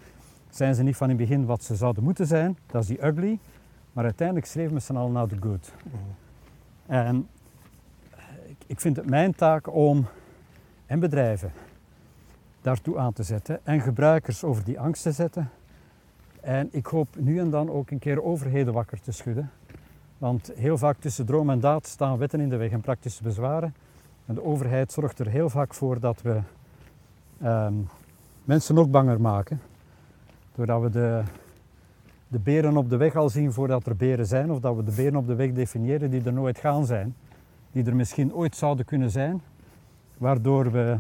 zijn 0.49 0.75
ze 0.75 0.84
niet 0.84 0.95
van 0.95 1.09
in 1.09 1.17
het 1.17 1.28
begin 1.28 1.45
wat 1.45 1.63
ze 1.63 1.75
zouden 1.75 2.03
moeten 2.03 2.28
zijn. 2.28 2.57
Dat 2.65 2.82
is 2.82 2.88
die 2.88 3.05
ugly. 3.05 3.39
Maar 3.93 4.03
uiteindelijk 4.03 4.47
streven 4.47 4.73
we 4.73 4.80
z'n 4.80 4.95
allen 4.95 5.11
naar 5.11 5.28
de 5.28 5.38
good. 5.39 5.73
Mhm. 5.84 5.95
En 6.86 7.28
ik, 8.45 8.57
ik 8.67 8.80
vind 8.80 8.95
het 8.95 9.09
mijn 9.09 9.36
taak 9.36 9.73
om, 9.73 10.05
en 10.86 10.99
bedrijven, 10.99 11.51
daartoe 12.61 12.97
aan 12.97 13.13
te 13.13 13.23
zetten. 13.23 13.65
En 13.65 13.82
gebruikers 13.82 14.43
over 14.43 14.63
die 14.63 14.80
angst 14.80 15.03
te 15.03 15.11
zetten. 15.11 15.49
En 16.41 16.69
ik 16.71 16.86
hoop 16.86 17.07
nu 17.17 17.39
en 17.39 17.49
dan 17.49 17.69
ook 17.69 17.91
een 17.91 17.99
keer 17.99 18.23
overheden 18.23 18.73
wakker 18.73 19.01
te 19.01 19.11
schudden. 19.11 19.51
Want 20.18 20.51
heel 20.55 20.78
vaak 20.78 20.97
tussen 20.99 21.26
droom 21.26 21.49
en 21.49 21.59
daad 21.59 21.88
staan 21.88 22.18
wetten 22.18 22.39
in 22.39 22.49
de 22.49 22.57
weg 22.57 22.72
en 22.72 22.82
praktische 22.82 23.24
bezwaren. 23.24 23.74
En 24.26 24.36
de 24.36 24.43
overheid 24.43 24.91
zorgt 24.91 25.20
er 25.20 25.28
heel 25.28 25.49
vaak 25.49 25.74
voor 25.74 25.99
dat 25.99 26.22
we 26.22 26.39
ehm, 27.41 27.74
mensen 28.43 28.76
nog 28.76 28.89
banger 28.89 29.22
maken. 29.22 29.61
Doordat 30.55 30.82
we 30.82 30.89
de, 30.89 31.24
de 32.28 32.39
beren 32.39 32.78
op 32.78 32.89
de 32.89 32.97
weg 32.97 33.15
al 33.15 33.30
zien 33.30 33.53
voordat 33.53 33.86
er 33.86 33.95
beren 33.95 34.26
zijn. 34.26 34.51
Of 34.51 34.59
dat 34.59 34.76
we 34.76 34.84
de 34.84 34.91
beren 34.91 35.15
op 35.15 35.28
de 35.28 35.36
weg 35.36 35.53
definiëren 35.53 36.09
die 36.09 36.24
er 36.24 36.34
nooit 36.34 36.57
gaan 36.57 36.86
zijn. 36.86 37.15
Die 37.72 37.86
er 37.86 37.95
misschien 37.95 38.34
ooit 38.34 38.55
zouden 38.55 38.86
kunnen 38.86 39.11
zijn. 39.11 39.41
Waardoor 40.18 40.72
we 40.72 40.97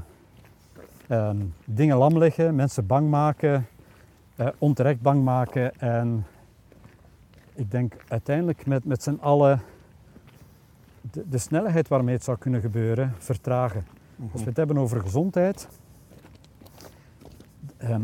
ehm, 1.07 1.37
dingen 1.65 1.97
lam 1.97 2.17
leggen, 2.17 2.55
mensen 2.55 2.85
bang 2.85 3.09
maken, 3.09 3.67
eh, 4.35 4.47
onterecht 4.57 5.01
bang 5.01 5.23
maken. 5.23 5.79
En 5.79 6.25
ik 7.57 7.71
denk 7.71 7.93
uiteindelijk 8.07 8.65
met, 8.65 8.85
met 8.85 9.03
z'n 9.03 9.17
allen 9.21 9.61
de, 11.11 11.23
de 11.29 11.37
snelheid 11.37 11.87
waarmee 11.87 12.15
het 12.15 12.23
zou 12.23 12.37
kunnen 12.37 12.61
gebeuren 12.61 13.13
vertragen. 13.17 13.85
Mhm. 14.15 14.31
Als 14.31 14.41
we 14.41 14.47
het 14.47 14.57
hebben 14.57 14.77
over 14.77 15.01
gezondheid, 15.01 15.67
ehm, 17.77 18.01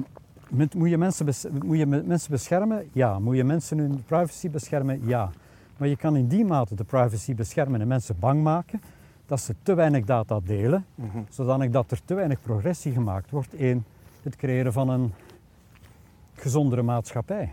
moet, 0.49 0.73
moet, 0.73 0.89
je 0.89 0.97
mensen 0.97 1.25
bes- 1.25 1.45
moet 1.63 1.77
je 1.77 1.85
me- 1.85 2.03
mensen 2.03 2.31
beschermen? 2.31 2.89
Ja. 2.91 3.19
Moet 3.19 3.35
je 3.35 3.43
mensen 3.43 3.77
hun 3.77 4.03
privacy 4.05 4.49
beschermen? 4.49 5.07
Ja. 5.07 5.29
Maar 5.77 5.87
je 5.87 5.97
kan 5.97 6.15
in 6.15 6.27
die 6.27 6.45
mate 6.45 6.75
de 6.75 6.83
privacy 6.83 7.35
beschermen 7.35 7.81
en 7.81 7.87
mensen 7.87 8.15
bang 8.19 8.43
maken 8.43 8.81
dat 9.25 9.39
ze 9.39 9.55
te 9.63 9.73
weinig 9.73 10.05
data 10.05 10.39
delen, 10.43 10.85
Mhm. 10.95 11.17
zodanig 11.29 11.69
dat 11.69 11.91
er 11.91 12.01
te 12.05 12.13
weinig 12.13 12.41
progressie 12.41 12.91
gemaakt 12.91 13.29
wordt 13.31 13.53
in 13.53 13.83
het 14.23 14.35
creëren 14.35 14.73
van 14.73 14.89
een 14.89 15.13
gezondere 16.35 16.81
maatschappij. 16.81 17.51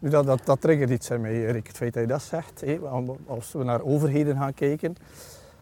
Nu, 0.00 0.08
dat, 0.10 0.26
dat, 0.26 0.40
dat 0.44 0.60
triggert 0.60 0.90
iets 0.90 1.10
in 1.10 1.20
mij, 1.20 1.32
Erik, 1.46 1.66
het 1.66 1.76
feit 1.76 1.92
dat 1.94 2.02
je 2.02 2.08
dat 2.08 2.22
zegt. 2.22 2.60
Hé, 2.60 2.78
als 3.26 3.52
we 3.52 3.64
naar 3.64 3.82
overheden 3.82 4.36
gaan 4.36 4.54
kijken, 4.54 4.96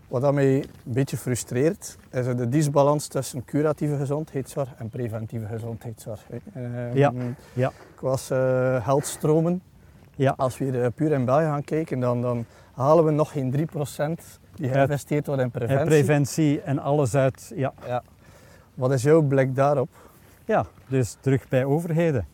wat 0.09 0.23
dat 0.23 0.35
mij 0.35 0.55
een 0.57 0.65
beetje 0.83 1.17
frustreert, 1.17 1.97
is 2.11 2.25
de 2.27 2.49
disbalans 2.49 3.07
tussen 3.07 3.45
curatieve 3.45 3.97
gezondheidszorg 3.97 4.69
en 4.77 4.89
preventieve 4.89 5.47
gezondheidszorg. 5.47 6.27
Ehm, 6.55 6.97
Ja, 6.97 7.13
ja. 7.53 7.73
Was 8.01 8.31
eh 8.31 8.85
geldstromen. 8.85 9.63
Ja. 10.17 10.35
Als 10.37 10.59
we 10.59 10.65
hier 10.65 10.83
eh, 10.83 10.89
puur 10.95 11.13
in 11.13 11.25
België 11.25 11.45
gaan 11.45 11.65
kijken, 11.65 12.01
dan, 12.01 12.23
dan 12.23 12.45
halen 12.75 13.05
we 13.05 13.11
nog 13.11 13.33
geen 13.33 13.51
3% 13.51 14.41
die 14.55 14.69
geïnvesteerd 14.69 15.27
wordt 15.27 15.41
in 15.43 15.47
En 15.47 15.53
preventie. 15.53 15.87
preventie 15.87 16.61
en 16.61 16.79
alles 16.79 17.15
uit. 17.15 17.53
Ja, 17.55 17.73
ja. 17.87 18.03
Wat 18.75 18.93
is 18.93 19.03
jouw 19.03 19.23
blik 19.23 19.55
daarop? 19.55 19.89
ja, 20.45 20.67
dus 20.87 21.17
terug 21.21 21.49
bij 21.49 21.65
overheden. 21.65 22.27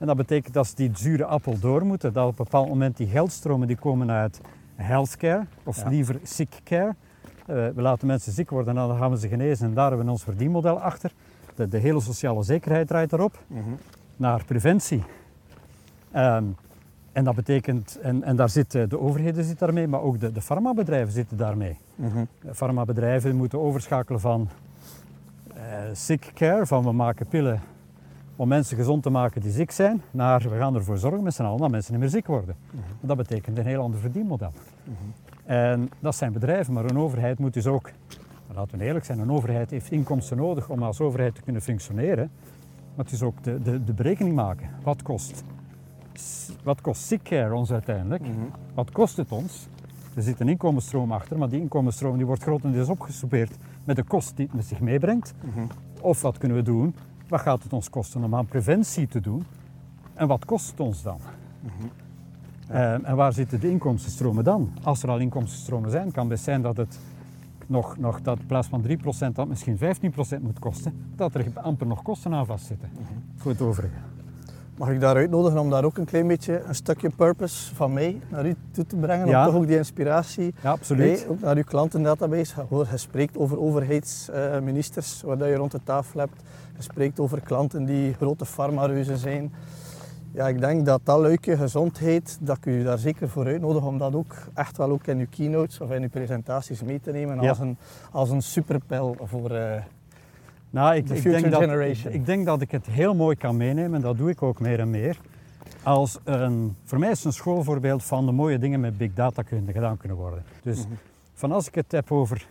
En 0.00 0.06
dat 0.06 0.16
betekent 0.16 0.54
dat 0.54 0.66
ze 0.66 0.74
die 0.76 0.90
zure 0.94 1.24
appel 1.24 1.58
door 1.58 1.86
moeten, 1.86 2.12
dat 2.12 2.24
op 2.28 2.38
een 2.38 2.44
bepaald 2.44 2.68
moment 2.68 2.96
die 2.96 3.06
geldstromen 3.06 3.66
die 3.66 3.76
komen 3.76 4.10
uit 4.10 4.40
healthcare, 4.76 5.44
of 5.64 5.76
Ja. 5.82 5.88
liever 5.88 6.18
sick 6.22 6.60
care. 6.64 6.94
Eh, 7.46 7.56
we 7.74 7.82
laten 7.82 8.06
mensen 8.06 8.32
ziek 8.32 8.50
worden 8.50 8.76
en 8.78 8.88
dan 8.88 8.98
gaan 8.98 9.10
we 9.10 9.18
ze 9.18 9.28
genezen 9.28 9.66
en 9.66 9.74
daar 9.74 9.88
hebben 9.88 10.06
we 10.06 10.12
ons 10.12 10.22
verdienmodel 10.24 10.80
achter. 10.80 11.12
De, 11.54 11.68
de 11.68 11.78
hele 11.78 12.00
sociale 12.00 12.42
zekerheid 12.42 12.86
draait 12.88 13.10
daarop. 13.10 13.38
naar 14.16 14.44
preventie. 14.44 15.02
Ehm, 16.12 16.44
en 17.12 17.24
dat 17.24 17.34
betekent, 17.34 17.98
en, 18.02 18.22
en 18.22 18.36
daar 18.36 18.50
zit, 18.50 18.70
de 18.70 18.98
overheden 19.00 19.44
zitten 19.44 19.66
daarmee, 19.66 19.88
maar 19.88 20.00
ook 20.00 20.20
de, 20.20 20.32
de 20.32 20.40
farmabedrijven 20.40 21.12
zitten 21.12 21.36
daarmee. 21.36 21.76
Mhm. 21.94 22.24
De 22.40 22.54
farmabedrijven 22.54 23.36
moeten 23.36 23.60
overschakelen 23.60 24.20
van 24.20 24.48
eh, 25.54 25.62
sick 25.92 26.30
care, 26.34 26.66
van 26.66 26.84
we 26.84 26.92
maken 26.92 27.26
pillen 27.26 27.60
om 28.40 28.48
mensen 28.48 28.76
gezond 28.76 29.02
te 29.02 29.10
maken 29.10 29.40
die 29.40 29.50
ziek 29.50 29.70
zijn, 29.70 30.02
naar 30.10 30.40
we 30.40 30.56
gaan 30.56 30.74
ervoor 30.74 30.98
zorgen 30.98 31.22
met 31.22 31.34
z'n 31.34 31.42
allen 31.42 31.60
dat 31.60 31.70
mensen 31.70 31.92
niet 31.92 32.00
meer 32.00 32.10
ziek 32.10 32.26
worden. 32.26 32.56
Mhm. 32.70 32.82
Dat 33.00 33.16
betekent 33.16 33.58
een 33.58 33.66
heel 33.66 33.82
ander 33.82 34.00
verdienmodel. 34.00 34.52
Mhm. 34.84 34.94
En 35.44 35.90
dat 35.98 36.14
zijn 36.14 36.32
bedrijven, 36.32 36.72
maar 36.72 36.84
een 36.84 36.98
overheid 36.98 37.38
moet 37.38 37.54
dus 37.54 37.66
ook, 37.66 37.90
laten 38.54 38.78
we 38.78 38.84
eerlijk 38.84 39.04
zijn, 39.04 39.18
een 39.18 39.30
overheid 39.30 39.70
heeft 39.70 39.90
inkomsten 39.90 40.36
nodig 40.36 40.68
om 40.68 40.82
als 40.82 41.00
overheid 41.00 41.34
te 41.34 41.42
kunnen 41.42 41.62
functioneren. 41.62 42.30
Maar 42.94 43.04
het 43.04 43.14
is 43.14 43.22
ook 43.22 43.42
de, 43.42 43.62
de, 43.62 43.84
de 43.84 43.92
berekening 43.92 44.34
maken. 44.34 44.68
Wat 44.82 45.02
kost, 45.02 45.44
wat 46.62 46.80
kost 46.80 47.02
sick 47.02 47.22
care 47.22 47.54
ons 47.54 47.72
uiteindelijk? 47.72 48.22
Mhm. 48.22 48.32
Wat 48.74 48.90
kost 48.90 49.16
het 49.16 49.32
ons? 49.32 49.68
Er 50.14 50.22
zit 50.22 50.40
een 50.40 50.48
inkomensstroom 50.48 51.12
achter, 51.12 51.38
maar 51.38 51.48
die 51.48 51.60
inkomensstroom 51.60 52.16
die 52.16 52.26
wordt 52.26 52.42
grotendeels 52.42 52.88
opgesoupeerd 52.88 53.56
met 53.84 53.96
de 53.96 54.02
kost 54.02 54.36
die 54.36 54.46
het 54.46 54.54
met 54.54 54.64
zich 54.64 54.80
meebrengt. 54.80 55.34
Of 56.00 56.22
wat 56.22 56.38
kunnen 56.38 56.56
we 56.56 56.62
doen? 56.62 56.94
Wat 57.30 57.40
gaat 57.40 57.62
het 57.62 57.72
ons 57.72 57.90
kosten 57.90 58.24
om 58.24 58.34
aan 58.34 58.46
preventie 58.46 59.08
te 59.08 59.20
doen? 59.20 59.44
En 60.14 60.28
wat 60.28 60.44
kost 60.44 60.70
het 60.70 60.80
ons 60.80 61.02
dan? 61.02 61.18
Mhm. 61.60 61.72
Eh, 62.68 63.08
en 63.08 63.16
waar 63.16 63.32
zitten 63.32 63.60
de 63.60 63.70
inkomstenstromen 63.70 64.44
dan? 64.44 64.72
Als 64.82 65.02
er 65.02 65.08
al 65.08 65.18
inkomstenstromen 65.18 65.90
zijn, 65.90 66.12
kan 66.12 66.28
best 66.28 66.44
zijn 66.44 66.62
dat 66.62 66.76
het 66.76 66.98
nog, 67.66 67.96
nog 67.98 68.22
dat 68.22 68.38
in 68.38 68.46
plaats 68.46 68.68
van 68.68 68.82
3% 68.82 69.34
dat 69.34 69.48
misschien 69.48 69.78
15% 69.78 70.42
moet 70.42 70.58
kosten, 70.58 70.92
dat 71.16 71.34
er 71.34 71.46
amper 71.54 71.86
nog 71.86 72.02
kosten 72.02 72.34
aan 72.34 72.46
vastzitten 72.46 72.88
Mhm. 72.92 73.12
voor 73.36 73.50
het 73.50 73.60
overige. 73.60 73.96
Mag 74.80 74.88
ik 74.90 75.00
daar 75.00 75.16
uitnodigen 75.16 75.58
om 75.60 75.70
daar 75.70 75.84
ook 75.84 75.98
een 75.98 76.04
klein 76.04 76.26
beetje 76.26 76.62
een 76.66 76.74
stukje 76.74 77.10
purpose 77.16 77.74
van 77.74 77.92
mij 77.92 78.20
naar 78.28 78.46
u 78.46 78.54
toe 78.70 78.86
te 78.86 78.96
brengen? 78.96 79.26
Ja. 79.26 79.40
Om 79.46 79.52
toch 79.52 79.60
ook 79.60 79.66
die 79.66 79.76
inspiratie 79.76 80.54
Ja, 80.62 80.70
absoluut. 80.70 81.06
Nee, 81.06 81.28
ook 81.28 81.40
naar 81.40 81.56
uw 81.56 81.62
klantendatabase. 81.64 82.54
Je 82.60 82.66
hoort- 82.68 82.88
Je 82.90 82.96
spreekt 82.96 83.36
over 83.38 83.60
overheidsministers 83.60 85.22
waar 85.22 85.38
dat 85.38 85.48
je 85.48 85.54
rond 85.54 85.70
de 85.70 85.80
tafel 85.84 86.20
hebt. 86.20 86.42
Je 86.76 86.82
spreekt 86.82 87.20
over 87.20 87.40
klanten 87.40 87.84
die 87.84 88.12
grote 88.14 88.44
farmareuzen 88.46 89.16
zijn. 89.16 89.52
Ja, 90.32 90.48
ik 90.48 90.60
denk 90.60 90.86
dat 90.86 91.00
dat 91.04 91.20
luikje 91.20 91.56
gezondheid, 91.56 92.38
dat 92.40 92.56
ik 92.56 92.66
u 92.66 92.82
daar 92.82 92.98
zeker 92.98 93.28
voor 93.28 93.46
uitnodig 93.46 93.84
om 93.86 93.98
dat 93.98 94.14
ook 94.14 94.34
echt 94.54 94.76
wel 94.76 94.90
ook 94.90 95.06
in 95.06 95.18
uw 95.18 95.26
keynotes 95.30 95.80
of 95.80 95.90
in 95.90 96.02
uw 96.02 96.08
presentaties 96.08 96.82
mee 96.82 97.00
te 97.00 97.10
nemen 97.12 97.40
Ja. 97.42 97.48
als, 97.48 97.58
een, 97.58 97.76
als 98.10 98.30
een 98.30 98.42
superpijl 98.42 99.16
voor... 99.24 99.50
eh, 99.50 99.82
Nou, 100.70 100.94
ik, 100.94 101.08
dat, 101.08 101.16
ik 102.12 102.26
denk 102.26 102.46
dat 102.46 102.60
ik 102.60 102.70
het 102.70 102.86
heel 102.86 103.14
mooi 103.14 103.36
kan 103.36 103.56
meenemen, 103.56 103.94
en 103.94 104.00
dat 104.00 104.16
doe 104.18 104.30
ik 104.30 104.42
ook 104.42 104.60
meer 104.60 104.80
en 104.80 104.90
meer. 104.90 105.18
Als 105.82 106.18
een, 106.24 106.76
voor 106.84 106.98
mij 106.98 107.10
is 107.10 107.16
het 107.16 107.26
een 107.26 107.32
schoolvoorbeeld 107.32 108.04
van 108.04 108.26
de 108.26 108.32
mooie 108.32 108.58
dingen 108.58 108.80
met 108.80 108.96
big 108.98 109.14
data 109.14 109.42
kunnen 109.42 109.72
gedaan 109.72 109.96
kunnen 109.96 110.16
worden. 110.16 110.44
Dus 110.62 110.78
Mhm. 110.86 110.94
van 111.34 111.52
als 111.52 111.68
ik 111.68 111.74
het 111.74 111.92
heb 111.92 112.12
over 112.12 112.46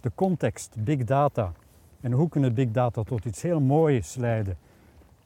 de 0.00 0.10
context, 0.14 0.74
big 0.78 1.04
data, 1.04 1.52
en 2.00 2.12
hoe 2.12 2.28
kunnen 2.28 2.54
big 2.54 2.70
data 2.70 3.02
tot 3.02 3.24
iets 3.24 3.42
heel 3.42 3.60
moois 3.60 4.14
leiden, 4.14 4.56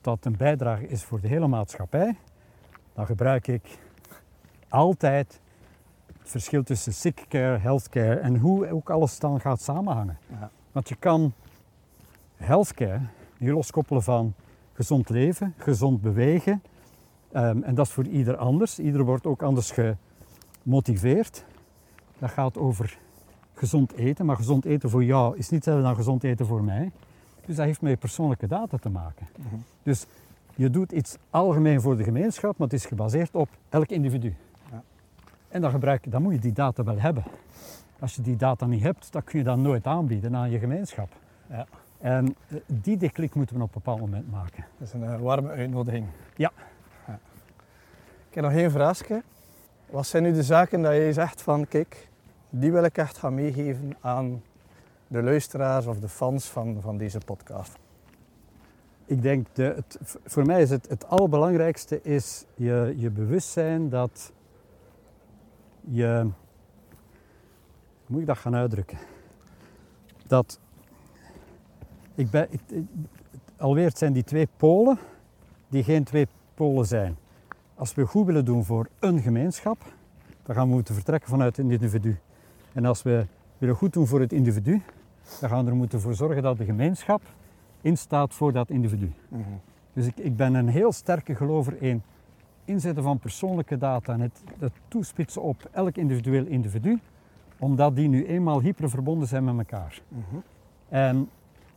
dat 0.00 0.24
een 0.24 0.36
bijdrage 0.36 0.88
is 0.88 1.02
voor 1.02 1.20
de 1.20 1.28
hele 1.28 1.46
maatschappij, 1.46 2.16
dan 2.94 3.06
gebruik 3.06 3.46
ik 3.46 3.78
altijd 4.68 5.40
het 6.18 6.30
verschil 6.30 6.62
tussen 6.62 6.92
sick 6.92 7.24
care, 7.28 7.58
healthcare 7.58 8.14
en 8.14 8.36
hoe 8.36 8.70
ook 8.70 8.90
alles 8.90 9.18
dan 9.18 9.40
gaat 9.40 9.60
samenhangen. 9.60 10.18
Ja. 10.40 10.50
Want 10.72 10.88
je 10.88 10.96
kan 10.96 11.32
healthcare 12.36 13.00
niet 13.38 13.50
loskoppelen 13.50 14.02
van 14.02 14.34
gezond 14.72 15.08
leven, 15.08 15.54
gezond 15.56 16.00
bewegen. 16.00 16.62
Ehm, 17.32 17.62
en 17.62 17.74
dat 17.74 17.86
is 17.86 17.92
voor 17.92 18.06
ieder 18.06 18.36
anders. 18.36 18.78
Ieder 18.78 19.04
wordt 19.04 19.26
ook 19.26 19.42
anders 19.42 19.74
gemotiveerd. 20.62 21.44
Dat 22.18 22.30
gaat 22.30 22.58
over 22.58 22.98
gezond 23.54 23.92
eten, 23.92 24.26
maar 24.26 24.36
gezond 24.36 24.64
eten 24.64 24.90
voor 24.90 25.04
jou 25.04 25.36
is 25.36 25.48
niet 25.48 25.50
hetzelfde 25.64 25.82
dan 25.82 25.94
gezond 25.94 26.24
eten 26.24 26.46
voor 26.46 26.64
mij. 26.64 26.90
Dus 27.46 27.56
dat 27.56 27.66
heeft 27.66 27.80
met 27.80 27.90
je 27.90 27.96
persoonlijke 27.96 28.46
data 28.46 28.76
te 28.76 28.88
maken. 28.88 29.28
Mhm. 29.36 29.56
Dus 29.82 30.06
je 30.54 30.70
doet 30.70 30.92
iets 30.92 31.16
algemeen 31.30 31.80
voor 31.80 31.96
de 31.96 32.04
gemeenschap, 32.04 32.58
maar 32.58 32.68
het 32.68 32.76
is 32.76 32.86
gebaseerd 32.86 33.34
op 33.34 33.48
elk 33.68 33.88
individu. 33.88 34.34
Ja. 34.70 34.82
En 35.48 35.60
dan, 35.60 35.70
gebruik, 35.70 36.10
dan 36.10 36.22
moet 36.22 36.32
je 36.32 36.38
die 36.38 36.52
data 36.52 36.82
wel 36.82 36.98
hebben. 36.98 37.24
Als 37.98 38.14
je 38.14 38.22
die 38.22 38.36
data 38.36 38.66
niet 38.66 38.82
hebt, 38.82 39.12
dan 39.12 39.24
kun 39.24 39.38
je 39.38 39.44
dat 39.44 39.56
nooit 39.56 39.86
aanbieden 39.86 40.36
aan 40.36 40.50
je 40.50 40.58
gemeenschap. 40.58 41.08
Ja. 41.50 41.66
En 42.00 42.36
eh, 42.48 42.56
die 42.66 42.96
de 42.96 43.10
klik 43.10 43.34
moeten 43.34 43.56
we 43.56 43.62
op 43.62 43.68
een 43.68 43.80
bepaald 43.82 44.00
moment 44.00 44.30
maken. 44.30 44.64
Dat 44.78 44.88
is 44.88 44.92
een 44.94 45.02
uh, 45.02 45.20
warme 45.20 45.48
uitnodiging. 45.48 46.06
Ja. 46.36 46.52
ja. 47.06 47.18
Ik 48.28 48.34
heb 48.34 48.44
nog 48.44 48.52
één 48.52 48.70
vraagje. 48.70 49.22
Wat 49.90 50.06
zijn 50.06 50.22
nu 50.22 50.32
de 50.32 50.42
zaken 50.42 50.82
dat 50.82 50.92
jij 50.92 51.12
zegt 51.12 51.42
van, 51.42 51.68
kijk, 51.68 52.08
die 52.50 52.72
wil 52.72 52.84
ik 52.84 52.98
echt 52.98 53.18
gaan 53.18 53.34
meegeven 53.34 53.96
aan 54.00 54.42
de 55.08 55.22
luisteraars 55.22 55.86
of 55.86 55.98
de 55.98 56.08
fans 56.08 56.44
van, 56.44 56.80
van 56.80 56.96
deze 56.96 57.18
podcast? 57.24 57.78
Ik 59.04 59.22
denk, 59.22 59.46
de, 59.52 59.62
het, 59.62 60.18
voor 60.24 60.46
mij 60.46 60.62
is 60.62 60.70
het, 60.70 60.88
het 60.88 61.08
allerbelangrijkste 61.08 62.02
is 62.02 62.44
je, 62.54 62.94
je 62.96 63.10
bewustzijn 63.10 63.88
dat 63.88 64.32
je, 65.80 66.20
hoe 66.22 66.32
moet 68.06 68.20
ik 68.20 68.26
dat 68.26 68.38
gaan 68.38 68.54
uitdrukken? 68.54 68.98
Dat, 70.26 70.60
ik 72.16 72.30
ben, 72.30 72.46
ik, 72.50 72.60
alweer 73.56 73.86
het 73.86 73.98
zijn 73.98 74.12
die 74.12 74.24
twee 74.24 74.48
polen 74.56 74.98
die 75.68 75.82
geen 75.82 76.04
twee 76.04 76.26
polen 76.54 76.86
zijn. 76.86 77.16
Als 77.74 77.94
we 77.94 78.06
goed 78.06 78.26
willen 78.26 78.44
doen 78.44 78.64
voor 78.64 78.88
een 78.98 79.20
gemeenschap, 79.20 79.78
dan 80.42 80.54
gaan 80.54 80.68
we 80.68 80.74
moeten 80.74 80.94
vertrekken 80.94 81.28
vanuit 81.28 81.56
het 81.56 81.70
individu. 81.70 82.18
En 82.72 82.84
als 82.84 83.02
we 83.02 83.26
willen 83.58 83.74
goed 83.74 83.92
doen 83.92 84.06
voor 84.06 84.20
het 84.20 84.32
individu, 84.32 84.82
dan 85.40 85.48
gaan 85.48 85.64
we 85.64 85.70
er 85.70 85.76
moeten 85.76 86.00
voor 86.00 86.14
zorgen 86.14 86.42
dat 86.42 86.58
de 86.58 86.64
gemeenschap 86.64 87.22
instaat 87.80 88.34
voor 88.34 88.52
dat 88.52 88.70
individu. 88.70 89.12
Mhm. 89.28 89.42
Dus 89.92 90.06
ik, 90.06 90.16
ik 90.16 90.36
ben 90.36 90.54
een 90.54 90.68
heel 90.68 90.92
sterke 90.92 91.34
gelover 91.34 91.82
in 91.82 92.02
inzetten 92.64 93.02
van 93.02 93.18
persoonlijke 93.18 93.78
data 93.78 94.12
en 94.12 94.20
het, 94.20 94.42
het 94.58 94.72
toespitsen 94.88 95.42
op 95.42 95.68
elk 95.72 95.96
individueel 95.96 96.44
individu, 96.44 96.98
omdat 97.58 97.96
die 97.96 98.08
nu 98.08 98.26
eenmaal 98.26 98.60
hyperverbonden 98.60 99.28
zijn 99.28 99.44
met 99.44 99.58
elkaar. 99.58 100.00
Mhm. 100.08 100.36
En 100.88 101.28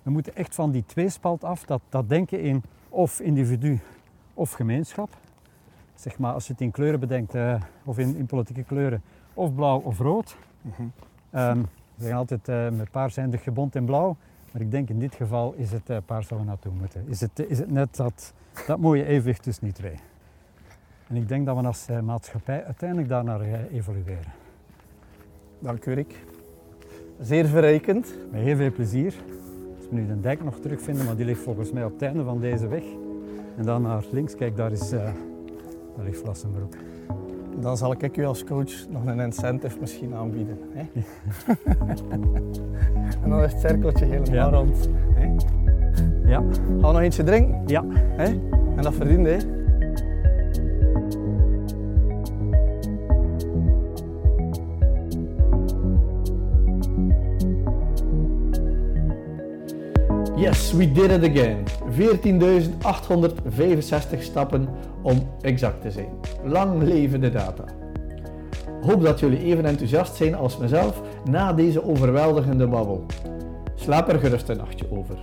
we 0.04 0.12
moeten 0.12 0.36
echt 0.36 0.56
van 0.56 0.72
die 0.72 0.84
tweespalt 0.86 1.44
af, 1.44 1.66
dat, 1.66 1.82
dat 1.90 2.10
denken 2.10 2.42
in 2.42 2.64
of 2.90 3.20
individu 3.20 3.80
of 4.34 4.52
gemeenschap. 4.52 5.10
Zeg 5.96 6.18
maar, 6.18 6.34
als 6.34 6.48
je 6.48 6.52
het 6.52 6.62
in 6.62 6.72
kleuren 6.72 7.00
bedenkt, 7.00 7.36
uh, 7.36 7.62
of 7.84 8.00
in, 8.00 8.16
in, 8.16 8.26
politieke 8.26 8.64
kleuren, 8.64 9.02
of 9.34 9.56
blauw 9.56 9.80
of 9.80 10.00
rood. 10.00 10.38
Mm 10.62 10.92
we 11.30 12.06
zeggen 12.06 12.22
altijd, 12.22 12.48
uh, 12.50 12.78
met 12.78 12.92
paars 12.92 13.14
zijn 13.14 13.30
de 13.30 13.38
gebond 13.38 13.76
in 13.76 13.86
blauw. 13.86 14.16
Maar 14.52 14.62
ik 14.62 14.72
denk 14.72 14.90
in 14.90 15.00
dit 15.00 15.16
geval 15.16 15.54
is 15.54 15.72
het 15.72 15.90
uh, 15.90 15.98
paars 16.06 16.28
waar 16.28 16.40
we 16.40 16.46
naartoe 16.46 16.72
moeten. 16.72 17.04
Is 17.08 17.22
het, 17.22 17.40
is 17.48 17.60
het 17.60 17.72
net 17.72 17.96
dat, 17.96 18.34
dat 18.68 18.80
mooie 18.80 19.06
evenwicht 19.06 19.44
tussen 19.44 19.64
die 19.64 19.74
twee. 19.74 19.96
En 21.08 21.16
ik 21.16 21.28
denk 21.28 21.46
dat 21.46 21.58
we 21.58 21.68
als 21.68 21.88
maatschappij 22.04 22.66
uiteindelijk 22.66 23.10
daarnaar 23.10 23.42
evolueren. 23.72 24.32
Dank 25.60 25.86
u 25.86 25.94
Rick. 25.94 26.16
Zeer 27.20 27.46
verrijkend. 27.46 28.14
Met 28.32 28.42
heel 28.42 28.56
veel 28.56 28.72
plezier. 28.72 29.14
We 29.90 29.96
nu 29.96 30.08
de 30.08 30.20
dijk 30.20 30.44
nog 30.44 30.60
terugvinden, 30.60 31.06
maar 31.06 31.16
die 31.16 31.26
ligt 31.26 31.42
volgens 31.42 31.72
mij 31.72 31.84
op 31.84 31.92
het 31.92 32.02
einde 32.02 32.24
van 32.24 32.40
deze 32.40 32.68
weg. 32.68 32.84
En 33.58 33.66
dan 33.66 33.82
naar 33.82 34.04
links, 34.12 34.36
kijk 34.36 34.56
daar 34.56 34.72
is 34.72 34.90
dat 34.90 35.02
ligt 36.04 36.18
Vlassenbroek. 36.18 36.74
Dan 37.60 37.78
zal 37.78 37.92
ik 37.92 38.18
u 38.18 38.26
als 38.26 38.44
coach 38.44 38.90
nog 38.90 39.06
een 39.06 39.20
incentive 39.20 39.78
misschien 39.80 40.14
aanbieden. 40.16 40.58
Hè? 40.72 40.82
en 43.24 43.30
dan 43.30 43.44
is 43.44 43.52
het 43.52 43.62
cirkeltje 43.62 44.06
helemaal 44.06 44.34
ja. 44.34 44.50
rond. 44.50 44.90
Hè? 45.14 45.26
Ja. 46.30 46.38
Gaan 46.38 46.76
we 46.76 46.82
nog 46.82 47.00
eentje 47.00 47.24
drinken? 47.24 47.62
Ja. 47.66 47.84
Hè? 47.92 48.26
En 48.76 48.82
dat 48.82 48.94
verdient, 48.94 49.26
hè? 49.26 49.59
Yes, 60.40 60.72
we 60.72 60.92
did 60.92 61.12
it 61.12 61.24
again. 61.24 61.66
14.865 61.90 64.22
stappen 64.22 64.70
om 65.02 65.30
exact 65.42 65.82
te 65.82 65.92
zijn. 65.92 66.10
Lang 66.44 66.84
leven 66.84 67.22
de 67.22 67.30
data. 67.30 67.64
Hoop 68.82 69.02
dat 69.02 69.20
jullie 69.20 69.40
even 69.40 69.66
enthousiast 69.66 70.16
zijn 70.16 70.36
als 70.36 70.58
mezelf 70.58 71.02
na 71.26 71.54
deze 71.54 71.84
overweldigende 71.84 72.68
babbel. 72.68 73.06
Slaap 73.76 74.08
er 74.08 74.20
gerust 74.20 74.50
een 74.50 74.58
nachtje 74.58 74.92
over. 74.92 75.18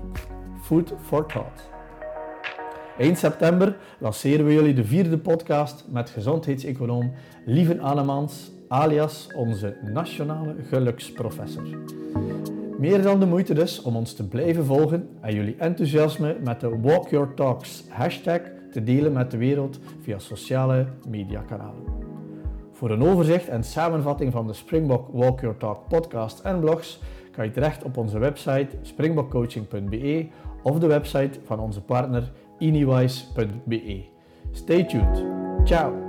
Food 0.62 0.94
for 1.02 1.26
thought. 1.26 1.70
Eind 2.98 3.18
september 3.18 3.76
lanceren 3.98 4.46
we 4.46 4.52
jullie 4.52 4.74
de 4.74 4.84
vierde 4.84 5.18
podcast 5.18 5.84
met 5.88 6.10
gezondheidseconoom 6.10 7.12
Lieven 7.44 7.80
Anemans, 7.80 8.50
alias 8.68 9.28
onze 9.34 9.76
nationale 9.92 10.54
geluksprofessor. 10.68 11.64
Meer 12.78 13.02
dan 13.02 13.20
de 13.20 13.26
moeite 13.26 13.54
dus 13.54 13.82
om 13.82 13.96
ons 13.96 14.12
te 14.12 14.28
blijven 14.28 14.64
volgen 14.64 15.08
en 15.20 15.34
jullie 15.34 15.56
enthousiasme 15.58 16.36
met 16.44 16.60
de 16.60 16.78
Walk 16.80 17.08
Your 17.08 17.34
Talks 17.34 17.84
hashtag 17.88 18.40
te 18.70 18.82
delen 18.82 19.12
met 19.12 19.30
de 19.30 19.36
wereld 19.36 19.78
via 20.02 20.18
sociale 20.18 20.86
mediakanalen. 21.08 21.82
Voor 22.72 22.90
een 22.90 23.02
overzicht 23.02 23.48
en 23.48 23.64
samenvatting 23.64 24.32
van 24.32 24.46
de 24.46 24.52
Springbok 24.52 25.08
Walk 25.12 25.40
Your 25.40 25.56
Talk 25.56 25.88
podcast 25.88 26.40
en 26.40 26.60
blogs 26.60 27.00
kan 27.32 27.44
je 27.44 27.50
terecht 27.50 27.84
op 27.84 27.96
onze 27.96 28.18
website 28.18 28.68
springbokcoaching.be 28.82 30.26
of 30.62 30.78
de 30.78 30.86
website 30.86 31.38
van 31.44 31.60
onze 31.60 31.80
partner 31.80 32.32
inywise.be. 32.58 34.04
Stay 34.52 34.84
tuned. 34.84 35.24
Ciao! 35.64 36.05